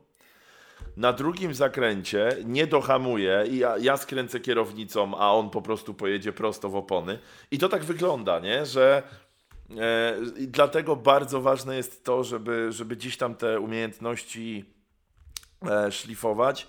Na 0.98 1.14
drugim 1.14 1.54
zakręcie 1.54 2.30
nie 2.46 2.68
dohamuję 2.68 3.43
i 3.50 3.58
ja, 3.58 3.78
ja 3.78 3.98
skręcę 3.98 4.39
kierownicą, 4.39 5.18
a 5.18 5.32
on 5.32 5.50
po 5.50 5.62
prostu 5.62 5.93
pojedzie 5.93 6.34
prosto 6.34 6.70
w 6.70 6.76
opony. 6.76 7.20
I 7.52 7.58
to 7.58 7.70
tak 7.70 7.84
wygląda, 7.84 8.39
nie? 8.39 8.66
Że 8.66 9.04
i 10.38 10.47
dlatego 10.47 10.95
bardzo 10.95 11.41
ważne 11.41 11.76
jest 11.78 12.03
to, 12.05 12.24
żeby, 12.24 12.72
żeby 12.72 12.95
gdzieś 12.95 13.18
tam 13.18 13.36
te 13.36 13.59
umiejętności 13.59 14.66
e, 15.70 15.91
szlifować, 15.91 16.68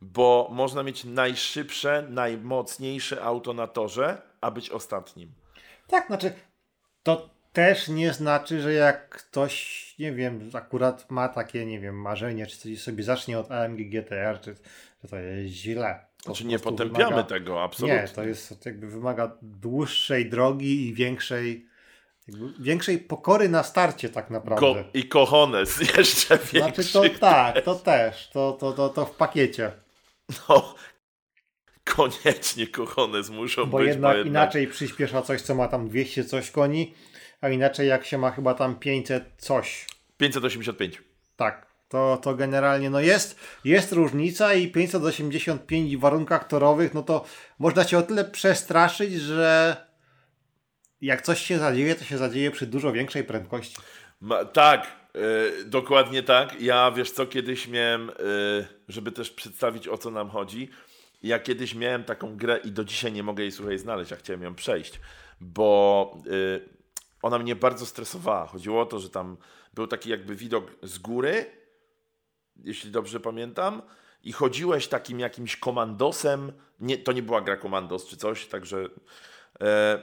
bo 0.00 0.48
można 0.52 0.82
mieć 0.82 1.04
najszybsze, 1.04 2.06
najmocniejsze 2.10 3.22
auto 3.22 3.52
na 3.52 3.66
torze, 3.66 4.22
a 4.40 4.50
być 4.50 4.70
ostatnim. 4.70 5.32
Tak, 5.86 6.06
znaczy, 6.06 6.32
to 7.02 7.30
też 7.52 7.88
nie 7.88 8.12
znaczy, 8.12 8.60
że 8.60 8.72
jak 8.72 9.08
ktoś, 9.08 9.94
nie 9.98 10.12
wiem, 10.12 10.50
akurat 10.52 11.10
ma 11.10 11.28
takie, 11.28 11.66
nie 11.66 11.80
wiem, 11.80 12.00
marzenie, 12.00 12.46
czy 12.46 12.58
coś 12.58 12.82
sobie 12.82 13.02
zacznie 13.02 13.38
od 13.38 13.50
AMG 13.50 13.78
GTR, 13.78 14.40
czy, 14.40 14.56
że 15.04 15.08
to 15.08 15.16
jest 15.16 15.54
źle. 15.54 16.06
To 16.18 16.24
Znaczy 16.24 16.44
nie 16.44 16.58
potępiamy 16.58 17.16
wymaga- 17.16 17.26
tego, 17.26 17.62
absolutnie. 17.62 18.02
Nie, 18.02 18.08
to 18.08 18.24
jest 18.24 18.66
jakby 18.66 18.86
wymaga 18.86 19.36
dłuższej 19.42 20.30
drogi 20.30 20.88
i 20.88 20.94
większej, 20.94 21.67
większej 22.60 22.98
pokory 22.98 23.48
na 23.48 23.62
starcie 23.62 24.08
tak 24.08 24.30
naprawdę. 24.30 24.84
Ko- 24.84 24.90
I 24.94 25.08
cojones 25.08 25.80
jeszcze 25.96 26.38
większy. 26.38 26.82
Znaczy 26.82 26.92
to 26.92 27.18
tak, 27.20 27.64
to 27.64 27.74
też, 27.74 28.30
to, 28.32 28.52
to, 28.52 28.72
to, 28.72 28.88
to 28.88 29.06
w 29.06 29.10
pakiecie. 29.10 29.72
No, 30.48 30.74
koniecznie 31.84 32.66
cojones 32.66 33.30
muszą 33.30 33.66
Bo 33.66 33.78
być, 33.78 33.86
jednak, 33.86 34.12
bo 34.12 34.16
jednak 34.16 34.26
inaczej 34.26 34.66
przyspiesza 34.66 35.22
coś, 35.22 35.40
co 35.40 35.54
ma 35.54 35.68
tam 35.68 35.88
200 35.88 36.24
coś 36.24 36.50
koni, 36.50 36.94
a 37.40 37.48
inaczej 37.48 37.88
jak 37.88 38.06
się 38.06 38.18
ma 38.18 38.30
chyba 38.30 38.54
tam 38.54 38.76
500 38.76 39.24
coś. 39.38 39.86
585. 40.16 41.02
Tak, 41.36 41.66
to, 41.88 42.18
to 42.22 42.34
generalnie 42.34 42.90
no 42.90 43.00
jest, 43.00 43.40
jest 43.64 43.92
różnica 43.92 44.54
i 44.54 44.68
585 44.68 45.96
w 45.96 46.00
warunkach 46.00 46.48
torowych, 46.48 46.94
no 46.94 47.02
to 47.02 47.24
można 47.58 47.84
się 47.84 47.98
o 47.98 48.02
tyle 48.02 48.24
przestraszyć, 48.24 49.12
że 49.12 49.76
jak 51.00 51.22
coś 51.22 51.42
się 51.42 51.58
zadzieje, 51.58 51.94
to 51.94 52.04
się 52.04 52.18
zadzieje 52.18 52.50
przy 52.50 52.66
dużo 52.66 52.92
większej 52.92 53.24
prędkości. 53.24 53.76
Ma, 54.20 54.44
tak, 54.44 54.86
e, 55.14 55.64
dokładnie 55.64 56.22
tak. 56.22 56.60
Ja 56.60 56.90
wiesz 56.90 57.10
co, 57.10 57.26
kiedyś 57.26 57.68
miałem, 57.68 58.10
e, 58.10 58.12
żeby 58.88 59.12
też 59.12 59.30
przedstawić 59.30 59.88
o 59.88 59.98
co 59.98 60.10
nam 60.10 60.28
chodzi. 60.30 60.68
Ja 61.22 61.38
kiedyś 61.38 61.74
miałem 61.74 62.04
taką 62.04 62.36
grę 62.36 62.60
i 62.64 62.70
do 62.70 62.84
dzisiaj 62.84 63.12
nie 63.12 63.22
mogę 63.22 63.42
jej 63.42 63.52
słuchaj 63.52 63.78
znaleźć, 63.78 64.12
a 64.12 64.16
chciałem 64.16 64.42
ją 64.42 64.54
przejść, 64.54 65.00
bo 65.40 66.12
e, 66.26 66.60
ona 67.22 67.38
mnie 67.38 67.56
bardzo 67.56 67.86
stresowała. 67.86 68.46
Chodziło 68.46 68.80
o 68.82 68.86
to, 68.86 68.98
że 68.98 69.10
tam 69.10 69.36
był 69.74 69.86
taki 69.86 70.10
jakby 70.10 70.34
widok 70.34 70.70
z 70.82 70.98
góry, 70.98 71.46
jeśli 72.56 72.90
dobrze 72.90 73.20
pamiętam, 73.20 73.82
i 74.22 74.32
chodziłeś 74.32 74.88
takim 74.88 75.20
jakimś 75.20 75.56
komandosem. 75.56 76.52
Nie, 76.80 76.98
to 76.98 77.12
nie 77.12 77.22
była 77.22 77.40
gra 77.40 77.56
komandos 77.56 78.06
czy 78.06 78.16
coś, 78.16 78.46
także. 78.46 78.84
E, 79.60 79.98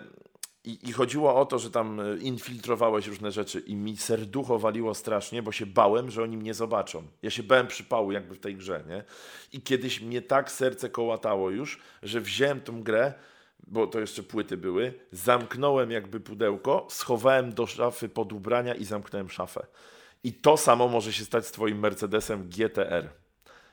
i, 0.66 0.90
I 0.90 0.92
chodziło 0.92 1.36
o 1.36 1.46
to, 1.46 1.60
że 1.60 1.72
tam 1.72 2.00
e, 2.00 2.18
infiltrowałeś 2.18 3.08
różne 3.08 3.32
rzeczy 3.32 3.60
i 3.60 3.76
mi 3.76 3.98
serducho 3.98 4.60
waliło 4.60 4.94
strasznie, 4.94 5.44
bo 5.44 5.52
się 5.52 5.66
bałem, 5.66 6.12
że 6.12 6.24
oni 6.24 6.38
mnie 6.38 6.54
zobaczą. 6.54 7.04
Ja 7.22 7.30
się 7.30 7.44
bałem 7.44 7.68
przypału 7.68 8.12
jakby 8.12 8.36
w 8.36 8.40
tej 8.40 8.56
grze, 8.56 8.84
nie? 8.88 9.04
I 9.54 9.62
kiedyś 9.62 10.02
mnie 10.02 10.22
tak 10.22 10.52
serce 10.52 10.90
kołatało 10.90 11.50
już, 11.50 11.80
że 12.04 12.22
wziąłem 12.22 12.62
tą 12.62 12.84
grę, 12.84 13.14
bo 13.68 13.88
to 13.88 14.00
jeszcze 14.00 14.24
płyty 14.24 14.58
były, 14.58 14.94
zamknąłem 15.12 15.92
jakby 15.92 16.20
pudełko, 16.20 16.88
schowałem 16.90 17.54
do 17.54 17.68
szafy 17.68 18.10
pod 18.10 18.34
ubrania 18.34 18.74
i 18.76 18.86
zamknąłem 18.86 19.30
szafę. 19.30 19.66
I 20.24 20.34
to 20.34 20.58
samo 20.58 20.88
może 20.88 21.14
się 21.14 21.26
stać 21.26 21.48
z 21.48 21.52
twoim 21.52 21.80
Mercedesem 21.80 22.50
GTR. 22.50 23.10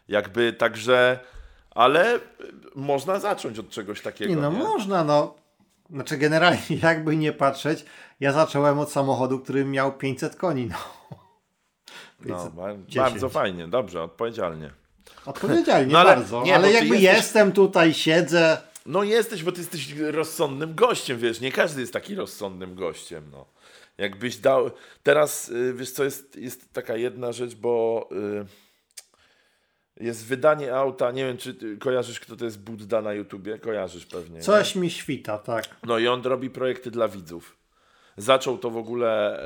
Jakby 0.09 0.53
także, 0.53 1.21
ale 1.71 2.17
y, 2.17 2.21
można 2.75 3.21
zacząć 3.21 3.59
od 3.59 3.69
czegoś 3.69 4.01
takiego. 4.01 4.41
No 4.41 4.53
nie? 4.53 4.59
można, 4.59 5.05
no. 5.05 5.42
Znaczy 5.93 6.17
generalnie 6.17 6.77
jakby 6.83 7.17
nie 7.17 7.33
patrzeć, 7.33 7.85
ja 8.21 8.33
zacząłem 8.33 8.79
od 8.79 8.93
samochodu, 8.93 9.39
który 9.41 9.65
miał 9.65 9.93
500 9.93 10.37
koni, 10.37 10.67
no. 10.67 10.77
No, 12.25 12.51
ba- 12.51 12.73
10. 12.73 12.95
bardzo 12.95 13.29
fajnie, 13.29 13.69
dobrze, 13.69 14.03
odpowiedzialnie. 14.03 14.71
Odpowiedzialnie 15.27 15.93
No 15.93 15.99
ale- 15.99 16.17
bardzo, 16.17 16.43
nie, 16.43 16.55
ale 16.55 16.73
jakby 16.73 16.99
jesteś- 16.99 17.17
jestem 17.17 17.53
tutaj, 17.53 17.95
siedzę, 17.95 18.59
No 18.87 19.03
jesteś, 19.03 19.43
bo 19.43 19.53
ty 19.53 19.61
jesteś 19.61 19.95
rozsądnym 19.99 20.75
gościem, 20.75 21.19
wiesz, 21.19 21.41
nie 21.41 21.53
każdy 21.53 21.81
jest 21.81 21.93
taki 21.93 22.15
rozsądnym 22.15 22.75
gościem, 22.75 23.25
no. 23.33 23.47
Jakbyś 23.99 24.37
dał, 24.37 24.71
teraz, 25.03 25.49
y, 25.49 25.75
wiesz 25.75 25.91
co, 25.91 26.05
jest, 26.05 26.37
jest 26.37 26.73
taka 26.73 26.97
jedna 26.97 27.33
rzecz, 27.33 27.55
bo 27.55 28.09
y, 28.13 28.47
jest 30.03 30.27
wydanie 30.27 30.75
auta, 30.75 31.11
nie 31.11 31.25
wiem, 31.25 31.37
czy 31.37 31.77
kojarzysz, 31.81 32.21
kto 32.21 32.37
to 32.37 32.45
jest 32.45 32.61
Budda 32.61 33.03
na 33.03 33.13
YouTubie, 33.13 33.59
kojarzysz 33.59 34.07
pewnie. 34.07 34.37
nie? 34.37 34.43
coś 34.43 34.77
mi 34.77 34.91
świta, 34.91 35.39
tak. 35.39 35.65
No 35.87 35.99
i 35.99 36.09
on 36.09 36.23
robi 36.23 36.51
projekty 36.51 36.91
dla 36.91 37.09
widzów. 37.09 37.57
Zaczął 38.17 38.59
to 38.59 38.71
w 38.71 38.77
ogóle 38.77 39.41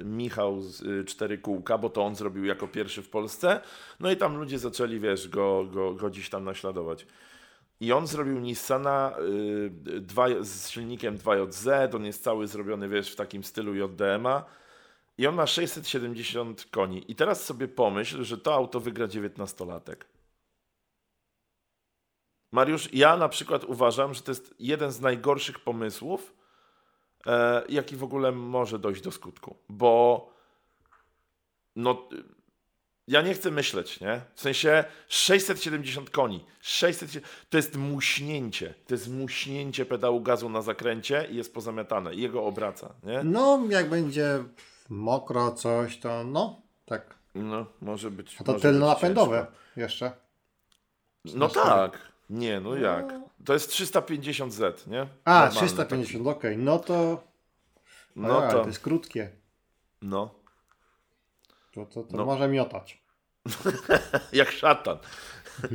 y, 0.00 0.04
Michał 0.04 0.60
z 0.60 0.82
y, 0.82 1.04
Cztery 1.04 1.38
Kółka, 1.38 1.78
bo 1.78 1.90
to 1.90 2.04
on 2.04 2.16
zrobił 2.16 2.44
jako 2.44 2.68
pierwszy 2.68 3.02
w 3.02 3.08
Polsce. 3.08 3.60
No 4.00 4.10
i 4.10 4.16
tam 4.16 4.36
ludzie 4.36 4.58
zaczęli, 4.58 5.00
wiesz, 5.00 5.28
go, 5.28 5.64
go, 5.64 5.94
go 5.94 6.10
gdzieś 6.10 6.28
tam 6.28 6.44
naśladować. 6.44 7.06
I 7.80 7.92
on 7.92 8.06
zrobił 8.06 8.38
Nissana 8.38 9.12
y, 9.18 10.00
dwa, 10.00 10.26
z 10.40 10.70
silnikiem 10.70 11.18
2JZ, 11.18 11.96
on 11.96 12.04
jest 12.04 12.24
cały 12.24 12.46
zrobiony, 12.46 12.88
wiesz, 12.88 13.12
w 13.12 13.16
takim 13.16 13.44
stylu 13.44 13.74
JDM-a. 13.74 14.44
I 15.18 15.26
on 15.26 15.34
ma 15.34 15.46
670 15.46 16.66
koni. 16.70 17.10
I 17.10 17.14
teraz 17.14 17.44
sobie 17.44 17.68
pomyśl, 17.68 18.24
że 18.24 18.38
to 18.38 18.54
auto 18.54 18.80
wygra 18.80 19.06
19-latek. 19.06 19.96
Mariusz, 22.52 22.88
ja 22.92 23.16
na 23.16 23.28
przykład 23.28 23.64
uważam, 23.64 24.14
że 24.14 24.22
to 24.22 24.30
jest 24.30 24.54
jeden 24.58 24.92
z 24.92 25.00
najgorszych 25.00 25.60
pomysłów, 25.60 26.34
e, 27.26 27.62
jaki 27.68 27.96
w 27.96 28.04
ogóle 28.04 28.32
może 28.32 28.78
dojść 28.78 29.02
do 29.02 29.10
skutku. 29.10 29.56
Bo 29.68 30.30
no, 31.76 32.08
ja 33.08 33.22
nie 33.22 33.34
chcę 33.34 33.50
myśleć, 33.50 34.00
nie? 34.00 34.20
W 34.34 34.40
sensie 34.40 34.84
670 35.08 36.10
koni. 36.10 36.44
600, 36.60 37.10
to 37.50 37.56
jest 37.56 37.76
muśnięcie. 37.76 38.74
To 38.86 38.94
jest 38.94 39.08
muśnięcie 39.08 39.86
pedału 39.86 40.20
gazu 40.20 40.48
na 40.48 40.62
zakręcie 40.62 41.28
i 41.30 41.36
jest 41.36 41.54
pozamiatane. 41.54 42.14
I 42.14 42.20
jego 42.20 42.44
obraca, 42.44 42.94
nie? 43.02 43.24
No, 43.24 43.62
jak 43.70 43.88
będzie 43.88 44.44
mokro 44.88 45.52
coś, 45.52 45.98
to 45.98 46.24
no, 46.24 46.60
tak. 46.86 47.14
No, 47.34 47.66
może 47.80 48.10
być. 48.10 48.36
A 48.40 48.44
to 48.44 48.52
może 48.52 48.62
tylno 48.62 48.86
być 48.86 48.94
napędowe 48.94 49.38
ciężko. 49.38 49.52
jeszcze. 49.80 50.12
No 51.24 51.48
tak. 51.48 51.98
Nie, 52.30 52.60
no 52.60 52.74
jak? 52.74 53.14
To 53.44 53.52
jest 53.52 53.70
350Z, 53.70 54.88
nie? 54.88 55.06
A, 55.24 55.30
Normalny 55.32 55.56
350, 55.68 56.26
okej, 56.26 56.56
no 56.58 56.78
to... 56.78 57.24
No 58.16 58.28
No 58.28 58.40
to... 58.50 58.60
to- 58.60 58.66
jest 58.66 58.80
krótkie. 58.80 59.30
No. 60.02 60.34
To, 61.74 61.86
to, 61.86 62.02
to 62.02 62.16
No. 62.16 62.24
może 62.24 62.48
miotać. 62.48 63.02
Jak 64.32 64.50
szatan. 64.52 64.98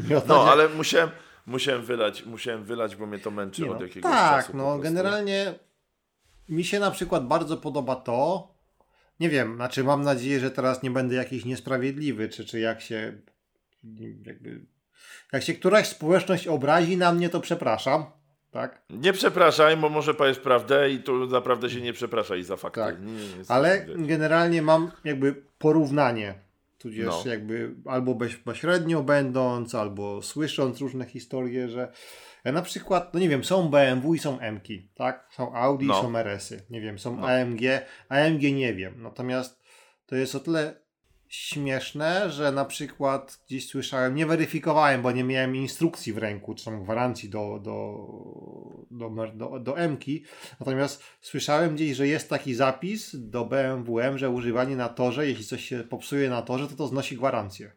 miotać 0.10 0.28
No, 0.30 0.42
jak- 0.44 0.52
ale 0.52 0.70
musiałem, 0.70 1.10
musiałem 1.46 1.82
wylać, 1.86 2.26
musiałem 2.26 2.64
wylać, 2.64 2.96
bo 2.96 3.06
mnie 3.06 3.20
to 3.20 3.32
męczy 3.32 3.62
Nie 3.62 3.72
od 3.72 3.80
no, 3.80 3.84
jakiegoś 3.86 4.12
tak, 4.12 4.42
czasu. 4.42 4.52
po 4.52 4.58
no 4.58 4.78
generalnie 4.80 5.54
mi 6.50 6.64
się 6.64 6.80
na 6.80 6.92
przykład 6.92 7.28
bardzo 7.28 7.58
podoba 7.58 7.96
to, 7.96 8.51
nie 9.22 9.30
wiem, 9.30 9.56
znaczy 9.56 9.84
mam 9.84 10.02
nadzieję, 10.02 10.40
że 10.40 10.52
teraz 10.52 10.84
nie 10.84 10.92
będę 10.92 11.16
jakiś 11.16 11.46
niesprawiedliwy, 11.46 12.30
czy, 12.30 12.46
czy 12.46 12.60
jak 12.60 12.82
się 12.82 13.14
jakby, 14.26 14.66
jak 15.34 15.44
się 15.44 15.54
któraś 15.54 15.88
społeczność 15.88 16.48
obrazi 16.48 16.98
na 16.98 17.12
mnie, 17.14 17.30
to 17.30 17.40
przepraszam. 17.40 18.06
tak? 18.52 18.82
Nie 18.90 19.14
przepraszaj, 19.14 19.78
bo 19.78 19.90
może 19.90 20.14
powiesz 20.14 20.40
prawdę 20.40 20.90
i 20.90 21.00
tu 21.04 21.26
naprawdę 21.28 21.70
się 21.70 21.82
nie 21.82 21.94
przepraszaj 21.94 22.44
za 22.44 22.58
fakty. 22.58 22.80
Tak. 22.80 23.02
Nie, 23.02 23.12
nie, 23.14 23.22
Ale 23.48 23.86
nie, 23.98 24.08
generalnie 24.08 24.62
mam 24.62 24.92
jakby 25.04 25.36
porównanie, 25.58 26.34
tudzież 26.78 27.06
No. 27.06 27.24
jakby 27.26 27.76
albo 27.86 28.16
bezpośrednio 28.16 29.04
będąc, 29.04 29.76
albo 29.76 30.22
słysząc 30.22 30.82
różne 30.82 31.06
historie, 31.06 31.70
że 31.70 31.92
na 32.46 32.62
przykład, 32.62 33.14
no 33.14 33.20
nie 33.20 33.30
wiem, 33.30 33.44
są 33.44 33.70
BMW 33.70 34.14
i 34.14 34.20
są 34.20 34.40
M-ki, 34.40 34.90
tak? 34.96 35.28
Są 35.32 35.56
Audi 35.56 35.86
No. 35.86 36.00
i 36.00 36.02
są 36.02 36.18
RS-y, 36.18 36.62
nie 36.70 36.82
wiem, 36.82 37.00
są 37.00 37.18
No. 37.18 37.28
AMG, 37.28 37.62
AMG 38.10 38.42
nie 38.42 38.74
wiem, 38.74 39.02
natomiast 39.04 39.62
to 40.06 40.16
jest 40.16 40.36
o 40.36 40.40
tyle 40.40 40.82
śmieszne, 41.28 42.32
że 42.32 42.52
na 42.52 42.66
przykład 42.66 43.40
gdzieś 43.48 43.68
słyszałem, 43.70 44.16
nie 44.16 44.26
weryfikowałem, 44.26 45.02
bo 45.02 45.12
nie 45.12 45.24
miałem 45.24 45.56
instrukcji 45.56 46.14
w 46.14 46.18
ręku, 46.18 46.56
czy 46.56 46.66
tam 46.66 46.84
gwarancji 46.84 47.30
do, 47.30 47.60
do, 47.60 47.98
do, 48.92 49.28
do, 49.34 49.60
do 49.60 49.78
M-ki, 49.78 50.24
natomiast 50.60 51.04
słyszałem 51.22 51.76
gdzieś, 51.76 51.98
że 51.98 52.08
jest 52.08 52.30
taki 52.30 52.54
zapis 52.56 53.16
do 53.16 53.46
BMW 53.46 54.00
M, 54.00 54.18
że 54.18 54.30
używanie 54.30 54.76
na 54.76 54.90
torze, 54.90 55.28
jeśli 55.28 55.46
coś 55.46 55.66
się 55.66 55.84
popsuje 55.84 56.30
na 56.30 56.42
torze, 56.42 56.68
to 56.68 56.76
to 56.76 56.88
znosi 56.88 57.18
gwarancję. 57.18 57.72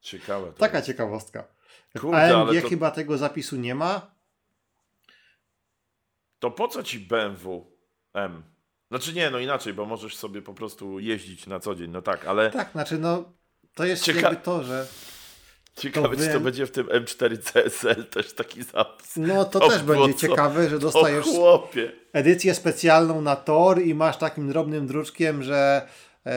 Ciekawe. 0.00 0.46
To 0.46 0.52
Taka 0.52 0.76
jest. 0.76 0.86
ciekawostka. 0.86 1.57
Kurde, 2.00 2.36
AMG 2.36 2.62
to- 2.62 2.68
chyba 2.68 2.90
tego 2.90 3.18
zapisu 3.18 3.56
nie 3.56 3.74
ma. 3.74 4.10
To 6.38 6.50
po 6.50 6.68
co 6.68 6.82
ci 6.82 7.00
BMW 7.00 7.72
M? 8.14 8.42
Znaczy 8.90 9.12
nie, 9.12 9.30
no 9.30 9.38
inaczej, 9.38 9.72
bo 9.74 9.84
możesz 9.84 10.16
sobie 10.16 10.42
po 10.42 10.54
prostu 10.54 10.98
jeździć 11.00 11.46
na 11.46 11.60
co 11.60 11.74
dzień, 11.74 11.90
no 11.90 12.02
tak, 12.02 12.24
ale 12.26 12.50
Tak, 12.50 12.72
znaczy 12.72 12.98
no, 12.98 13.32
to 13.74 13.84
jest 13.84 14.04
Cieka- 14.04 14.22
jakby 14.22 14.36
to, 14.36 14.64
że 14.64 14.86
ciekawe, 15.76 16.16
czy 16.16 16.28
to 16.32 16.40
będzie 16.40 16.66
w 16.66 16.70
tym 16.70 16.86
M4 16.86 17.38
CSL 17.38 18.06
też 18.06 18.32
taki 18.34 18.62
zapis. 18.62 19.16
no 19.16 19.44
to, 19.44 19.60
To 19.60 19.68
też 19.68 19.82
było 19.82 20.06
będzie 20.06 20.18
co? 20.18 20.28
ciekawe, 20.28 20.68
że 20.70 20.78
dostajesz 20.78 21.26
edycję 22.12 22.54
specjalną 22.54 23.20
na 23.22 23.36
tor 23.36 23.82
i 23.82 23.94
masz 23.94 24.16
takim 24.16 24.48
drobnym 24.48 24.86
druczkiem, 24.86 25.42
że 25.42 25.88
e, 26.28 26.32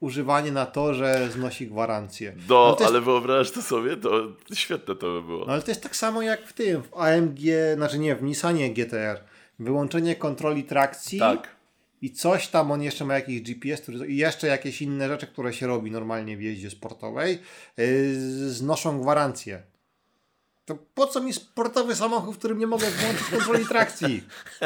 używanie 0.00 0.52
na 0.52 0.66
torze 0.66 1.28
znosi 1.32 1.66
gwarancję. 1.66 2.32
Do, 2.32 2.68
No 2.68 2.74
to 2.74 2.82
jest, 2.82 2.90
ale 2.90 3.00
wyobrażasz 3.00 3.50
to 3.50 3.62
sobie? 3.62 3.96
To 3.96 4.10
świetne 4.54 4.94
to 4.94 5.12
by 5.12 5.22
było. 5.22 5.44
no 5.46 5.52
ale 5.52 5.62
to 5.62 5.70
jest 5.70 5.82
tak 5.82 5.96
samo 5.96 6.22
jak 6.22 6.46
w 6.46 6.52
tym, 6.52 6.82
w 6.82 6.94
AMG, 6.94 7.38
znaczy 7.74 7.98
nie, 7.98 8.16
w 8.16 8.22
Nissanie 8.22 8.74
GTR. 8.74 9.20
Wyłączenie 9.58 10.16
kontroli 10.16 10.64
trakcji 10.64 11.18
tak. 11.18 11.48
i 12.02 12.10
coś 12.10 12.48
tam, 12.48 12.70
on 12.70 12.82
jeszcze 12.82 13.04
ma 13.04 13.14
jakiś 13.14 13.42
GPS 13.42 13.80
który, 13.80 14.06
i 14.06 14.16
jeszcze 14.16 14.46
jakieś 14.46 14.82
inne 14.82 15.08
rzeczy, 15.08 15.26
które 15.26 15.52
się 15.52 15.66
robi 15.66 15.90
normalnie 15.90 16.36
w 16.36 16.42
jeździe 16.42 16.70
sportowej, 16.70 17.38
yy, 17.76 18.14
znoszą 18.50 19.00
gwarancję. 19.00 19.62
To 20.64 20.78
po 20.94 21.06
co 21.06 21.20
mi 21.20 21.32
sportowy 21.32 21.96
samochód, 21.96 22.34
w 22.34 22.38
którym 22.38 22.58
nie 22.58 22.66
mogę 22.66 22.90
włączyć 22.90 23.26
kontroli 23.26 23.66
trakcji? 23.66 24.22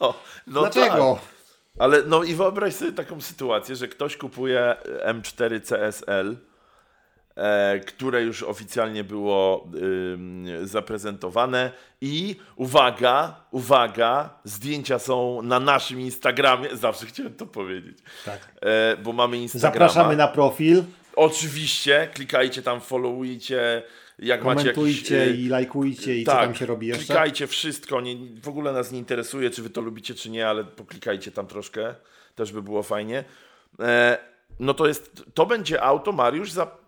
No, 0.00 0.14
no 0.46 0.60
Dlaczego? 0.60 1.18
Tak. 1.22 1.35
Ale 1.78 2.02
no 2.02 2.22
i 2.22 2.34
wyobraź 2.34 2.74
sobie 2.74 2.92
taką 2.92 3.20
sytuację, 3.20 3.76
że 3.76 3.88
ktoś 3.88 4.16
kupuje 4.16 4.76
M4 5.06 5.60
CSL, 5.60 6.36
e, 7.36 7.80
które 7.80 8.22
już 8.22 8.42
oficjalnie 8.42 9.04
było 9.04 9.68
ym, 10.14 10.46
zaprezentowane 10.62 11.72
i 12.00 12.36
uwaga, 12.56 13.40
uwaga, 13.50 14.30
zdjęcia 14.44 14.98
są 14.98 15.42
na 15.42 15.60
naszym 15.60 16.00
Instagramie, 16.00 16.76
zawsze 16.86 17.06
chciałem 17.06 17.34
to 17.34 17.46
powiedzieć, 17.46 17.98
Tak. 18.24 18.52
e, 18.62 18.96
bo 18.96 19.12
mamy 19.12 19.36
Instagrama. 19.36 19.88
Zapraszamy 19.88 20.16
na 20.16 20.28
profil, 20.28 20.82
Oczywiście, 21.16 22.08
klikajcie 22.14 22.62
tam, 22.62 22.80
followujcie, 22.80 23.82
jak 24.18 24.44
macie 24.44 24.60
komentujcie 24.60 25.24
y, 25.24 25.36
i 25.36 25.48
lajkujcie 25.48 26.16
i 26.18 26.24
co 26.24 26.32
tak, 26.32 26.44
tam 26.44 26.54
się 26.54 26.66
robi 26.66 26.86
jeszcze. 26.86 27.04
Klikajcie 27.04 27.46
wszystko, 27.46 28.00
nie, 28.00 28.16
w 28.42 28.48
ogóle 28.48 28.72
nas 28.72 28.92
nie 28.92 28.98
interesuje, 28.98 29.50
czy 29.50 29.62
wy 29.62 29.70
to 29.70 29.80
lubicie, 29.80 30.14
czy 30.14 30.30
nie, 30.30 30.48
ale 30.48 30.64
poklikajcie 30.64 31.30
tam 31.32 31.46
troszkę, 31.46 31.94
też 32.34 32.52
by 32.52 32.62
było 32.62 32.82
fajnie. 32.82 33.24
E, 33.80 34.18
no 34.60 34.74
to 34.74 34.86
jest, 34.86 35.24
to 35.34 35.46
będzie 35.46 35.82
auto, 35.82 36.12
Mariusz, 36.12 36.52
za 36.52 36.86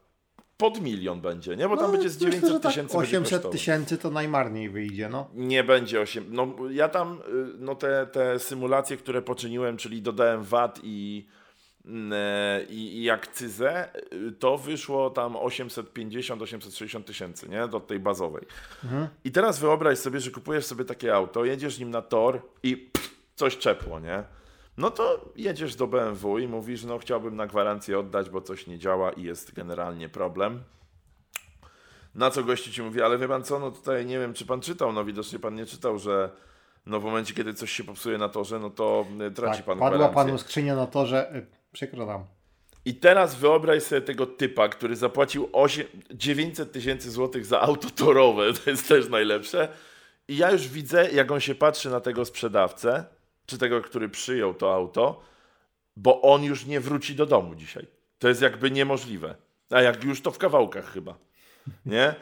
pod 0.57 0.81
milion 0.81 1.21
będzie, 1.21 1.57
nie? 1.57 1.69
Bo 1.69 1.77
tam 1.77 1.87
No, 1.87 1.93
będzie 1.93 2.09
z 2.11 2.15
myślę, 2.15 2.31
900 2.31 2.53
że 2.53 2.61
tak 2.61 2.73
tysięcy 2.73 2.97
będzie 2.97 3.09
800 3.19 3.31
kosztował. 3.33 3.53
tysięcy 3.53 3.99
to 3.99 4.11
najmarniej 4.11 4.71
wyjdzie, 4.71 5.09
no. 5.09 5.31
Nie 5.35 5.65
będzie 5.65 6.01
8. 6.01 6.25
No 6.29 6.55
ja 6.71 6.89
tam, 6.89 7.19
y, 7.29 7.45
no 7.59 7.75
te, 7.75 8.07
te 8.13 8.39
symulacje, 8.39 8.97
które 8.97 9.23
poczyniłem, 9.23 9.77
czyli 9.77 10.03
dodałem 10.03 10.43
VAT 10.43 10.81
i, 10.83 11.27
i, 12.69 13.03
i 13.03 13.11
akcyzę, 13.11 13.89
y, 14.13 14.33
to 14.33 14.59
wyszło 14.59 15.11
tam 15.11 15.33
850-860 15.35 17.03
tysięcy, 17.05 17.49
nie? 17.49 17.69
Do 17.69 17.81
tej 17.81 18.01
bazowej. 18.01 18.47
I 19.25 19.33
teraz 19.33 19.59
wyobraź 19.59 19.99
sobie, 19.99 20.21
że 20.21 20.31
kupujesz 20.31 20.67
sobie 20.67 20.85
takie 20.85 21.15
auto, 21.15 21.45
jedziesz 21.45 21.79
nim 21.79 21.91
na 21.91 22.03
tor 22.03 22.43
i 22.63 22.77
pff, 22.77 23.11
coś 23.35 23.59
czepło, 23.59 24.01
nie? 24.01 24.23
No 24.77 24.91
to 24.91 25.33
jedziesz 25.37 25.75
do 25.77 25.87
BMW 25.87 26.39
i 26.39 26.49
mówisz, 26.49 26.85
no 26.85 26.99
chciałbym 26.99 27.37
na 27.37 27.47
gwarancję 27.47 27.99
oddać, 27.99 28.31
bo 28.31 28.41
coś 28.41 28.67
nie 28.67 28.79
działa 28.79 29.13
i 29.13 29.23
jest 29.23 29.55
generalnie 29.55 30.09
problem. 30.09 30.63
Na 32.15 32.31
co 32.31 32.45
gościu 32.45 32.71
ci 32.73 32.83
mówi, 32.83 33.03
ale 33.03 33.19
wie 33.19 33.29
pan 33.29 33.45
co, 33.45 33.59
no 33.59 33.71
tutaj 33.71 34.07
nie 34.07 34.19
wiem, 34.19 34.35
czy 34.35 34.47
pan 34.47 34.61
czytał, 34.61 34.93
no 34.93 35.05
widocznie 35.05 35.39
pan 35.39 35.55
nie 35.55 35.67
czytał, 35.67 35.99
że 35.99 36.31
no 36.87 37.01
w 37.01 37.05
momencie, 37.05 37.35
kiedy 37.35 37.55
coś 37.55 37.71
się 37.73 37.85
popsuje 37.85 38.19
na 38.19 38.29
torze, 38.29 38.59
no 38.59 38.71
to 38.71 39.07
y, 39.29 39.31
traci 39.31 39.57
Tak, 39.57 39.67
pan 39.67 39.79
padła 39.79 39.99
gwarancję. 39.99 40.15
panu 40.15 40.39
skrzynia 40.39 40.77
na 40.77 40.87
to, 40.87 41.07
że 41.07 41.35
y, 41.37 41.47
przykro 41.79 42.07
nam. 42.07 42.25
I 42.85 42.95
teraz 42.95 43.35
wyobraź 43.35 43.83
sobie 43.83 44.01
tego 44.01 44.27
typa, 44.27 44.69
który 44.69 44.97
zapłacił 44.97 45.49
8, 45.53 45.87
900 46.11 46.73
tysięcy 46.73 47.11
złotych 47.11 47.47
za 47.47 47.61
auto 47.61 47.91
torowe, 47.91 48.53
to 48.65 48.71
jest 48.71 48.89
też 48.89 49.09
najlepsze. 49.09 49.69
I 50.29 50.37
ja 50.37 50.53
już 50.53 50.69
widzę, 50.69 51.11
jak 51.11 51.31
on 51.31 51.41
się 51.41 51.55
patrzy 51.55 51.91
na 51.91 52.01
tego 52.01 52.25
sprzedawcę, 52.25 53.05
czy 53.47 53.59
tego, 53.59 53.83
który 53.83 54.09
przyjął 54.09 54.55
to 54.55 54.75
auto, 54.75 55.23
bo 55.97 56.23
on 56.23 56.45
już 56.45 56.67
nie 56.67 56.81
wróci 56.81 57.15
do 57.15 57.27
domu 57.27 57.55
dzisiaj. 57.55 57.87
To 58.19 58.29
jest 58.29 58.43
jakby 58.43 58.71
niemożliwe. 58.71 59.35
A 59.71 59.83
jak 59.83 60.05
już 60.05 60.21
to 60.23 60.31
w 60.31 60.39
kawałkach 60.39 60.93
chyba. 60.93 61.19
Nie? 61.87 62.15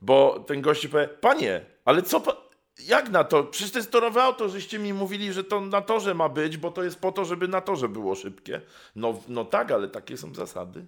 Bo 0.00 0.44
ten 0.46 0.60
gościu 0.60 0.88
powie, 0.88 1.08
panie, 1.08 1.60
ale 1.84 2.02
co. 2.02 2.49
Jak 2.78 3.08
na 3.10 3.24
to? 3.24 3.44
Przecież 3.44 3.72
to 3.72 3.78
jest 3.78 3.90
torowe 3.90 4.22
auto, 4.22 4.48
żeście 4.48 4.78
mi 4.78 4.92
mówili, 4.94 5.32
że 5.32 5.44
to 5.44 5.60
na 5.60 5.82
torze 5.82 6.14
ma 6.14 6.28
być, 6.28 6.56
bo 6.56 6.70
to 6.70 6.84
jest 6.84 7.00
po 7.00 7.12
to, 7.12 7.24
żeby 7.24 7.48
na 7.48 7.60
torze 7.60 7.88
było 7.88 8.14
szybkie. 8.14 8.60
No, 8.96 9.20
no 9.28 9.44
tak, 9.44 9.70
ale 9.72 9.88
takie 9.88 10.16
są 10.16 10.34
zasady. 10.34 10.86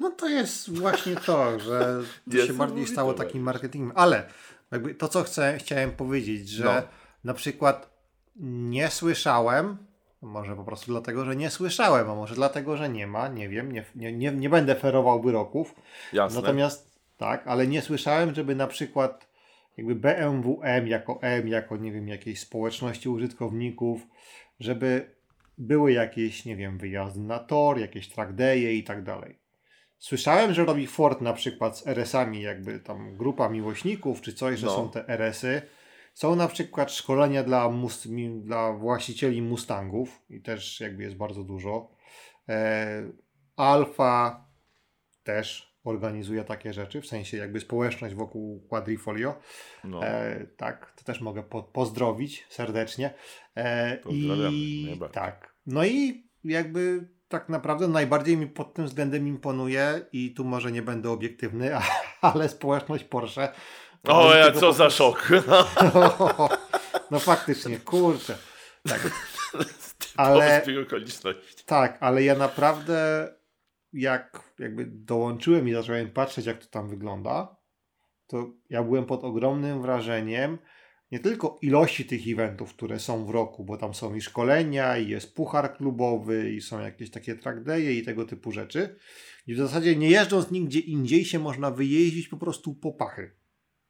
No 0.00 0.10
to 0.10 0.28
jest 0.28 0.78
właśnie 0.78 1.16
to, 1.16 1.60
że 1.60 2.02
to 2.30 2.46
się 2.46 2.52
bardziej 2.52 2.86
stało 2.86 3.14
tak. 3.14 3.26
takim 3.26 3.42
marketingiem. 3.42 3.92
Ale 3.94 4.28
jakby 4.70 4.94
to, 4.94 5.08
co 5.08 5.22
chcę, 5.22 5.58
chciałem 5.58 5.90
powiedzieć, 5.90 6.48
że 6.48 6.64
No. 6.64 6.82
na 7.24 7.34
przykład 7.34 7.90
nie 8.36 8.90
słyszałem, 8.90 9.76
może 10.22 10.56
po 10.56 10.64
prostu 10.64 10.92
dlatego, 10.92 11.24
że 11.24 11.36
nie 11.36 11.50
słyszałem, 11.50 12.10
a 12.10 12.14
może 12.14 12.34
dlatego, 12.34 12.76
że 12.76 12.88
nie 12.88 13.06
ma, 13.06 13.28
nie 13.28 13.48
wiem, 13.48 13.72
nie, 13.72 13.84
nie, 13.94 14.12
nie, 14.12 14.32
nie 14.32 14.50
będę 14.50 14.74
ferował 14.74 15.22
wyroków. 15.22 15.74
Jasne. 16.12 16.40
Natomiast 16.40 17.00
tak, 17.16 17.46
ale 17.46 17.66
nie 17.66 17.82
słyszałem, 17.82 18.34
żeby 18.34 18.54
na 18.54 18.66
przykład 18.66 19.33
jakby 19.76 19.94
BMW 19.94 20.60
M 20.62 20.88
jako 20.88 21.18
M, 21.22 21.48
jako 21.48 21.76
nie 21.76 21.92
wiem, 21.92 22.08
jakiejś 22.08 22.40
społeczności 22.40 23.08
użytkowników, 23.08 24.06
żeby 24.60 25.14
były 25.58 25.92
jakieś, 25.92 26.44
nie 26.44 26.56
wiem, 26.56 26.78
wyjazdy 26.78 27.20
na 27.20 27.38
tor, 27.38 27.78
jakieś 27.78 28.08
track 28.08 28.32
day'e 28.32 28.70
i 28.72 28.84
tak 28.84 29.02
dalej. 29.02 29.38
Słyszałem, 29.98 30.54
że 30.54 30.64
robi 30.64 30.86
Ford 30.86 31.20
na 31.20 31.32
przykład 31.32 31.78
z 31.78 31.86
RS-ami, 31.86 32.42
jakby 32.42 32.80
tam 32.80 33.16
grupa 33.16 33.48
miłośników 33.48 34.20
czy 34.20 34.32
coś, 34.34 34.58
że 34.58 34.66
No. 34.66 34.72
są 34.76 34.90
te 34.90 35.08
RS-y. 35.08 35.62
Są 36.14 36.36
na 36.36 36.48
przykład 36.48 36.92
szkolenia 36.92 37.42
dla, 37.42 37.68
mus- 37.68 38.40
dla 38.42 38.72
właścicieli 38.72 39.42
Mustangów 39.42 40.22
i 40.30 40.40
też 40.40 40.80
jakby 40.80 41.02
jest 41.02 41.16
bardzo 41.16 41.44
dużo. 41.44 41.90
E, 42.48 43.02
Alfa 43.56 44.46
też 45.24 45.73
organizuje 45.84 46.44
takie 46.44 46.72
rzeczy, 46.72 47.00
w 47.00 47.06
sensie 47.06 47.36
jakby 47.36 47.60
społeczność 47.60 48.14
wokół 48.14 48.60
Quadrifolio. 48.68 49.34
No. 49.84 50.04
E, 50.04 50.46
tak, 50.56 50.92
to 50.96 51.04
też 51.04 51.20
mogę 51.20 51.42
po, 51.42 51.62
pozdrowić 51.62 52.46
serdecznie. 52.48 53.14
E, 53.54 53.96
Pozdrawiamy, 53.96 54.56
I 54.56 55.00
tak. 55.12 55.54
No 55.66 55.84
i 55.84 56.26
jakby 56.44 57.08
tak 57.28 57.48
naprawdę 57.48 57.88
najbardziej 57.88 58.36
mi 58.36 58.46
pod 58.46 58.74
tym 58.74 58.86
względem 58.86 59.28
imponuje 59.28 60.00
i 60.12 60.34
tu 60.34 60.44
może 60.44 60.72
nie 60.72 60.82
będę 60.82 61.10
obiektywny, 61.10 61.70
ale 62.20 62.48
społeczność 62.48 63.04
Porsche. 63.04 63.48
o, 64.04 64.34
ja 64.34 64.52
co 64.52 64.60
po 64.60 64.72
za 64.72 64.90
szok. 64.90 65.28
No 67.10 67.18
faktycznie, 67.20 67.78
kurczę. 67.78 68.38
Tak, 68.88 69.10
Ale... 70.16 70.62
Tak, 71.66 71.98
ale 72.00 72.22
ja 72.22 72.34
naprawdę 72.34 73.28
jak 73.94 74.54
jakby 74.58 74.86
dołączyłem 74.86 75.68
i 75.68 75.72
zacząłem 75.72 76.10
patrzeć, 76.10 76.46
jak 76.46 76.58
to 76.58 76.66
tam 76.66 76.88
wygląda, 76.88 77.56
to 78.26 78.52
ja 78.70 78.82
byłem 78.82 79.06
pod 79.06 79.24
ogromnym 79.24 79.82
wrażeniem. 79.82 80.58
nie 81.12 81.20
tylko 81.20 81.58
ilości 81.62 82.04
tych 82.04 82.20
eventów, 82.28 82.74
które 82.74 82.98
są 83.00 83.26
w 83.26 83.30
roku, 83.30 83.64
bo 83.64 83.76
tam 83.76 83.94
są 83.94 84.14
i 84.14 84.20
szkolenia, 84.20 84.98
i 84.98 85.08
jest 85.08 85.34
puchar 85.34 85.76
klubowy, 85.76 86.52
i 86.52 86.60
są 86.60 86.80
jakieś 86.80 87.10
takie 87.10 87.34
track 87.34 87.58
day'e 87.58 87.90
i 87.90 88.02
tego 88.02 88.24
typu 88.24 88.52
rzeczy. 88.52 88.96
I 89.46 89.54
w 89.54 89.58
zasadzie 89.58 89.96
nie 89.96 90.10
jeżdżąc 90.10 90.50
nigdzie 90.50 90.80
indziej 90.80 91.24
się 91.24 91.38
można 91.38 91.70
wyjeździć 91.70 92.28
po 92.28 92.36
prostu 92.36 92.74
po 92.74 92.92
pachy. 92.92 93.30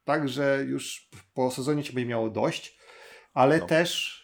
Także 0.04 0.64
już 0.68 1.08
po 1.34 1.50
sezonie 1.50 1.82
się 1.84 1.92
będzie 1.92 2.08
miało 2.08 2.30
dość, 2.30 2.78
ale 3.34 3.58
No. 3.58 3.66
też 3.66 4.20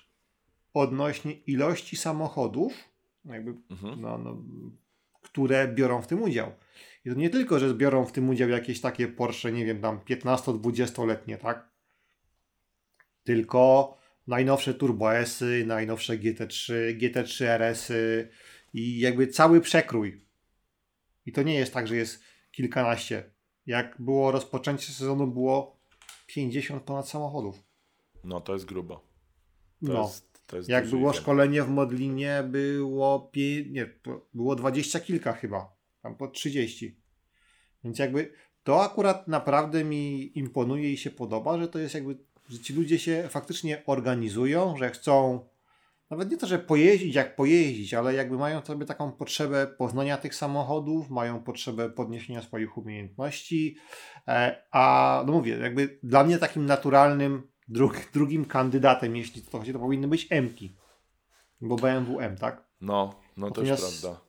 odnośnie 0.75 1.33
ilości 1.33 1.97
samochodów, 1.97 2.73
jakby, 3.25 3.55
Mhm. 3.71 4.01
no, 4.01 4.19
no, 4.19 4.43
które 5.21 5.69
biorą 5.69 6.03
w 6.03 6.07
tym 6.07 6.23
udział. 6.23 6.53
I 7.05 7.11
to 7.11 7.17
nie 7.17 7.31
tylko, 7.31 7.59
że 7.59 7.75
biorą 7.75 8.05
w 8.05 8.13
tym 8.13 8.29
udział 8.29 8.49
jakieś 8.49 8.81
takie 8.81 9.09
Porsche, 9.09 9.53
nie 9.53 9.65
wiem, 9.65 9.81
tam 9.81 9.99
15-20-letnie, 10.01 11.39
tak? 11.39 11.69
Tylko 13.25 13.97
najnowsze 14.27 14.75
Turbo 14.75 15.15
S-y, 15.17 15.65
najnowsze 15.67 16.19
GT3, 16.19 16.73
GT3 16.99 17.45
RS-y 17.45 18.29
i 18.73 18.99
jakby 19.01 19.27
cały 19.27 19.61
przekrój. 19.61 20.25
I 21.27 21.33
to 21.33 21.43
nie 21.43 21.55
jest 21.55 21.75
tak, 21.75 21.89
że 21.89 21.97
jest 21.97 22.23
kilkanaście. 22.53 23.31
Jak 23.67 23.97
było 24.01 24.31
rozpoczęcie 24.33 24.93
sezonu, 24.93 25.27
było 25.27 25.81
50 26.27 26.83
ponad 26.83 27.09
samochodów. 27.09 27.63
No 28.25 28.41
to 28.41 28.53
jest 28.53 28.65
grubo. 28.65 28.95
To 29.87 29.93
No. 29.93 30.03
jest 30.03 30.30
Jak 30.69 30.89
było 30.89 31.13
szkolenie 31.13 31.63
w 31.63 31.69
Modlinie, 31.69 32.45
było, 32.49 33.21
pie... 33.21 33.71
nie, 33.71 34.01
było 34.35 34.57
20 34.57 35.01
kilka 35.01 35.33
chyba, 35.33 35.77
tam 36.03 36.17
po 36.17 36.29
30. 36.29 37.01
Więc 37.85 37.99
jakby 37.99 38.33
to 38.63 38.85
akurat 38.85 39.29
naprawdę 39.29 39.85
mi 39.85 40.39
imponuje 40.39 40.93
i 40.93 40.97
się 40.97 41.11
podoba, 41.11 41.59
że 41.59 41.69
to 41.69 41.79
jest 41.79 41.95
jakby, 41.95 42.19
że 42.49 42.59
ci 42.59 42.73
ludzie 42.73 42.99
się 42.99 43.29
faktycznie 43.29 43.83
organizują, 43.87 44.77
że 44.77 44.91
chcą 44.91 45.49
nawet 46.11 46.31
nie 46.31 46.37
to, 46.37 46.47
że 46.47 46.59
pojeździć 46.59 47.15
jak 47.15 47.37
pojeździć, 47.37 47.95
ale 47.95 48.15
jakby 48.15 48.39
mają 48.39 48.65
sobie 48.65 48.87
taką 48.87 49.13
potrzebę 49.13 49.67
poznania 49.67 50.17
tych 50.17 50.35
samochodów, 50.35 51.11
mają 51.11 51.43
potrzebę 51.43 51.91
podniesienia 51.91 52.43
swoich 52.43 52.79
umiejętności, 52.79 53.77
e, 54.29 54.63
a 54.71 55.25
no 55.27 55.33
mówię, 55.33 55.59
jakby 55.59 55.99
dla 56.03 56.25
mnie 56.25 56.39
takim 56.39 56.67
naturalnym 56.67 57.50
dru 57.71 57.91
drugim 58.13 58.45
kandydatem, 58.45 59.17
jeśli 59.17 59.43
to 59.43 59.59
chodzi, 59.59 59.73
to 59.73 59.79
powinny 59.79 60.09
być 60.09 60.27
M-ki, 60.31 60.77
bo 61.61 61.77
BMW 61.77 62.21
M, 62.21 62.37
tak? 62.37 62.65
No, 62.81 63.21
no 63.37 63.51
też 63.51 63.69
Natomiast 63.69 64.01
prawda. 64.01 64.21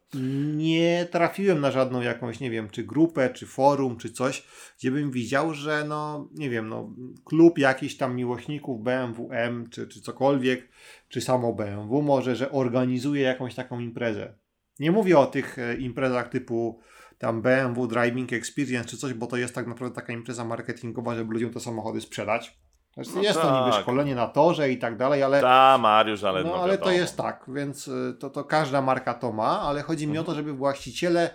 Nie 0.55 1.07
trafiłem 1.11 1.61
na 1.61 1.71
żadną 1.71 2.01
jakąś, 2.01 2.39
nie 2.39 2.51
wiem, 2.51 2.69
czy 2.69 2.83
grupę, 2.83 3.29
czy 3.29 3.45
forum, 3.45 3.97
czy 3.97 4.11
coś, 4.11 4.47
gdzie 4.77 4.91
bym 4.91 5.11
widział, 5.11 5.53
że 5.53 5.85
no, 5.87 6.29
nie 6.33 6.49
wiem, 6.49 6.69
no, 6.69 6.95
klub 7.23 7.57
jakiś 7.57 7.97
tam 7.97 8.15
miłośników 8.15 8.83
BMW 8.83 9.29
M, 9.31 9.69
czy, 9.69 9.87
czy 9.87 10.01
cokolwiek, 10.01 10.69
czy 11.09 11.21
samo 11.21 11.53
BMW 11.53 12.01
może, 12.01 12.35
że 12.35 12.51
organizuje 12.51 13.21
jakąś 13.21 13.55
taką 13.55 13.79
imprezę. 13.79 14.33
Nie 14.79 14.91
mówię 14.91 15.19
o 15.19 15.25
tych 15.25 15.59
e, 15.59 15.75
imprezach 15.75 16.29
typu 16.29 16.79
tam 17.17 17.41
BMW 17.41 17.87
Driving 17.87 18.33
Experience 18.33 18.89
czy 18.89 18.97
coś, 18.97 19.13
bo 19.13 19.27
to 19.27 19.37
jest 19.37 19.55
tak 19.55 19.67
naprawdę 19.67 19.95
taka 19.95 20.13
impreza 20.13 20.45
marketingowa, 20.45 21.15
żeby 21.15 21.33
ludziom 21.33 21.53
te 21.53 21.59
samochody 21.59 22.01
sprzedać. 22.01 22.57
Znaczy, 22.93 23.09
No 23.15 23.21
jest 23.21 23.41
to 23.41 23.59
niby 23.59 23.71
tak. 23.71 23.81
szkolenie 23.81 24.15
na 24.15 24.27
torze 24.27 24.71
i 24.71 24.77
tak 24.77 24.97
dalej, 24.97 25.23
ale 25.23 25.41
Ta, 25.41 25.77
Mariusz, 25.77 26.23
ale 26.23 26.43
no, 26.43 26.49
no, 26.49 26.55
ale 26.63 26.77
to 26.77 26.91
jest 26.91 27.17
tak, 27.17 27.45
więc 27.47 27.87
y, 27.87 28.13
to, 28.19 28.29
to 28.29 28.43
każda 28.43 28.81
marka 28.81 29.13
to 29.13 29.31
ma, 29.31 29.61
ale 29.61 29.81
chodzi 29.81 30.07
mi 30.07 30.17
o 30.17 30.21
Mhm. 30.21 30.25
to, 30.25 30.35
żeby 30.35 30.53
właściciele 30.53 31.29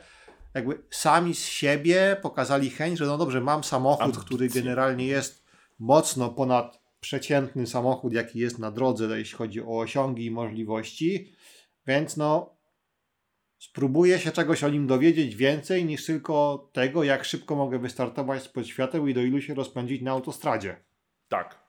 jakby 0.55 0.83
sami 0.91 1.35
z 1.35 1.45
siebie 1.47 2.17
pokazali 2.23 2.71
chęć, 2.71 2.99
że 2.99 3.07
no 3.07 3.19
dobrze, 3.19 3.41
mam 3.41 3.65
samochód, 3.65 4.19
który 4.19 4.49
generalnie 4.49 5.07
jest 5.07 5.47
mocno 5.79 6.29
ponad 6.29 6.81
przeciętny 7.01 7.67
samochód, 7.67 8.13
jaki 8.13 8.39
jest 8.39 8.59
na 8.59 8.71
drodze, 8.71 9.19
jeśli 9.19 9.39
chodzi 9.39 9.63
o 9.63 9.79
osiągi 9.79 10.25
i 10.27 10.31
możliwości, 10.31 11.33
więc 11.87 12.17
no 12.17 12.57
spróbuję 13.59 14.19
się 14.19 14.31
czegoś 14.33 14.65
o 14.65 14.69
nim 14.69 14.87
dowiedzieć 14.87 15.37
więcej 15.37 15.85
niż 15.85 16.07
tylko 16.07 16.69
tego, 16.73 17.05
jak 17.05 17.25
szybko 17.25 17.57
mogę 17.57 17.79
wystartować 17.79 18.43
spod 18.43 18.67
świateł 18.67 19.07
i 19.07 19.15
do 19.15 19.21
ilu 19.21 19.41
się 19.41 19.55
rozpędzić 19.55 20.03
na 20.03 20.11
autostradzie. 20.11 20.77
Tak. 21.29 21.67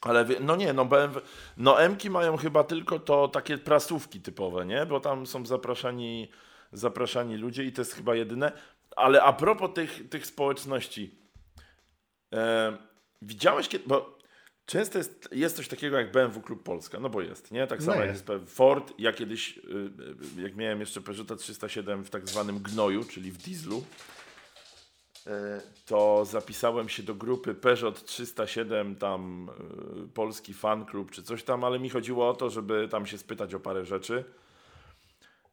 Ale 0.00 0.26
no 0.40 0.56
nie, 0.56 0.72
no 0.72 0.84
BMW, 0.84 1.20
no 1.56 1.82
M-ki 1.82 2.10
mają 2.10 2.36
chyba 2.36 2.64
tylko 2.64 2.98
to 2.98 3.28
takie 3.28 3.58
prasówki 3.58 4.20
typowe, 4.20 4.66
nie? 4.66 4.86
Bo 4.86 5.00
tam 5.00 5.26
są 5.26 5.46
zapraszani, 5.46 6.30
zapraszani 6.72 7.36
ludzie 7.36 7.64
i 7.64 7.72
to 7.72 7.80
jest 7.80 7.94
chyba 7.94 8.14
jedyne. 8.14 8.52
Ale 8.96 9.22
a 9.22 9.32
propos 9.32 9.70
tych, 9.74 10.08
tych 10.08 10.26
społeczności, 10.26 11.18
e, 12.34 12.78
widziałeś 13.22 13.68
kiedy, 13.68 13.84
bo 13.86 14.18
często 14.66 14.98
jest, 14.98 15.28
jest 15.32 15.56
coś 15.56 15.68
takiego 15.68 15.98
jak 15.98 16.12
BMW 16.12 16.40
Klub 16.40 16.62
Polska, 16.62 17.00
no 17.00 17.08
bo 17.08 17.20
jest, 17.22 17.50
nie? 17.50 17.66
Tak 17.66 17.80
No 17.80 17.86
samo 17.86 18.00
jak 18.00 18.10
jest. 18.10 18.28
jest 18.28 18.54
Ford, 18.54 18.92
ja 18.98 19.12
kiedyś, 19.12 19.58
y, 19.58 19.60
y, 20.38 20.42
jak 20.42 20.56
miałem 20.56 20.80
jeszcze 20.80 21.00
Peugeota 21.00 21.36
307 21.36 22.04
w 22.04 22.10
tak 22.10 22.28
zwanym 22.28 22.58
gnoju, 22.58 23.04
czyli 23.04 23.32
w 23.32 23.36
dieslu, 23.38 23.84
to 25.86 26.24
zapisałem 26.24 26.88
się 26.88 27.02
do 27.02 27.14
grupy 27.14 27.54
Peugeot 27.54 28.04
307, 28.04 28.96
tam 28.96 29.50
y, 30.04 30.08
polski 30.08 30.54
fan 30.54 30.86
klub 30.86 31.10
czy 31.10 31.22
coś 31.22 31.42
tam, 31.42 31.64
ale 31.64 31.78
mi 31.78 31.90
chodziło 31.90 32.28
o 32.28 32.34
to, 32.34 32.50
żeby 32.50 32.88
tam 32.88 33.06
się 33.06 33.18
spytać 33.18 33.54
o 33.54 33.60
parę 33.60 33.84
rzeczy. 33.84 34.24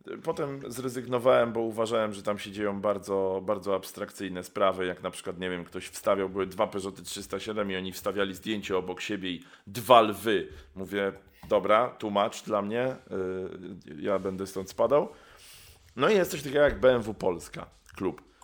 Y, 0.07 0.17
Potem 0.17 0.59
zrezygnowałem, 0.67 1.53
bo 1.53 1.59
uważałem, 1.59 2.13
że 2.13 2.23
tam 2.23 2.39
się 2.39 2.51
dzieją 2.51 2.81
bardzo, 2.81 3.41
bardzo 3.45 3.75
abstrakcyjne 3.75 4.43
sprawy, 4.43 4.85
jak 4.85 5.03
na 5.03 5.11
przykład, 5.11 5.39
nie 5.39 5.49
wiem, 5.49 5.65
ktoś 5.65 5.87
wstawiał, 5.87 6.29
były 6.29 6.47
dwa 6.47 6.67
Peugeoty 6.67 7.03
307 7.03 7.71
i 7.71 7.75
oni 7.75 7.91
wstawiali 7.91 8.33
zdjęcie 8.33 8.77
obok 8.77 9.01
siebie 9.01 9.29
i 9.29 9.43
dwa 9.67 10.01
lwy. 10.01 10.47
Mówię, 10.75 11.11
dobra, 11.49 11.89
tłumacz 11.89 12.43
dla 12.43 12.61
mnie, 12.61 12.95
ja 13.99 14.19
będę 14.19 14.47
stąd 14.47 14.69
spadał. 14.69 15.09
No 15.95 16.09
i 16.09 16.15
jest 16.15 16.31
coś 16.31 16.41
takiego 16.41 16.61
jak 16.61 16.79
BMW 16.79 17.13
Polska, 17.13 17.65
klub. 17.95 18.34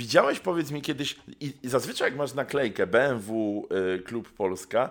Widziałeś, 0.00 0.40
powiedz 0.40 0.70
mi 0.70 0.82
kiedyś, 0.82 1.16
i, 1.40 1.52
i 1.62 1.68
zazwyczaj 1.68 2.08
jak 2.10 2.18
masz 2.18 2.34
naklejkę 2.34 2.86
BMW 2.86 3.68
y, 3.96 4.02
Klub 4.02 4.32
Polska, 4.32 4.90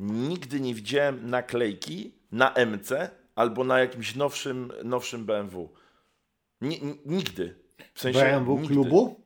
nigdy 0.00 0.60
nie 0.60 0.74
widziałem 0.74 1.30
naklejki 1.30 2.14
na 2.32 2.54
MC 2.66 3.10
albo 3.34 3.64
na 3.64 3.78
jakimś 3.80 4.14
nowszym, 4.16 4.72
nowszym 4.84 5.24
BMW. 5.24 5.68
Ni- 6.60 6.80
nigdy. 7.06 7.54
W 7.94 8.00
sensie 8.00 8.20
BMW 8.20 8.58
nigdy. 8.58 8.74
klubu? 8.74 9.20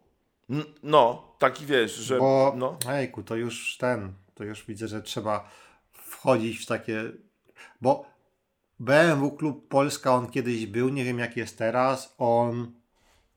N- 0.51 0.65
No, 0.83 1.35
taki 1.39 1.67
wiesz, 1.67 1.95
że. 1.95 2.19
Bo, 2.19 2.55
No, 2.57 2.79
ejku, 2.89 3.23
to 3.23 3.37
już 3.37 3.77
ten, 3.79 4.13
to 4.35 4.45
już 4.45 4.67
widzę, 4.67 4.89
że 4.89 5.03
trzeba 5.03 5.51
wchodzić 5.93 6.59
w 6.59 6.67
takie, 6.67 7.03
bo 7.81 8.07
BMW 8.81 9.31
Klub 9.31 9.69
Polska, 9.69 10.15
on 10.15 10.31
kiedyś 10.31 10.67
był, 10.67 10.89
nie 10.89 11.05
wiem 11.05 11.19
jak 11.19 11.37
jest 11.37 11.59
teraz, 11.59 12.15
on, 12.19 12.73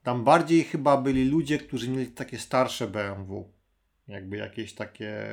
tam 0.07 0.23
bardziej 0.23 0.63
chyba 0.63 0.97
byli 0.97 1.29
ludzie, 1.29 1.57
którzy 1.57 1.89
mieli 1.89 2.07
takie 2.07 2.37
starsze 2.37 2.87
BMW, 2.87 3.53
jakby 4.07 4.37
jakieś 4.37 4.73
takie, 4.73 5.25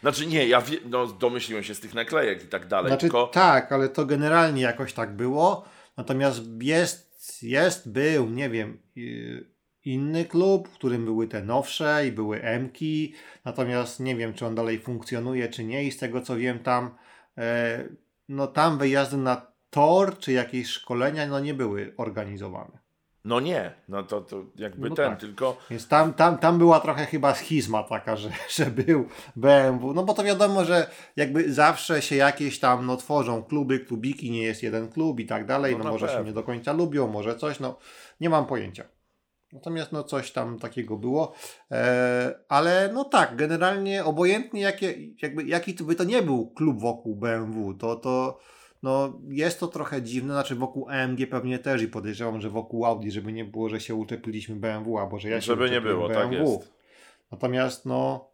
znaczy 0.00 0.26
nie, 0.26 0.48
ja 0.48 0.60
wie, 0.60 0.78
no, 0.84 1.06
domyśliłem 1.06 1.64
się 1.64 1.74
z 1.74 1.80
tych 1.80 1.94
naklejek 1.94 2.44
i 2.44 2.46
tak 2.46 2.66
dalej. 2.66 2.90
znaczy 2.90 3.00
tylko 3.00 3.26
tak, 3.26 3.72
ale 3.72 3.88
to 3.88 4.06
generalnie 4.06 4.62
jakoś 4.62 4.92
tak 4.92 5.16
było, 5.16 5.64
natomiast 5.96 6.42
jest, 6.62 7.42
jest, 7.42 7.92
był, 7.92 8.30
nie 8.30 8.50
wiem, 8.50 8.78
inny 9.84 10.24
klub, 10.24 10.68
w 10.68 10.74
którym 10.74 11.04
były 11.04 11.28
te 11.28 11.42
nowsze 11.42 12.06
i 12.06 12.12
były 12.12 12.42
M-ki, 12.42 13.14
natomiast 13.44 14.00
nie 14.00 14.16
wiem, 14.16 14.34
czy 14.34 14.46
on 14.46 14.54
dalej 14.54 14.80
funkcjonuje, 14.80 15.48
czy 15.48 15.64
nie 15.64 15.84
i 15.84 15.90
z 15.90 15.98
tego 15.98 16.20
co 16.20 16.36
wiem 16.36 16.58
tam, 16.58 16.90
e, 17.36 17.84
no 18.28 18.46
tam 18.46 18.78
wyjazdy 18.78 19.16
na 19.16 19.52
tor, 19.70 20.18
czy 20.18 20.32
jakieś 20.32 20.68
szkolenia, 20.68 21.26
no 21.26 21.40
nie 21.40 21.54
były 21.54 21.94
organizowane. 21.96 22.87
No 23.24 23.40
nie, 23.40 23.74
no 23.88 24.02
to, 24.02 24.20
to 24.20 24.44
jakby 24.56 24.88
No 24.90 24.96
ten, 24.96 25.10
tak. 25.10 25.20
tylko. 25.20 25.56
Więc 25.70 25.88
tam, 25.88 26.14
tam, 26.14 26.38
tam 26.38 26.58
była 26.58 26.80
trochę 26.80 27.06
chyba 27.06 27.34
schizma 27.34 27.82
taka, 27.82 28.16
że, 28.16 28.30
że 28.56 28.66
był 28.66 29.08
BMW. 29.36 29.94
No 29.94 30.02
bo 30.04 30.14
to 30.14 30.24
wiadomo, 30.24 30.64
że 30.64 30.90
jakby 31.16 31.52
zawsze 31.52 32.02
się 32.02 32.16
jakieś 32.16 32.58
tam 32.60 32.86
no, 32.86 32.96
tworzą 32.96 33.42
kluby, 33.42 33.80
klubiki, 33.80 34.30
nie 34.30 34.42
jest 34.42 34.62
jeden 34.62 34.88
klub 34.88 35.20
i 35.20 35.26
tak 35.26 35.46
dalej. 35.46 35.76
No 35.78 35.84
No, 35.84 35.90
może 35.90 36.06
się 36.06 36.12
pewno. 36.12 36.26
nie 36.26 36.32
do 36.34 36.42
końca 36.42 36.72
lubią, 36.72 37.08
może 37.08 37.36
coś, 37.36 37.60
no 37.60 37.78
nie 38.20 38.30
mam 38.30 38.46
pojęcia. 38.46 38.84
Natomiast 39.52 39.92
no 39.92 40.04
coś 40.04 40.30
tam 40.32 40.58
takiego 40.58 40.96
było. 40.96 41.34
E, 41.70 42.34
ale 42.48 42.90
no 42.92 43.04
tak, 43.04 43.36
generalnie 43.36 44.04
obojętnie 44.04 44.60
jakie, 44.60 44.94
jakby, 45.22 45.44
jaki 45.44 45.74
to 45.74 45.84
by 45.84 45.94
to 45.94 46.04
nie 46.04 46.22
był 46.22 46.50
klub 46.50 46.80
wokół 46.80 47.16
BMW, 47.16 47.74
to, 47.74 47.96
to 47.96 48.38
no 48.82 49.20
jest 49.28 49.60
to 49.60 49.66
trochę 49.66 50.02
dziwne, 50.02 50.34
znaczy 50.34 50.54
wokół 50.54 50.88
AMG 50.88 51.26
pewnie 51.30 51.58
też 51.58 51.82
i 51.82 51.88
podejrzewam, 51.88 52.40
że 52.40 52.50
wokół 52.50 52.84
Audi, 52.86 53.10
żeby 53.10 53.32
nie 53.32 53.44
było, 53.44 53.68
że 53.68 53.80
się 53.80 53.94
uczepiliśmy 53.94 54.56
BMW, 54.56 54.98
albo 54.98 55.18
że 55.18 55.28
ja 55.28 55.40
się 55.40 55.46
Żeby 55.46 55.70
nie 55.70 55.80
było, 55.80 56.08
tak 56.08 56.30
BMW. 56.30 56.52
jest. 56.52 56.72
Natomiast 57.30 57.86
no, 57.86 58.28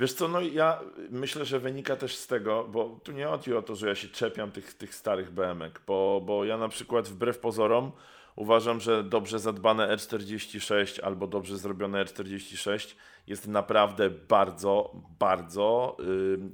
Wiesz 0.00 0.12
co, 0.12 0.28
no 0.28 0.40
ja 0.40 0.80
myślę, 1.10 1.44
że 1.44 1.60
wynika 1.60 1.96
też 1.96 2.16
z 2.16 2.26
tego, 2.26 2.68
bo 2.68 3.00
tu 3.04 3.12
nie 3.12 3.26
chodzi 3.26 3.54
o 3.54 3.62
to, 3.62 3.76
że 3.76 3.88
ja 3.88 3.94
się 3.94 4.08
czepiam 4.08 4.50
tych, 4.50 4.74
tych 4.74 4.94
starych 4.94 5.30
BMK, 5.30 5.82
bo, 5.86 6.22
bo 6.26 6.44
ja 6.44 6.58
na 6.58 6.68
przykład 6.68 7.08
wbrew 7.08 7.38
pozorom 7.38 7.92
Uważam, 8.36 8.80
że 8.80 9.04
dobrze 9.04 9.38
zadbane 9.38 9.96
R46 9.96 11.00
albo 11.02 11.26
dobrze 11.26 11.58
zrobione 11.58 12.04
R46 12.04 12.94
jest 13.26 13.48
naprawdę 13.48 14.10
bardzo, 14.10 14.92
bardzo 15.18 15.96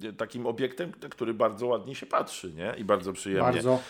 yy, 0.03 0.13
takim 0.13 0.47
obiektem, 0.47 0.93
który 0.93 1.35
bardzo 1.35 1.67
ładnie 1.67 1.95
się 1.95 2.07
patrzy, 2.07 2.53
nie? 2.53 2.75
I 2.79 2.85
bardzo 2.85 3.13
przyjemnie. 3.13 3.53
Bardzo. 3.53 3.81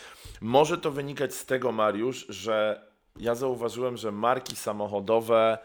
Może 0.40 0.78
to 0.78 0.90
wynikać 0.90 1.34
z 1.34 1.46
tego, 1.46 1.72
Mariusz, 1.72 2.26
że 2.28 2.84
ja 3.16 3.34
zauważyłem, 3.34 3.96
że 3.96 4.12
marki 4.12 4.56
samochodowe 4.56 5.58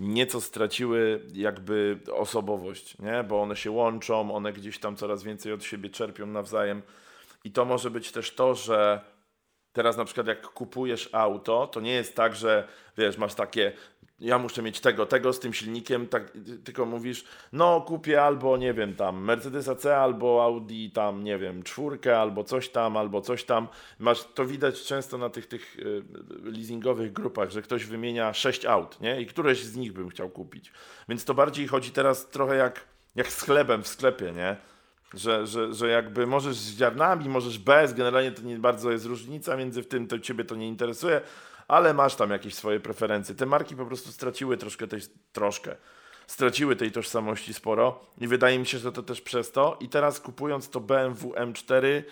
nieco 0.00 0.40
straciły 0.40 1.20
jakby 1.32 2.00
osobowość, 2.12 2.98
nie? 2.98 3.24
Bo 3.24 3.42
one 3.42 3.56
się 3.56 3.70
łączą, 3.70 4.34
one 4.34 4.52
gdzieś 4.52 4.78
tam 4.78 4.96
coraz 4.96 5.22
więcej 5.22 5.52
od 5.52 5.64
siebie 5.64 5.90
czerpią 5.90 6.26
nawzajem. 6.26 6.82
I 7.44 7.50
to 7.50 7.64
może 7.64 7.90
być 7.90 8.12
też 8.12 8.34
to, 8.34 8.54
że 8.54 9.00
teraz 9.76 9.96
na 9.96 10.04
przykład 10.04 10.26
jak 10.26 10.42
kupujesz 10.42 11.08
auto, 11.12 11.66
to 11.66 11.80
nie 11.80 11.92
jest 11.92 12.16
tak, 12.16 12.36
że 12.36 12.68
wiesz, 12.96 13.18
masz 13.18 13.34
takie 13.34 13.72
ja 14.20 14.38
muszę 14.38 14.62
mieć 14.62 14.80
tego, 14.80 15.06
tego 15.06 15.32
z 15.32 15.40
tym 15.40 15.54
silnikiem, 15.54 16.06
tak, 16.06 16.32
tylko 16.64 16.86
mówisz, 16.86 17.24
no 17.52 17.80
kupię 17.80 18.22
albo, 18.22 18.56
nie 18.56 18.74
wiem, 18.74 18.94
tam 18.94 19.24
Mercedesa 19.24 19.74
C, 19.74 19.96
albo 19.96 20.44
Audi 20.44 20.90
tam, 20.90 21.24
nie 21.24 21.38
wiem, 21.38 21.62
czwórkę, 21.62 22.18
albo 22.18 22.44
coś 22.44 22.68
tam, 22.68 22.96
albo 22.96 23.20
coś 23.20 23.44
tam. 23.44 23.68
Masz, 23.98 24.24
to 24.24 24.44
widać 24.44 24.82
często 24.82 25.18
na 25.18 25.30
tych, 25.30 25.46
tych 25.46 25.78
y, 25.78 26.02
leasingowych 26.44 27.12
grupach, 27.12 27.50
że 27.50 27.62
ktoś 27.62 27.84
wymienia 27.84 28.34
sześć 28.34 28.66
aut, 28.66 29.00
nie? 29.00 29.20
I 29.20 29.26
któreś 29.26 29.64
z 29.64 29.76
nich 29.76 29.92
bym 29.92 30.08
chciał 30.08 30.30
kupić. 30.30 30.72
Więc 31.08 31.24
to 31.24 31.34
bardziej 31.34 31.66
chodzi 31.66 31.90
teraz 31.90 32.28
trochę 32.28 32.56
jak, 32.56 32.84
jak 33.14 33.32
z 33.32 33.42
chlebem 33.42 33.82
w 33.82 33.88
sklepie, 33.88 34.32
nie? 34.32 34.56
Że, 35.14 35.46
że, 35.46 35.74
że 35.74 35.88
jakby 35.88 36.26
możesz 36.26 36.56
z 36.56 36.78
ziarnami, 36.78 37.28
możesz 37.28 37.58
bez, 37.58 37.94
generalnie 37.94 38.32
to 38.32 38.42
nie 38.42 38.56
bardzo 38.56 38.90
jest 38.90 39.06
różnica 39.06 39.56
między 39.56 39.84
tym, 39.84 40.06
to 40.06 40.18
ciebie 40.18 40.44
to 40.44 40.54
nie 40.54 40.68
interesuje, 40.68 41.20
ale 41.68 41.94
masz 41.94 42.14
tam 42.14 42.30
jakieś 42.30 42.54
swoje 42.54 42.80
preferencje. 42.80 43.34
Te 43.34 43.46
marki 43.46 43.76
po 43.76 43.86
prostu 43.86 44.12
straciły 44.12 44.56
troszkę 44.56 44.86
tej, 44.86 45.00
troszkę, 45.32 45.76
straciły 46.26 46.76
tej 46.76 46.92
tożsamości 46.92 47.54
sporo 47.54 48.00
i 48.18 48.28
wydaje 48.28 48.58
mi 48.58 48.66
się, 48.66 48.78
że 48.78 48.92
to 48.92 49.02
też 49.02 49.20
przez 49.20 49.52
to. 49.52 49.76
I 49.80 49.88
teraz 49.88 50.20
kupując 50.20 50.70
to 50.70 50.80
BMW 50.80 51.32
M4, 51.32 52.02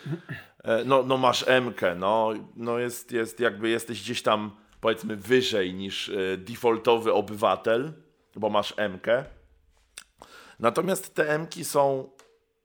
e, 0.64 0.84
no, 0.84 1.02
no 1.02 1.16
masz 1.16 1.44
M, 1.48 1.74
no, 1.96 2.32
no 2.56 2.78
jest, 2.78 3.12
jest 3.12 3.40
jakby 3.40 3.68
jesteś 3.68 4.02
gdzieś 4.02 4.22
tam 4.22 4.50
powiedzmy 4.80 5.16
wyżej 5.16 5.74
niż 5.74 6.08
e, 6.08 6.36
defaultowy 6.36 7.12
obywatel, 7.12 7.92
bo 8.36 8.50
masz 8.50 8.74
M. 8.76 8.98
-kę. 8.98 9.24
Natomiast 10.60 11.14
te 11.14 11.28
M-ki 11.28 11.64
są, 11.64 12.10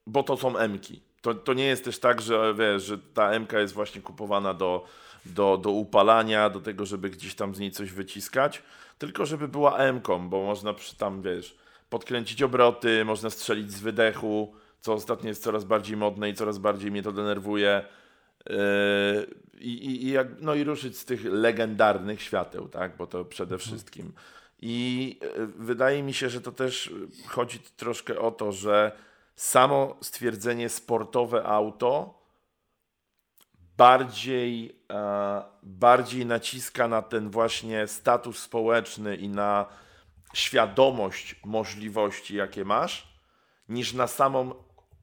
bo 0.10 0.24
to 0.24 0.38
są 0.38 0.58
M-ki. 0.58 1.02
To, 1.22 1.34
to 1.34 1.54
nie 1.54 1.66
jest 1.66 1.84
też 1.84 2.00
tak, 2.00 2.22
że 2.22 2.54
wiesz, 2.58 2.84
że 2.84 2.98
ta 2.98 3.32
M 3.32 3.48
jest 3.54 3.74
właśnie 3.74 4.02
kupowana 4.02 4.54
do 4.54 4.86
do, 5.26 5.58
do 5.58 5.72
upalania, 5.72 6.50
do 6.50 6.60
tego, 6.60 6.86
żeby 6.86 7.10
gdzieś 7.10 7.36
tam 7.36 7.56
z 7.56 7.60
niej 7.60 7.72
coś 7.72 7.92
wyciskać, 7.92 8.64
tylko 8.98 9.26
żeby 9.26 9.48
była 9.48 9.78
M-ką, 9.78 10.30
bo 10.30 10.44
można 10.44 10.74
przy 10.74 10.98
tam, 10.98 11.22
wiesz, 11.22 11.58
podkręcić 11.90 12.44
obroty, 12.44 13.06
można 13.06 13.30
strzelić 13.30 13.72
z 13.72 13.80
wydechu, 13.80 14.54
co 14.82 14.94
ostatnio 14.94 15.30
jest 15.30 15.44
coraz 15.44 15.64
bardziej 15.64 15.98
modne 15.98 16.30
i 16.30 16.34
coraz 16.34 16.58
bardziej 16.58 16.92
mnie 16.92 17.04
to 17.04 17.12
denerwuje. 17.12 17.86
Yy, 18.50 18.56
i, 19.60 20.04
i, 20.06 20.12
jak, 20.12 20.28
no 20.42 20.56
i 20.56 20.64
ruszyć 20.64 20.98
z 20.98 21.06
tych 21.06 21.26
legendarnych 21.26 22.22
świateł, 22.22 22.68
tak? 22.68 22.98
Bo 22.98 23.08
to 23.08 23.26
przede 23.26 23.56
mhm. 23.56 23.60
wszystkim. 23.60 24.14
I 24.62 25.18
yy, 25.38 25.48
wydaje 25.48 26.04
mi 26.04 26.14
się, 26.14 26.30
że 26.30 26.42
to 26.42 26.52
też 26.52 26.94
chodzi 27.28 27.60
troszkę 27.78 28.20
o 28.20 28.32
to, 28.32 28.52
że 28.52 28.92
samo 29.40 29.96
stwierdzenie 30.02 30.70
sportowe 30.70 31.44
auto 31.44 32.20
bardziej, 33.78 34.82
e, 34.92 35.44
bardziej 35.64 36.26
naciska 36.26 36.88
na 36.88 37.02
ten 37.02 37.30
właśnie 37.30 37.88
status 37.88 38.40
społeczny 38.40 39.16
i 39.16 39.30
na 39.30 39.66
świadomość 40.34 41.36
możliwości, 41.46 42.36
jakie 42.36 42.66
masz, 42.66 43.22
niż 43.70 43.94
na 43.94 44.08
samą 44.08 44.54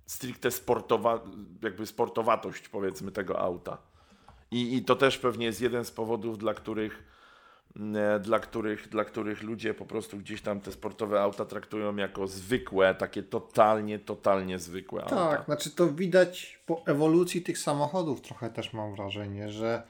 stricte 0.07 0.51
sportowa, 0.51 1.20
jakby 1.62 1.87
sportowatość, 1.87 2.68
powiedzmy, 2.68 3.12
tego 3.12 3.41
auta. 3.41 3.78
I, 4.51 4.76
I 4.76 4.84
to 4.84 4.97
też 4.97 5.18
pewnie 5.18 5.47
jest 5.47 5.61
jeden 5.61 5.84
z 5.84 5.91
powodów, 5.91 6.39
dla 6.39 6.55
których 6.55 7.05
dla 8.20 8.39
których, 8.39 8.89
dla 8.89 9.05
których 9.05 9.43
ludzie 9.43 9.74
po 9.74 9.87
prostu 9.87 10.18
gdzieś 10.18 10.43
tam 10.43 10.61
te 10.61 10.72
sportowe 10.72 11.20
auta 11.20 11.45
traktują 11.45 11.97
jako 11.97 12.27
zwykłe, 12.27 12.95
takie 12.95 13.22
totalnie, 13.22 13.99
totalnie 13.99 14.59
zwykłe 14.59 15.03
tak, 15.03 15.12
auta. 15.12 15.37
Tak, 15.37 15.45
znaczy 15.45 15.70
to 15.70 15.93
widać 15.93 16.61
po 16.66 16.83
ewolucji 16.87 17.43
tych 17.43 17.59
samochodów 17.59 18.20
trochę 18.20 18.51
też 18.51 18.72
mam 18.72 18.95
wrażenie, 18.95 19.49
że 19.49 19.83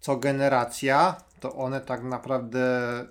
co 0.00 0.16
generacja, 0.16 1.16
to 1.40 1.54
one 1.54 1.80
tak 1.80 2.02
naprawdę 2.02 3.04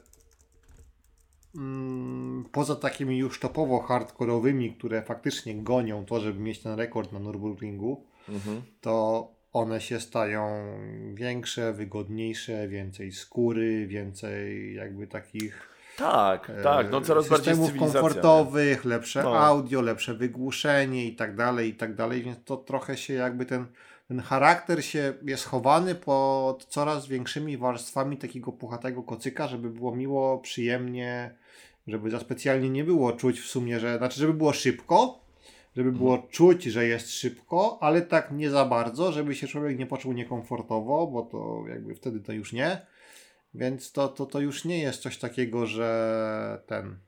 mm, 1.56 2.46
poza 2.52 2.76
takimi 2.76 3.18
już 3.18 3.40
topowo 3.40 3.80
hardkorowymi, 3.80 4.74
które 4.74 5.02
faktycznie 5.02 5.56
gonią 5.56 6.06
to, 6.06 6.20
żeby 6.20 6.40
mieć 6.40 6.60
ten 6.60 6.78
rekord 6.78 7.12
na 7.12 7.20
Nürburgringu, 7.20 7.96
mhm. 8.30 8.62
to 8.82 9.37
one 9.60 9.82
się 9.82 10.00
stają 10.00 10.64
większe, 11.14 11.74
wygodniejsze, 11.74 12.68
więcej 12.68 13.12
skóry, 13.12 13.88
więcej 13.88 14.76
jakby 14.76 15.08
takich. 15.08 15.70
Tak, 15.98 16.50
e, 16.50 16.64
tak, 16.64 16.92
no 16.92 17.02
coraz 17.02 17.30
bardziej 17.30 17.56
systemów 17.56 17.80
komfortowych, 17.80 18.86
nie? 18.86 18.90
lepsze 18.90 19.24
no. 19.24 19.40
audio, 19.40 19.82
lepsze 19.82 20.14
wygłuszenie 20.14 21.06
i 21.06 21.16
tak 21.16 21.36
dalej, 21.36 21.70
i 21.70 21.74
tak 21.74 21.96
dalej, 21.96 22.24
więc 22.24 22.38
to 22.46 22.58
trochę 22.58 22.98
się 22.98 23.14
jakby 23.14 23.46
ten, 23.46 23.66
ten 24.08 24.20
charakter 24.20 24.86
się 24.86 25.14
jest 25.26 25.46
chowany 25.46 25.96
pod 25.96 26.66
coraz 26.66 27.08
większymi 27.08 27.58
warstwami 27.58 28.18
takiego 28.18 28.52
puchatego 28.52 29.04
kocyka, 29.04 29.48
żeby 29.48 29.70
było 29.70 29.96
miło, 29.96 30.38
przyjemnie, 30.38 31.36
żeby 31.88 32.10
za 32.10 32.20
specjalnie 32.20 32.70
nie 32.70 32.84
było 32.84 33.12
czuć 33.12 33.40
w 33.40 33.46
sumie, 33.46 33.80
że, 33.80 33.98
znaczy 33.98 34.20
żeby 34.20 34.34
było 34.34 34.54
szybko, 34.54 35.27
żeby 35.78 35.92
było 35.92 36.14
mhm. 36.14 36.32
czuć, 36.32 36.64
że 36.64 36.88
jest 36.88 37.12
szybko, 37.12 37.78
ale 37.82 38.02
tak 38.02 38.32
nie 38.32 38.50
za 38.50 38.66
bardzo, 38.66 39.12
żeby 39.12 39.36
się 39.36 39.48
człowiek 39.48 39.80
nie 39.80 39.86
poczuł 39.86 40.14
niekomfortowo, 40.14 41.08
bo 41.08 41.22
to 41.22 41.64
jakby 41.70 41.96
wtedy 41.96 42.20
to 42.20 42.34
już 42.34 42.54
nie. 42.54 42.86
Więc 43.54 43.92
to, 43.92 44.08
to, 44.08 44.26
to 44.26 44.40
już 44.40 44.66
nie 44.66 44.80
jest 44.80 45.02
coś 45.02 45.18
takiego, 45.18 45.66
że 45.66 46.62
ten. 46.68 47.00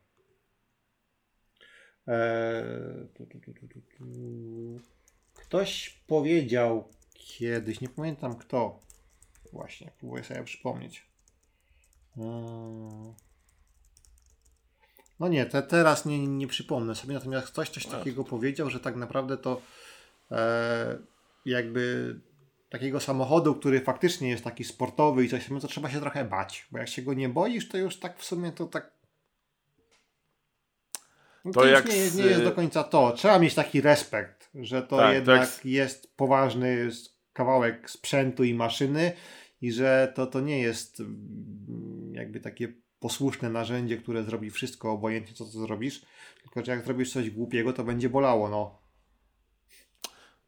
Tu, 3.13 3.27
Ktoś 5.33 6.01
powiedział 6.07 6.87
kiedyś, 7.13 7.81
nie 7.81 7.89
pamiętam 7.89 8.35
kto. 8.35 8.79
Właśnie, 9.53 9.91
próbuję 9.99 10.23
sobie 10.23 10.43
przypomnieć. 10.43 11.07
Eee, 12.17 13.13
no 15.19 15.27
nie, 15.27 15.45
te, 15.45 15.61
teraz 15.61 16.05
nie, 16.05 16.27
nie 16.27 16.47
przypomnę 16.47 16.95
sobie, 16.95 17.13
natomiast 17.13 17.47
ktoś 17.47 17.69
coś 17.69 17.85
takiego 17.85 18.23
powiedział, 18.23 18.69
że 18.69 18.79
tak 18.79 18.95
naprawdę 18.95 19.37
to 19.37 19.61
e, 20.31 20.97
jakby 21.45 22.15
takiego 22.69 22.99
samochodu, 22.99 23.55
który 23.55 23.81
faktycznie 23.81 24.29
jest 24.29 24.43
taki 24.43 24.63
sportowy 24.63 25.25
i 25.25 25.29
coś, 25.29 25.49
to 25.61 25.67
trzeba 25.67 25.89
się 25.89 25.99
trochę 25.99 26.25
bać, 26.25 26.67
bo 26.71 26.77
jak 26.77 26.87
się 26.87 27.01
go 27.01 27.13
nie 27.13 27.29
boisz, 27.29 27.69
to 27.69 27.77
już 27.77 27.99
tak 27.99 28.19
w 28.19 28.25
sumie 28.25 28.51
to 28.51 28.65
tak 28.65 28.99
no 31.45 31.51
to, 31.51 31.59
to 31.59 31.67
jak 31.67 31.89
nie, 31.89 31.97
jest, 31.97 32.17
nie 32.17 32.25
jest 32.25 32.43
do 32.43 32.51
końca 32.51 32.83
to. 32.83 33.11
Trzeba 33.11 33.39
mieć 33.39 33.53
taki 33.53 33.81
respekt, 33.81 34.49
że 34.55 34.81
to 34.81 34.97
tak, 34.97 35.13
jednak 35.13 35.65
jest 35.65 36.15
poważny 36.15 36.89
kawałek 37.33 37.89
sprzętu 37.89 38.43
i 38.43 38.53
maszyny 38.53 39.11
i 39.61 39.71
że 39.71 40.13
to, 40.15 40.27
to 40.27 40.41
nie 40.41 40.59
jest 40.59 40.99
mm, 40.99 42.13
jakby 42.15 42.39
takie 42.39 42.73
posłuszne 42.99 43.49
narzędzie, 43.49 43.97
które 43.97 44.23
zrobi 44.23 44.49
wszystko, 44.49 44.91
obojętnie 44.91 45.33
co 45.33 45.45
to 45.45 45.51
zrobisz. 45.51 46.01
Tylko, 46.41 46.65
że 46.65 46.71
jak 46.71 46.85
zrobisz 46.85 47.13
coś 47.13 47.29
głupiego, 47.29 47.73
to 47.73 47.83
będzie 47.83 48.09
bolało, 48.09 48.49
no. 48.49 48.79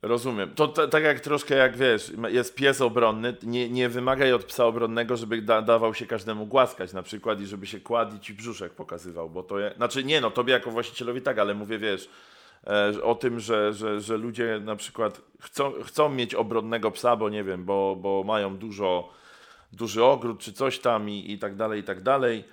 Rozumiem. 0.02 0.54
To 0.56 0.68
tak 0.68 1.04
jak 1.04 1.20
troszkę 1.20 1.56
jak 1.56 1.78
wiesz, 1.78 2.12
jest 2.30 2.56
pies 2.56 2.82
obronny, 2.82 3.36
nie, 3.44 3.70
nie 3.70 3.90
wymagaj 3.90 4.34
od 4.34 4.44
psa 4.44 4.66
obronnego, 4.66 5.18
żeby 5.18 5.42
da, 5.42 5.62
dawał 5.62 5.94
się 5.94 6.06
każdemu 6.06 6.46
głaskać 6.46 6.94
na 6.94 7.04
przykład 7.04 7.42
i 7.42 7.46
żeby 7.46 7.68
się 7.68 7.80
kładł 7.80 8.16
i 8.16 8.20
ci 8.20 8.34
brzuszek 8.34 8.74
pokazywał, 8.74 9.30
bo 9.30 9.44
to 9.44 9.60
je, 9.60 9.74
znaczy 9.78 10.04
nie 10.04 10.22
no, 10.22 10.32
tobie 10.32 10.54
jako 10.54 10.72
właścicielowi 10.72 11.22
tak, 11.22 11.40
ale 11.40 11.54
mówię 11.54 11.80
wiesz, 11.80 12.10
e, 12.68 13.04
o 13.04 13.16
tym, 13.16 13.40
że, 13.40 13.74
że, 13.74 14.02
że 14.02 14.18
ludzie 14.18 14.60
na 14.64 14.76
przykład 14.76 15.22
chcą, 15.40 15.74
chcą 15.84 16.10
mieć 16.10 16.36
obronnego 16.36 16.92
psa, 16.92 17.16
bo 17.16 17.30
nie 17.30 17.44
wiem, 17.44 17.66
bo, 17.66 17.96
bo 17.96 18.24
mają 18.24 18.58
dużo 18.58 19.10
duży 19.74 20.04
ogród 20.04 20.40
czy 20.40 20.54
coś 20.54 20.80
tam 20.80 21.10
i, 21.10 21.32
i 21.32 21.40
tak 21.40 21.56
dalej, 21.56 21.80
i 21.80 21.84
tak 21.84 22.02
dalej. 22.02 22.44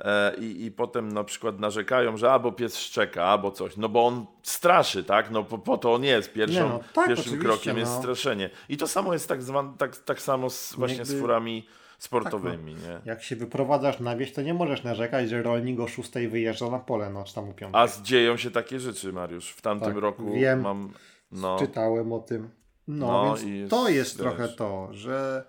E, 0.00 0.34
I, 0.36 0.64
I 0.64 0.72
potem 0.72 1.12
na 1.12 1.24
przykład 1.24 1.58
narzekają, 1.60 2.16
że 2.16 2.32
albo 2.32 2.52
pies 2.52 2.78
szczeka, 2.78 3.24
albo 3.24 3.50
coś, 3.50 3.76
no 3.76 3.88
bo 3.88 4.06
on 4.06 4.26
straszy, 4.42 5.04
tak? 5.04 5.30
No 5.30 5.44
po, 5.44 5.58
po 5.58 5.78
to 5.78 5.94
on 5.94 6.04
jest. 6.04 6.32
Pierwszą, 6.32 6.68
no, 6.68 6.80
tak, 6.92 7.08
pierwszym 7.08 7.38
krokiem 7.38 7.72
no. 7.72 7.80
jest 7.80 7.92
straszenie. 7.92 8.50
I 8.68 8.76
to 8.76 8.88
samo 8.88 9.12
jest 9.12 9.28
tak, 9.28 9.42
zwan, 9.42 9.76
tak, 9.76 9.96
tak 9.96 10.22
samo 10.22 10.50
z, 10.50 10.74
właśnie 10.74 10.98
Jakby... 10.98 11.12
z 11.12 11.20
furami 11.20 11.66
sportowymi. 11.98 12.74
Tak, 12.74 12.82
no. 12.82 12.88
nie? 12.88 13.00
Jak 13.04 13.22
się 13.22 13.36
wyprowadzasz 13.36 14.00
na 14.00 14.16
wieś, 14.16 14.32
to 14.32 14.42
nie 14.42 14.54
możesz 14.54 14.82
narzekać, 14.82 15.28
że 15.28 15.42
rolnik 15.42 15.80
o 15.80 15.88
6 15.88 16.10
wyjeżdża 16.28 16.70
na 16.70 16.78
pole, 16.78 17.10
no 17.10 17.24
czy 17.24 17.34
tam 17.34 17.48
u 17.48 17.54
A 17.72 17.88
dzieją 18.02 18.36
się 18.36 18.50
takie 18.50 18.80
rzeczy, 18.80 19.12
Mariusz. 19.12 19.50
W 19.50 19.60
tamtym 19.60 19.92
tak, 19.92 20.02
roku 20.02 20.32
wiem, 20.32 20.60
mam. 20.60 20.92
No. 21.32 21.58
Czytałem 21.58 22.12
o 22.12 22.18
tym. 22.18 22.50
No, 22.88 23.06
no 23.06 23.36
więc 23.36 23.70
to 23.70 23.88
jest 23.88 24.10
wiesz. 24.10 24.22
trochę 24.22 24.48
to, 24.48 24.88
że 24.90 25.44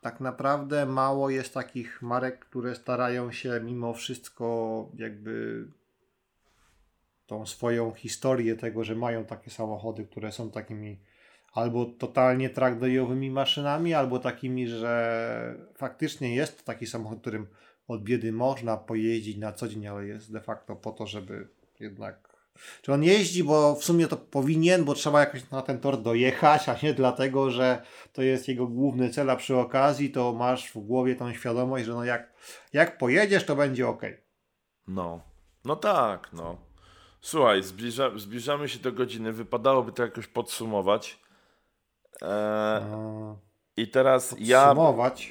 tak 0.00 0.20
naprawdę 0.20 0.86
mało 0.86 1.30
jest 1.30 1.54
takich 1.54 2.02
marek, 2.02 2.38
które 2.38 2.74
starają 2.74 3.32
się 3.32 3.60
mimo 3.64 3.94
wszystko 3.94 4.88
jakby 4.94 5.66
tą 7.26 7.46
swoją 7.46 7.92
historię 7.92 8.56
tego, 8.56 8.84
że 8.84 8.94
mają 8.94 9.24
takie 9.24 9.50
samochody, 9.50 10.04
które 10.04 10.32
są 10.32 10.50
takimi 10.50 11.00
albo 11.52 11.84
totalnie 11.86 12.50
trackdayowymi 12.50 13.30
maszynami, 13.30 13.94
albo 13.94 14.18
takimi, 14.18 14.68
że 14.68 15.54
faktycznie 15.74 16.34
jest 16.34 16.58
to 16.58 16.64
taki 16.64 16.86
samochód, 16.86 17.20
którym 17.20 17.46
od 17.88 18.02
biedy 18.02 18.32
można 18.32 18.76
pojeździć 18.76 19.36
na 19.36 19.52
co 19.52 19.68
dzień, 19.68 19.86
ale 19.86 20.06
jest 20.06 20.32
de 20.32 20.40
facto 20.40 20.76
po 20.76 20.92
to, 20.92 21.06
żeby 21.06 21.48
jednak 21.80 22.29
czy 22.82 22.92
on 22.92 23.02
jeździ, 23.02 23.44
bo 23.44 23.74
w 23.74 23.84
sumie 23.84 24.06
to 24.06 24.16
powinien, 24.16 24.84
bo 24.84 24.94
trzeba 24.94 25.20
jakoś 25.20 25.50
na 25.50 25.62
ten 25.62 25.80
tor 25.80 26.02
dojechać, 26.02 26.68
a 26.68 26.76
nie 26.82 26.94
dlatego, 26.94 27.50
że 27.50 27.82
to 28.12 28.22
jest 28.22 28.48
jego 28.48 28.66
główny 28.66 29.10
cel, 29.10 29.30
a 29.30 29.36
przy 29.36 29.56
okazji 29.56 30.10
to 30.10 30.32
masz 30.32 30.70
w 30.70 30.78
głowie 30.78 31.16
tą 31.16 31.32
świadomość, 31.32 31.84
że 31.84 31.94
no 31.94 32.04
jak, 32.04 32.32
jak 32.72 32.98
pojedziesz, 32.98 33.44
to 33.44 33.56
będzie 33.56 33.88
ok. 33.88 34.02
No, 34.88 35.20
no 35.64 35.76
tak, 35.76 36.32
no. 36.32 36.56
Słuchaj, 37.20 37.62
zbliża, 37.62 38.10
zbliżamy 38.16 38.68
się 38.68 38.78
do 38.78 38.92
godziny, 38.92 39.32
wypadałoby 39.32 39.92
to 39.92 40.02
jakoś 40.02 40.26
podsumować. 40.26 41.20
Eee, 42.22 42.82
I 43.80 43.88
teraz 43.88 44.36
ja. 44.38 44.74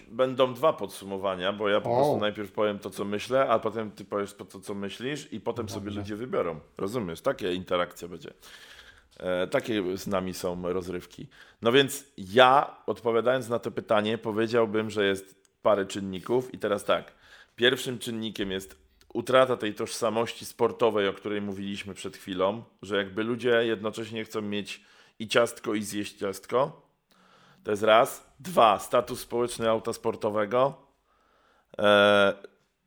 Będą 0.07 0.53
dwa 0.53 0.73
podsumowania, 0.73 1.53
bo 1.53 1.69
ja 1.69 1.81
po 1.81 1.91
o. 1.91 1.95
prostu 1.95 2.17
najpierw 2.17 2.51
powiem 2.51 2.79
to, 2.79 2.89
co 2.89 3.05
myślę, 3.05 3.49
a 3.49 3.59
potem 3.59 3.91
ty 3.91 4.05
powiesz 4.05 4.33
to, 4.33 4.45
co 4.45 4.73
myślisz, 4.73 5.33
i 5.33 5.39
potem 5.39 5.65
Dobrze. 5.65 5.79
sobie 5.79 5.91
ludzie 5.91 6.15
wybiorą. 6.15 6.59
Rozumiesz? 6.77 7.21
Takie 7.21 7.53
interakcja 7.53 8.07
będzie. 8.07 8.33
E, 9.19 9.47
takie 9.47 9.97
z 9.97 10.07
nami 10.07 10.33
są 10.33 10.73
rozrywki. 10.73 11.27
No 11.61 11.71
więc 11.71 12.05
ja, 12.17 12.75
odpowiadając 12.85 13.49
na 13.49 13.59
to 13.59 13.71
pytanie, 13.71 14.17
powiedziałbym, 14.17 14.89
że 14.89 15.05
jest 15.05 15.53
parę 15.61 15.85
czynników, 15.85 16.53
i 16.53 16.59
teraz 16.59 16.83
tak. 16.83 17.13
Pierwszym 17.55 17.99
czynnikiem 17.99 18.51
jest 18.51 18.75
utrata 19.13 19.57
tej 19.57 19.73
tożsamości 19.73 20.45
sportowej, 20.45 21.07
o 21.07 21.13
której 21.13 21.41
mówiliśmy 21.41 21.93
przed 21.93 22.17
chwilą, 22.17 22.63
że 22.81 22.97
jakby 22.97 23.23
ludzie 23.23 23.65
jednocześnie 23.65 24.25
chcą 24.25 24.41
mieć 24.41 24.81
i 25.19 25.27
ciastko, 25.27 25.73
i 25.73 25.83
zjeść 25.83 26.17
ciastko. 26.17 26.88
To 27.63 27.71
jest 27.71 27.83
raz. 27.83 28.29
Dwa, 28.39 28.79
status 28.79 29.19
społeczny 29.19 29.69
auta 29.69 29.93
sportowego. 29.93 30.89
E, 31.79 32.33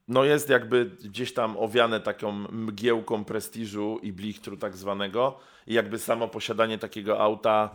no 0.09 0.25
jest 0.25 0.49
jakby 0.49 0.85
gdzieś 1.05 1.35
tam 1.35 1.57
owiane 1.57 2.01
taką 2.01 2.33
mgiełką 2.33 3.25
prestiżu 3.25 3.99
i 4.03 4.13
blichtru 4.13 4.57
tak 4.57 4.77
zwanego. 4.77 5.39
I 5.67 5.75
jakby 5.75 5.99
samo 5.99 6.29
posiadanie 6.29 6.79
takiego 6.79 7.21
auta 7.21 7.71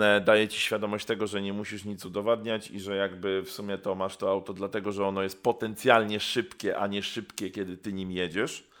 e, 0.00 0.20
daje 0.20 0.48
ci 0.48 0.60
świadomość 0.60 1.06
tego, 1.06 1.26
że 1.26 1.42
nie 1.42 1.52
musisz 1.52 1.84
nic 1.84 2.04
udowadniać 2.04 2.70
i 2.70 2.80
że 2.80 2.96
jakby 2.96 3.42
w 3.42 3.50
sumie 3.50 3.78
to 3.78 3.94
masz 3.94 4.16
to 4.16 4.30
auto 4.30 4.52
dlatego, 4.52 4.92
że 4.92 5.06
ono 5.06 5.22
jest 5.22 5.42
potencjalnie 5.42 6.20
szybkie, 6.20 6.78
a 6.78 6.86
nie 6.86 7.02
szybkie, 7.02 7.50
kiedy 7.50 7.76
ty 7.76 7.92
nim 7.92 8.10
jedziesz. 8.12 8.71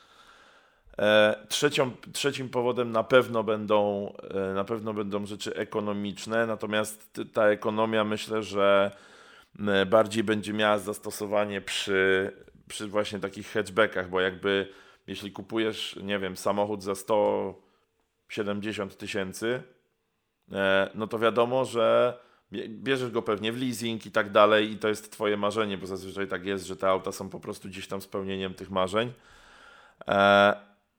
E, 0.98 1.36
trzecią, 1.48 1.90
trzecim 2.12 2.48
powodem 2.48 2.92
na 2.92 3.04
pewno 3.04 3.44
będą 3.44 4.12
e, 4.34 4.54
na 4.54 4.64
pewno 4.64 4.94
będą 4.94 5.26
rzeczy 5.26 5.56
ekonomiczne, 5.56 6.46
natomiast 6.46 7.20
ta 7.32 7.46
ekonomia 7.46 8.04
myślę, 8.04 8.42
że 8.42 8.90
bardziej 9.86 10.24
będzie 10.24 10.52
miała 10.52 10.78
zastosowanie 10.78 11.60
przy, 11.60 12.32
przy 12.68 12.88
właśnie 12.88 13.18
takich 13.18 13.52
hatchbackach, 13.52 14.10
bo 14.10 14.20
jakby 14.20 14.68
jeśli 15.06 15.32
kupujesz, 15.32 15.98
nie 16.02 16.18
wiem, 16.18 16.36
samochód 16.36 16.82
za 16.82 16.94
170 16.94 18.96
tysięcy, 18.96 19.62
e, 20.52 20.90
no 20.94 21.06
to 21.06 21.18
wiadomo, 21.18 21.64
że 21.64 22.18
bierzesz 22.68 23.10
go 23.10 23.22
pewnie 23.22 23.52
w 23.52 23.60
leasing 23.60 24.06
i 24.06 24.10
tak 24.10 24.30
dalej 24.30 24.72
i 24.72 24.78
to 24.78 24.88
jest 24.88 25.12
twoje 25.12 25.36
marzenie, 25.36 25.78
bo 25.78 25.86
zazwyczaj 25.86 26.28
tak 26.28 26.46
jest, 26.46 26.66
że 26.66 26.76
te 26.76 26.88
auta 26.88 27.12
są 27.12 27.28
po 27.28 27.40
prostu 27.40 27.68
gdzieś 27.68 27.86
tam 27.86 28.02
spełnieniem 28.02 28.54
tych 28.54 28.70
marzeń 28.70 29.12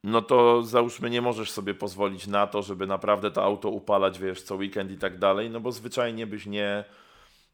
no 0.03 0.21
to 0.21 0.63
załóżmy 0.63 1.09
nie 1.09 1.21
możesz 1.21 1.51
sobie 1.51 1.73
pozwolić 1.73 2.27
na 2.27 2.47
to, 2.47 2.61
żeby 2.61 2.87
naprawdę 2.87 3.31
to 3.31 3.43
auto 3.43 3.69
upalać, 3.69 4.19
wiesz, 4.19 4.41
co 4.41 4.55
weekend 4.55 4.91
i 4.91 4.97
tak 4.97 5.19
dalej, 5.19 5.49
no 5.49 5.59
bo 5.59 5.71
zwyczajnie 5.71 6.27
byś 6.27 6.45
nie, 6.45 6.83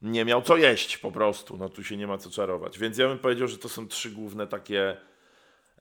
nie 0.02 0.26
miał 0.26 0.42
co 0.42 0.58
jeść 0.58 0.98
po 0.98 1.12
prostu, 1.12 1.58
no 1.58 1.70
tu 1.70 1.84
się 1.84 1.98
nie 1.98 2.08
ma 2.08 2.18
co 2.18 2.30
czarować. 2.30 2.80
Więc 2.80 2.98
ja 2.98 3.08
bym 3.08 3.20
powiedział, 3.20 3.48
że 3.48 3.58
to 3.58 3.70
są 3.70 3.88
trzy 3.88 4.12
główne 4.12 4.48
takie, 4.48 4.98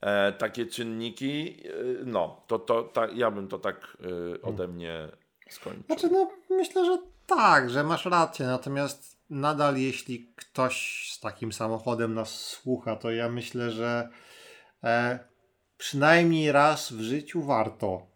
e, 0.00 0.32
takie 0.32 0.66
czynniki, 0.66 1.62
e, 1.66 1.70
no, 2.04 2.42
to, 2.46 2.58
to 2.58 2.82
ta, 2.82 3.06
ja 3.06 3.30
bym 3.30 3.48
to 3.48 3.58
tak 3.58 3.96
e, 4.36 4.42
ode 4.42 4.68
mnie 4.68 5.08
skończył. 5.50 5.82
Znaczy, 5.86 6.08
no 6.10 6.30
myślę, 6.50 6.84
że 6.84 6.98
tak, 7.26 7.70
że 7.70 7.84
masz 7.84 8.04
rację, 8.04 8.46
natomiast 8.46 9.18
nadal 9.30 9.76
jeśli 9.76 10.32
ktoś 10.36 11.08
z 11.12 11.20
takim 11.20 11.52
samochodem 11.52 12.14
nas 12.14 12.40
słucha, 12.40 12.96
to 12.96 13.10
ja 13.10 13.28
myślę, 13.28 13.70
że 13.70 14.08
e, 14.84 15.18
przynajmniej 15.78 16.52
raz 16.52 16.92
w 16.92 17.00
życiu 17.00 17.42
warto. 17.42 18.06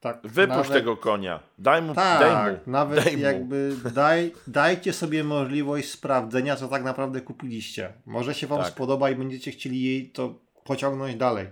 Tak, 0.00 0.20
Wypuść 0.24 0.48
nawet, 0.48 0.72
tego 0.72 0.96
konia. 0.96 1.40
Daj 1.58 1.82
mu. 1.82 1.94
Tak, 1.94 2.20
daj 2.20 2.52
mu, 2.52 2.58
nawet 2.66 3.04
daj 3.04 3.20
jakby 3.20 3.76
daj, 3.94 4.32
dajcie 4.46 4.92
sobie 4.92 5.24
możliwość 5.24 5.90
sprawdzenia, 5.90 6.56
co 6.56 6.68
tak 6.68 6.84
naprawdę 6.84 7.20
kupiliście. 7.20 7.92
Może 8.06 8.34
się 8.34 8.46
Wam 8.46 8.60
tak. 8.60 8.68
spodoba 8.68 9.10
i 9.10 9.16
będziecie 9.16 9.50
chcieli 9.50 9.82
jej 9.82 10.10
to 10.10 10.34
pociągnąć 10.64 11.16
dalej. 11.16 11.46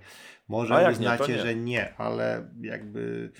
Może 0.48 0.90
uznacie, 0.92 1.38
że 1.38 1.54
nie, 1.54 1.94
ale 1.98 2.48
jakby 2.60 3.32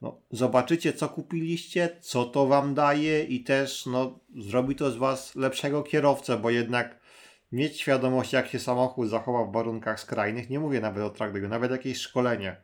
no, 0.00 0.20
zobaczycie, 0.30 0.92
co 0.92 1.08
kupiliście, 1.08 1.96
co 2.00 2.24
to 2.24 2.46
Wam 2.46 2.74
daje 2.74 3.24
i 3.24 3.44
też 3.44 3.86
no, 3.86 4.18
zrobi 4.36 4.74
to 4.74 4.90
z 4.90 4.96
Was 4.96 5.34
lepszego 5.34 5.82
kierowcę, 5.82 6.36
bo 6.36 6.50
jednak 6.50 6.98
mieć 7.52 7.80
świadomość, 7.80 8.32
jak 8.32 8.48
się 8.48 8.58
samochód 8.58 9.08
zachowa 9.08 9.44
w 9.44 9.52
warunkach 9.52 10.00
skrajnych, 10.00 10.50
nie 10.50 10.60
mówię 10.60 10.80
nawet 10.80 11.04
o 11.04 11.10
traktorze, 11.10 11.48
nawet 11.48 11.70
jakieś 11.70 11.98
szkolenie, 11.98 12.56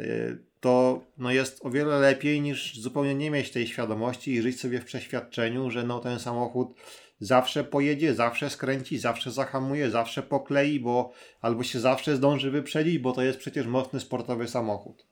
y, 0.00 0.38
to 0.60 1.04
no 1.18 1.30
jest 1.30 1.64
o 1.64 1.70
wiele 1.70 1.98
lepiej 1.98 2.40
niż 2.40 2.80
zupełnie 2.80 3.14
nie 3.14 3.30
mieć 3.30 3.50
tej 3.50 3.66
świadomości 3.66 4.32
i 4.32 4.42
żyć 4.42 4.60
sobie 4.60 4.80
w 4.80 4.84
przeświadczeniu, 4.84 5.70
że 5.70 5.84
no 5.84 6.00
ten 6.00 6.18
samochód 6.18 6.74
zawsze 7.20 7.64
pojedzie, 7.64 8.14
zawsze 8.14 8.50
skręci, 8.50 8.98
zawsze 8.98 9.30
zahamuje, 9.30 9.90
zawsze 9.90 10.22
poklei, 10.22 10.80
bo 10.80 11.12
albo 11.40 11.62
się 11.62 11.80
zawsze 11.80 12.16
zdąży 12.16 12.50
wyprzedzić, 12.50 12.98
bo 12.98 13.12
to 13.12 13.22
jest 13.22 13.38
przecież 13.38 13.66
mocny 13.66 14.00
sportowy 14.00 14.48
samochód. 14.48 15.06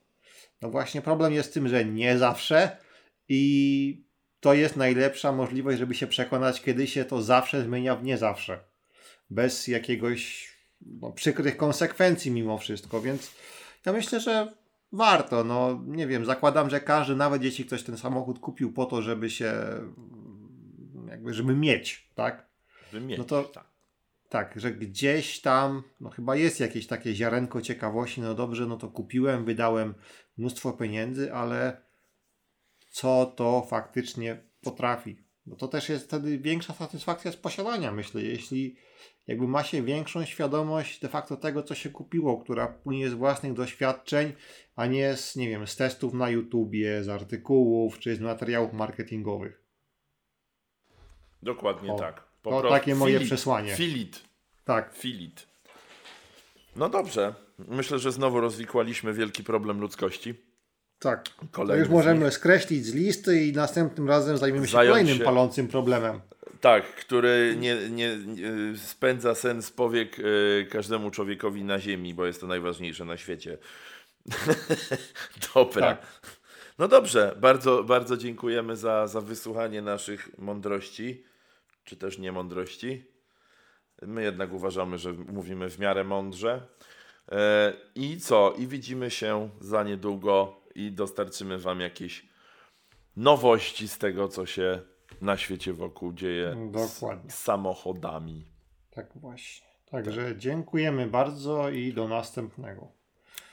No 0.61 0.69
właśnie 0.69 1.01
problem 1.01 1.33
jest 1.33 1.49
w 1.49 1.53
tym, 1.53 1.67
że 1.67 1.85
nie 1.85 2.17
zawsze 2.17 2.77
i 3.29 4.03
to 4.39 4.53
jest 4.53 4.75
najlepsza 4.75 5.31
możliwość, 5.31 5.79
żeby 5.79 5.95
się 5.95 6.07
przekonać, 6.07 6.61
kiedy 6.61 6.87
się 6.87 7.05
to 7.05 7.21
zawsze 7.21 7.63
zmienia 7.63 7.95
w 7.95 8.03
nie 8.03 8.17
zawsze 8.17 8.68
bez 9.29 9.67
jakiegoś 9.67 10.49
no, 10.81 11.11
przykrych 11.11 11.57
konsekwencji 11.57 12.31
mimo 12.31 12.57
wszystko, 12.57 13.01
więc 13.01 13.31
ja 13.85 13.93
myślę, 13.93 14.19
że 14.19 14.53
warto, 14.91 15.43
no 15.43 15.81
nie 15.85 16.07
wiem, 16.07 16.25
zakładam, 16.25 16.69
że 16.69 16.79
każdy, 16.79 17.15
nawet 17.15 17.43
jeśli 17.43 17.65
ktoś 17.65 17.83
ten 17.83 17.97
samochód 17.97 18.39
kupił 18.39 18.73
po 18.73 18.85
to, 18.85 19.01
żeby 19.01 19.29
się 19.29 19.53
jakby, 21.09 21.33
żeby 21.33 21.55
mieć, 21.55 22.09
tak? 22.15 22.45
Żeby 22.93 23.05
mieć, 23.05 23.17
no 23.17 23.23
to, 23.23 23.43
tak. 23.43 23.69
Tak, 24.29 24.53
że 24.55 24.71
gdzieś 24.71 25.41
tam, 25.41 25.83
no 26.01 26.09
chyba 26.09 26.35
jest 26.35 26.59
jakieś 26.59 26.87
takie 26.87 27.15
ziarenko 27.15 27.61
ciekawości, 27.61 28.21
no 28.21 28.35
dobrze, 28.35 28.65
no 28.65 28.77
to 28.77 28.87
kupiłem, 28.87 29.45
wydałem 29.45 29.93
mnóstwo 30.37 30.73
pieniędzy, 30.73 31.33
ale 31.33 31.81
co 32.89 33.25
to 33.25 33.67
faktycznie 33.69 34.43
potrafi? 34.61 35.17
Bo 35.45 35.55
to 35.55 35.67
też 35.67 35.89
jest 35.89 36.05
wtedy 36.05 36.37
większa 36.37 36.73
satysfakcja 36.73 37.31
z 37.31 37.35
posiadania, 37.35 37.91
myślę, 37.91 38.21
jeśli 38.21 38.75
jakby 39.29 39.47
ma 39.47 39.63
się 39.63 39.83
większą 39.83 40.25
świadomość 40.25 40.99
de 40.99 41.07
facto 41.07 41.37
tego, 41.37 41.63
co 41.63 41.75
się 41.75 41.89
kupiło, 41.89 42.37
która 42.37 42.67
płynie 42.67 43.09
z 43.09 43.13
własnych 43.13 43.53
doświadczeń, 43.53 44.33
a 44.75 44.85
nie 44.85 45.17
z, 45.17 45.35
nie 45.35 45.49
wiem, 45.49 45.67
z 45.67 45.75
testów 45.75 46.13
na 46.13 46.29
YouTubie, 46.29 47.03
z 47.03 47.09
artykułów, 47.09 47.99
czy 47.99 48.15
z 48.15 48.19
materiałów 48.19 48.73
marketingowych. 48.73 49.63
Dokładnie 51.43 51.93
o, 51.93 51.99
tak. 51.99 52.23
Po 52.41 52.61
to 52.61 52.69
takie 52.69 52.95
moje 52.95 53.13
filit, 53.13 53.27
przesłanie. 53.27 53.75
Filit. 53.75 54.23
Tak. 54.65 54.93
Filit. 54.93 55.47
No 56.75 56.89
dobrze. 56.89 57.35
Myślę, 57.57 57.99
że 57.99 58.11
znowu 58.11 58.41
rozwikłaliśmy 58.41 59.13
wielki 59.13 59.43
problem 59.43 59.79
ludzkości. 59.79 60.35
Tak. 60.99 61.29
to 61.51 61.75
już 61.75 61.89
możemy 61.89 62.31
skreślić 62.31 62.85
z 62.85 62.93
listy 62.93 63.45
i 63.45 63.53
następnym 63.53 64.07
razem 64.07 64.37
zajmiemy 64.37 64.67
się 64.67 64.77
kolejnym 64.77 65.17
się... 65.17 65.23
palącym 65.23 65.67
problemem. 65.67 66.21
Tak, 66.61 66.95
który 66.95 67.55
nie, 67.59 67.89
nie, 67.89 68.17
nie, 68.17 68.77
spędza 68.77 69.35
sen 69.35 69.61
z 69.61 69.71
powiek 69.71 70.19
y, 70.19 70.67
każdemu 70.71 71.11
człowiekowi 71.11 71.63
na 71.63 71.79
ziemi, 71.79 72.13
bo 72.13 72.25
jest 72.25 72.41
to 72.41 72.47
najważniejsze 72.47 73.05
na 73.05 73.17
świecie. 73.17 73.57
Dobra. 75.55 75.81
Tak. 75.81 76.05
No 76.77 76.87
dobrze, 76.87 77.35
bardzo, 77.39 77.83
bardzo 77.83 78.17
dziękujemy 78.17 78.75
za, 78.75 79.07
za 79.07 79.21
wysłuchanie 79.21 79.81
naszych 79.81 80.37
mądrości, 80.37 81.23
czy 81.83 81.97
też 81.97 82.17
niemądrości. 82.17 83.05
My 84.01 84.23
jednak 84.23 84.53
uważamy, 84.53 84.97
że 84.97 85.13
mówimy 85.13 85.69
w 85.69 85.79
miarę 85.79 86.03
mądrze. 86.03 86.67
E, 87.31 87.73
I 87.95 88.19
co? 88.19 88.53
I 88.57 88.67
widzimy 88.67 89.11
się 89.11 89.49
za 89.61 89.83
niedługo 89.83 90.61
i 90.75 90.91
dostarczymy 90.91 91.59
Wam 91.59 91.79
jakieś 91.79 92.25
nowości 93.15 93.87
z 93.87 93.97
tego, 93.97 94.27
co 94.27 94.45
się 94.45 94.81
na 95.21 95.37
świecie 95.37 95.73
wokół 95.73 96.13
dzieje 96.13 96.55
Dokładnie. 96.71 97.31
z 97.31 97.35
samochodami. 97.37 98.45
Tak 98.91 99.05
właśnie. 99.15 99.67
Także 99.91 100.33
dziękujemy 100.37 101.07
bardzo 101.07 101.69
i 101.69 101.93
do 101.93 102.07
następnego. 102.07 102.87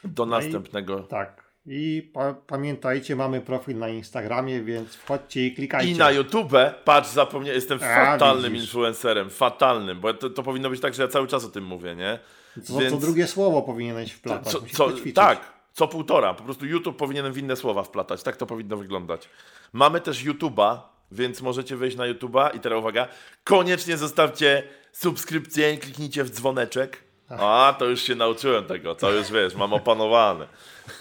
Do 0.04 0.24
i- 0.24 0.28
następnego. 0.28 1.00
Tak. 1.00 1.46
I 1.68 2.10
pa 2.14 2.34
pamiętajcie, 2.34 3.16
mamy 3.16 3.40
profil 3.40 3.78
na 3.78 3.88
Instagramie, 3.88 4.62
więc 4.62 4.94
wchodźcie 4.94 5.46
i 5.46 5.54
klikajcie. 5.54 5.92
I 5.92 5.96
na 5.96 6.10
YouTube, 6.10 6.52
patrz, 6.84 7.08
zapomniałem, 7.08 7.54
jestem 7.54 7.78
A, 7.82 8.06
fatalnym 8.06 8.52
widzisz. 8.52 8.66
influencerem, 8.68 9.30
fatalnym, 9.30 10.00
bo 10.00 10.14
to, 10.14 10.30
to 10.30 10.42
powinno 10.42 10.70
być 10.70 10.80
tak, 10.80 10.94
że 10.94 11.02
ja 11.02 11.08
cały 11.08 11.26
czas 11.26 11.44
o 11.44 11.48
tym 11.48 11.64
mówię, 11.64 11.94
nie? 11.96 12.18
co, 12.64 12.78
więc- 12.78 12.92
co 12.94 13.00
drugie 13.00 13.26
słowo 13.26 13.62
powinieneś 13.62 14.12
wplatać. 14.12 14.52
Co, 14.52 14.60
co, 14.72 14.90
tak, 15.14 15.52
co 15.72 15.88
półtora. 15.88 16.34
Po 16.34 16.42
prostu 16.44 16.66
YouTube 16.66 16.96
powinienem 16.96 17.32
w 17.32 17.38
inne 17.38 17.56
słowa 17.56 17.82
wplatać. 17.82 18.22
Tak 18.22 18.36
to 18.36 18.46
powinno 18.46 18.76
wyglądać. 18.76 19.28
Mamy 19.72 20.00
też 20.00 20.24
YouTube'a, 20.24 20.78
więc 21.12 21.42
możecie 21.42 21.76
wejść 21.76 21.96
na 21.96 22.04
YouTube'a 22.04 22.56
i 22.56 22.60
teraz 22.60 22.78
uwaga, 22.78 23.08
koniecznie 23.44 23.96
zostawcie 23.96 24.62
subskrypcję 24.92 25.72
i 25.74 25.78
kliknijcie 25.78 26.24
w 26.24 26.30
dzwoneczek. 26.30 27.02
A, 27.28 27.74
to 27.78 27.84
już 27.84 28.00
się 28.02 28.14
nauczyłem 28.14 28.64
tego, 28.64 28.94
to 28.94 29.12
już 29.12 29.30
wiesz, 29.32 29.54
mam 29.54 29.72
opanowane. 29.72 30.46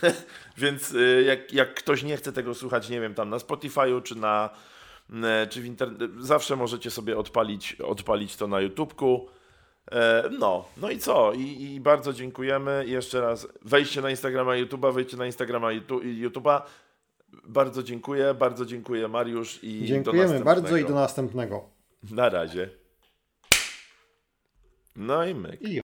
więc 0.58 0.92
y, 0.92 1.24
jak, 1.28 1.54
jak 1.54 1.74
ktoś 1.74 2.04
nie 2.04 2.18
chce 2.18 2.32
tego 2.34 2.54
słuchać, 2.54 2.90
nie 2.90 3.02
wiem, 3.02 3.14
tam 3.14 3.30
na 3.30 3.38
Spotify'u 3.38 4.04
czy 4.04 4.16
na 4.16 4.50
e, 5.24 5.48
czy 5.48 5.62
w 5.62 5.66
internecie, 5.66 6.08
zawsze 6.20 6.56
możecie 6.56 6.92
sobie 6.92 7.18
odpalić, 7.18 7.74
odpalić 7.82 8.36
to 8.36 8.48
na 8.48 8.62
YouTubeku. 8.62 9.30
E, 9.92 10.24
No, 10.40 10.66
no 10.78 10.90
i 10.90 10.98
co? 11.00 11.34
I, 11.34 11.42
I 11.74 11.80
bardzo 11.80 12.14
dziękujemy. 12.14 12.84
Jeszcze 12.88 13.22
raz 13.22 13.48
wejdźcie 13.62 14.02
na 14.02 14.10
Instagrama 14.10 14.52
YouTube'a, 14.52 14.94
wejdźcie 14.94 15.18
na 15.18 15.26
Instagrama 15.26 15.68
Youtu- 15.68 16.30
YouTube'a. 16.30 16.62
Bardzo 17.44 17.84
dziękuję, 17.84 18.34
bardzo 18.34 18.66
dziękuję 18.66 19.08
Mariusz 19.08 19.64
i 19.64 19.86
Dziękujemy 19.86 20.40
bardzo 20.40 20.78
i 20.78 20.86
do 20.86 20.94
następnego. 20.94 21.70
Na 22.12 22.30
razie. 22.30 22.70
No 24.96 25.26
i 25.26 25.36
myk. 25.36 25.62
I 25.62 25.82